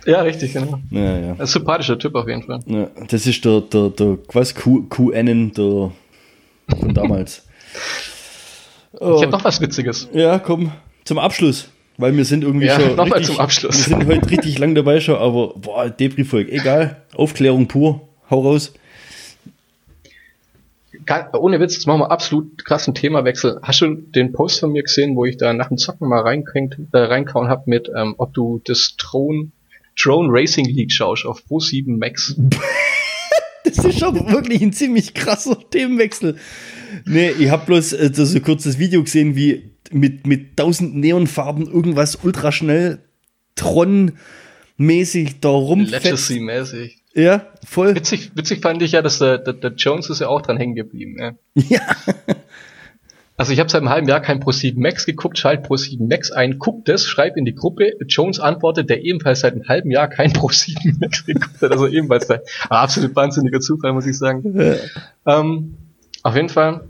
Ja, 0.07 0.23
richtig, 0.23 0.53
genau. 0.53 0.81
Ja, 0.91 1.19
ja. 1.19 1.37
Ein 1.39 1.47
sympathischer 1.47 1.97
Typ 2.01 2.17
auf 2.17 2.27
jeden 2.27 2.43
Fall. 2.43 2.59
Ja, 2.67 2.89
das 3.09 3.27
ist 3.29 3.45
der, 3.45 3.61
der, 3.61 3.91
der 3.91 4.19
was, 4.33 4.57
Q, 4.57 4.89
QN 4.89 5.53
der 5.53 5.93
von 6.79 6.95
damals. 6.95 7.47
oh. 8.99 9.15
Ich 9.17 9.23
habe 9.23 9.31
noch 9.31 9.45
was 9.45 9.61
Witziges. 9.61 10.09
Ja, 10.13 10.41
komm, 10.41 10.73
zum 11.05 11.19
Abschluss. 11.19 11.69
Weil 11.97 12.17
wir 12.17 12.25
sind 12.25 12.43
irgendwie 12.43 12.67
ja, 12.67 12.81
schon. 12.81 12.97
Nochmal 12.97 13.23
zum 13.23 13.39
Abschluss. 13.39 13.89
Wir 13.89 13.97
sind 13.97 14.07
heute 14.09 14.29
richtig 14.29 14.59
lang 14.59 14.75
dabei 14.75 14.99
schon, 14.99 15.15
aber 15.15 15.55
boah, 15.55 15.89
Debris-Volk, 15.89 16.51
egal. 16.51 17.05
Aufklärung 17.15 17.69
pur. 17.69 18.09
Hau 18.29 18.41
raus. 18.41 18.75
Ohne 21.33 21.61
Witz, 21.61 21.75
jetzt 21.75 21.87
machen 21.87 22.01
wir 22.01 22.11
absolut 22.11 22.65
krassen 22.65 22.95
Themawechsel. 22.95 23.61
Hast 23.63 23.81
du 23.81 23.95
den 23.95 24.33
Post 24.33 24.61
von 24.61 24.73
mir 24.73 24.83
gesehen, 24.83 25.17
wo 25.17 25.25
ich 25.25 25.37
da 25.37 25.53
nach 25.53 25.69
dem 25.69 25.79
Zocken 25.79 26.09
mal 26.09 26.21
äh, 26.21 26.99
reinkauen 26.99 27.49
habe 27.49 27.63
mit, 27.67 27.91
ähm, 27.95 28.15
ob 28.19 28.35
du 28.35 28.61
das 28.65 28.95
Thron 28.99 29.53
Drone 30.01 30.29
Racing 30.31 30.67
League 30.67 30.93
schaust 30.93 31.25
auf 31.25 31.45
Pro 31.47 31.61
7 31.61 31.99
Max. 31.99 32.35
das 33.65 33.79
ist 33.79 33.99
schon 33.99 34.15
wirklich 34.31 34.63
ein 34.63 34.73
ziemlich 34.73 35.15
krasser 35.15 35.59
Themenwechsel. 35.71 36.37
Nee, 37.05 37.31
ich 37.31 37.51
habe 37.51 37.67
bloß 37.67 37.93
äh, 37.95 38.11
so 38.13 38.37
ein 38.37 38.43
kurzes 38.43 38.79
Video 38.79 39.03
gesehen, 39.03 39.37
wie 39.37 39.71
mit, 39.91 40.27
mit 40.27 40.57
tausend 40.57 40.97
Neonfarben 40.97 41.67
irgendwas 41.67 42.17
ultraschnell 42.17 42.99
Tron-mäßig 43.57 45.41
da 45.41 45.51
rumfetzt. 45.51 46.05
Legacy-mäßig. 46.05 47.04
Ja, 47.15 47.47
voll. 47.65 47.95
Witzig, 47.95 48.33
witzig 48.35 48.61
fand 48.61 48.83
ich 48.83 48.93
ja, 48.93 49.03
dass 49.03 49.19
der, 49.19 49.39
der, 49.39 49.55
der 49.55 49.73
Jones 49.73 50.11
ist 50.11 50.21
ja 50.21 50.29
auch 50.29 50.43
dran 50.43 50.57
hängen 50.57 50.75
geblieben. 50.75 51.17
Ja. 51.19 51.33
ja. 51.55 51.81
Also 53.37 53.53
ich 53.53 53.59
habe 53.59 53.69
seit 53.69 53.81
einem 53.81 53.91
halben 53.91 54.09
Jahr 54.09 54.21
kein 54.21 54.41
Pro7 54.41 54.79
Max 54.81 55.07
geguckt, 55.07 55.39
schalt 55.39 55.67
Pro7 55.67 56.09
Max 56.09 56.31
ein, 56.31 56.61
guckt 56.61 56.89
das, 56.89 57.05
schreib 57.05 57.37
in 57.37 57.45
die 57.45 57.55
Gruppe. 57.55 57.95
Jones 58.07 58.39
antwortet, 58.39 58.89
der 58.89 59.03
ebenfalls 59.03 59.41
seit 59.41 59.55
einem 59.55 59.67
halben 59.67 59.91
Jahr 59.91 60.07
kein 60.07 60.33
Pro7 60.33 61.01
Max 61.01 61.27
geguckt 61.27 61.61
hat, 61.61 61.73
also 61.73 61.89
ebenfalls 61.89 62.31
ein 62.31 62.39
absolut 62.69 63.17
wahnsinniger 63.17 63.59
Zufall, 63.59 63.93
muss 63.93 64.07
ich 64.07 64.17
sagen. 64.17 64.55
Ja. 64.57 65.41
Ähm, 65.41 65.75
auf 66.23 66.37
jeden 66.37 66.49
Fall, 66.49 66.85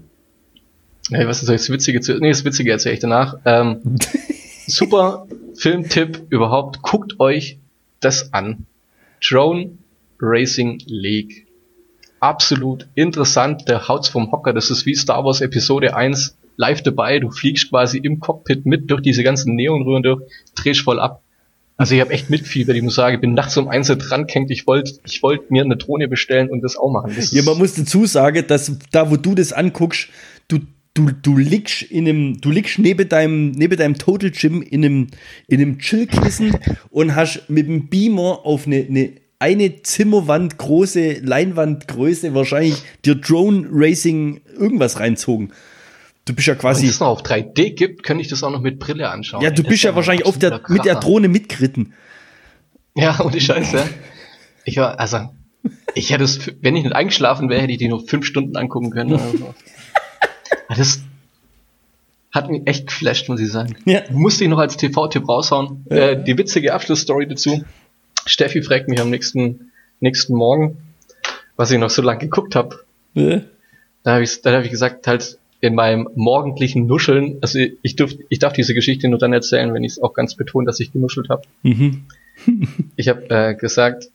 nee, 1.08 1.26
was 1.26 1.42
ist 1.42 1.48
das 1.48 1.70
Witzige? 1.70 2.02
Zu, 2.02 2.18
nee, 2.18 2.28
das 2.28 2.44
Witzige 2.44 2.72
erzähle 2.72 2.94
ich 2.94 3.00
danach. 3.00 3.38
Ähm, 3.46 3.80
super 4.66 5.26
Filmtipp 5.54 6.26
überhaupt, 6.28 6.82
guckt 6.82 7.20
euch 7.20 7.58
das 8.00 8.34
an. 8.34 8.66
Drone 9.26 9.78
Racing 10.24 10.82
League. 10.86 11.46
Absolut 12.20 12.88
interessant, 12.94 13.68
der 13.68 13.86
haut's 13.88 14.08
vom 14.08 14.32
Hocker, 14.32 14.52
das 14.52 14.70
ist 14.70 14.86
wie 14.86 14.94
Star 14.94 15.24
Wars 15.24 15.40
Episode 15.40 15.94
1 15.94 16.36
live 16.56 16.82
dabei, 16.82 17.18
du 17.18 17.30
fliegst 17.30 17.70
quasi 17.70 17.98
im 17.98 18.20
Cockpit 18.20 18.66
mit 18.66 18.90
durch 18.90 19.02
diese 19.02 19.22
ganzen 19.22 19.54
Neonröhren 19.54 20.02
durch, 20.02 20.22
drehst 20.54 20.80
voll 20.80 21.00
ab. 21.00 21.22
Also 21.76 21.96
ich 21.96 22.00
habe 22.00 22.12
echt 22.12 22.30
Mitfieber, 22.30 22.72
ich 22.74 22.82
muss 22.82 22.94
sagen, 22.94 23.16
ich 23.16 23.20
bin 23.20 23.34
nachts 23.34 23.56
um 23.56 23.68
eins 23.68 23.88
dran 23.88 24.26
gehängt, 24.28 24.50
ich 24.52 24.66
wollte 24.66 24.92
ich 25.04 25.22
wollt 25.22 25.50
mir 25.50 25.64
eine 25.64 25.76
Drohne 25.76 26.06
bestellen 26.06 26.48
und 26.48 26.62
das 26.62 26.76
auch 26.76 26.90
machen. 26.90 27.12
Das 27.16 27.32
ja, 27.32 27.42
man 27.42 27.58
muss 27.58 27.74
dazu 27.74 28.06
sagen, 28.06 28.44
dass 28.46 28.78
da, 28.92 29.10
wo 29.10 29.16
du 29.16 29.34
das 29.34 29.52
anguckst, 29.52 30.08
du, 30.46 30.60
du, 30.94 31.10
du 31.10 31.36
liegst 31.36 31.82
in 31.82 32.08
einem, 32.08 32.40
du 32.40 32.50
liegst 32.50 32.78
neben 32.78 33.08
deinem, 33.08 33.50
neben 33.50 33.76
deinem 33.76 33.98
Total 33.98 34.30
Gym 34.30 34.62
in 34.62 34.84
einem, 34.84 35.08
in 35.48 35.60
einem 35.60 35.78
Chillkissen 35.80 36.56
und 36.90 37.16
hast 37.16 37.50
mit 37.50 37.66
dem 37.66 37.88
Beamer 37.88 38.46
auf 38.46 38.68
eine, 38.68 38.86
eine 38.88 39.23
eine 39.38 39.82
Zimmerwand 39.82 40.58
große 40.58 41.20
Leinwandgröße 41.22 42.34
wahrscheinlich 42.34 42.76
dir 43.04 43.16
Drone 43.16 43.66
Racing 43.70 44.40
irgendwas 44.58 45.00
reinzogen. 45.00 45.52
Du 46.24 46.34
bist 46.34 46.48
ja 46.48 46.54
quasi. 46.54 46.82
Wenn 46.82 46.90
es 46.90 47.00
noch 47.00 47.08
auf 47.08 47.22
3D 47.22 47.74
gibt, 47.74 48.02
könnte 48.02 48.22
ich 48.22 48.28
das 48.28 48.42
auch 48.42 48.50
noch 48.50 48.62
mit 48.62 48.78
Brille 48.78 49.10
anschauen. 49.10 49.42
Ja, 49.42 49.50
du 49.50 49.62
bist 49.62 49.82
ja 49.82 49.94
wahrscheinlich 49.94 50.24
auf 50.24 50.38
der, 50.38 50.62
mit 50.68 50.84
der 50.84 50.94
Drohne 50.96 51.28
mitgeritten. 51.28 51.92
Ja, 52.94 53.18
und 53.20 53.34
die 53.34 53.40
Scheiße. 53.40 53.84
Ich 54.64 54.78
war, 54.78 54.98
also, 54.98 55.28
ich 55.94 56.10
hätte 56.10 56.24
es, 56.24 56.50
wenn 56.62 56.76
ich 56.76 56.84
nicht 56.84 56.94
eingeschlafen 56.94 57.50
wäre, 57.50 57.60
hätte 57.60 57.72
ich 57.72 57.78
die 57.78 57.88
nur 57.88 58.06
fünf 58.06 58.24
Stunden 58.24 58.56
angucken 58.56 58.90
können. 58.90 59.14
Also. 59.14 59.54
das 60.74 61.00
hat 62.32 62.48
mich 62.48 62.62
echt 62.66 62.86
geflasht, 62.86 63.28
muss 63.28 63.40
ich 63.40 63.50
sagen. 63.50 63.76
Ja. 63.84 64.00
Musste 64.10 64.44
ich 64.44 64.50
noch 64.50 64.58
als 64.58 64.76
TV-Tipp 64.76 65.28
raushauen. 65.28 65.84
Ja. 65.90 65.96
Äh, 65.96 66.24
die 66.24 66.38
witzige 66.38 66.72
Abschlussstory 66.72 67.28
dazu. 67.28 67.62
Steffi 68.26 68.62
fragt 68.62 68.88
mich 68.88 69.00
am 69.00 69.10
nächsten, 69.10 69.72
nächsten 70.00 70.34
Morgen, 70.34 70.78
was 71.56 71.70
ich 71.70 71.78
noch 71.78 71.90
so 71.90 72.02
lange 72.02 72.20
geguckt 72.20 72.54
habe. 72.54 72.80
Ja. 73.14 73.42
Da 74.02 74.14
habe 74.14 74.24
ich, 74.24 74.42
da 74.42 74.52
hab 74.52 74.64
ich 74.64 74.70
gesagt, 74.70 75.06
halt 75.06 75.38
in 75.60 75.74
meinem 75.74 76.08
morgendlichen 76.14 76.86
Nuscheln, 76.86 77.38
also 77.40 77.58
ich, 77.58 77.96
dürf, 77.96 78.14
ich 78.28 78.38
darf 78.38 78.52
diese 78.52 78.74
Geschichte 78.74 79.08
nur 79.08 79.18
dann 79.18 79.32
erzählen, 79.32 79.72
wenn 79.72 79.82
ich 79.82 79.92
es 79.92 80.02
auch 80.02 80.12
ganz 80.12 80.34
betone, 80.34 80.66
dass 80.66 80.78
ich 80.80 80.92
genuschelt 80.92 81.30
habe. 81.30 81.42
Mhm. 81.62 82.04
ich 82.96 83.08
habe 83.08 83.30
äh, 83.30 83.54
gesagt, 83.54 84.10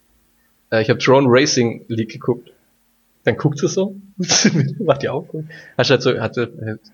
äh, 0.71 0.81
ich 0.81 0.89
habe 0.89 0.99
Drone 0.99 1.27
Racing 1.27 1.85
League 1.87 2.11
geguckt. 2.11 2.51
Dann 3.23 3.35
guckt 3.35 3.59
sie 3.59 3.67
so, 3.67 3.95
macht 4.79 5.01
die 5.01 5.09
Augen. 5.09 5.49
Hast 5.77 5.89
halt 5.89 6.01
so, 6.01 6.19
hatte 6.19 6.79
äh, 6.81 6.89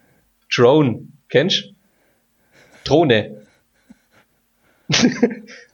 Drone, 0.54 1.08
kennst? 1.28 1.74
Drohne. 2.86 3.42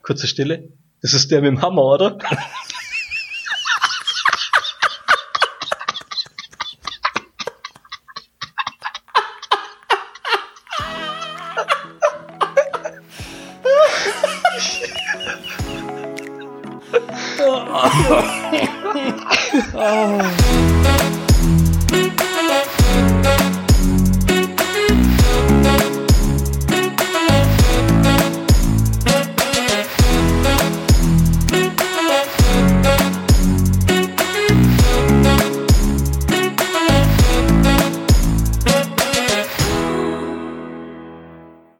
Kurze 0.01 0.27
Stille. 0.27 0.69
Das 1.01 1.13
ist 1.13 1.31
der 1.31 1.41
mit 1.41 1.51
dem 1.51 1.61
Hammer, 1.61 1.83
oder? 1.83 2.17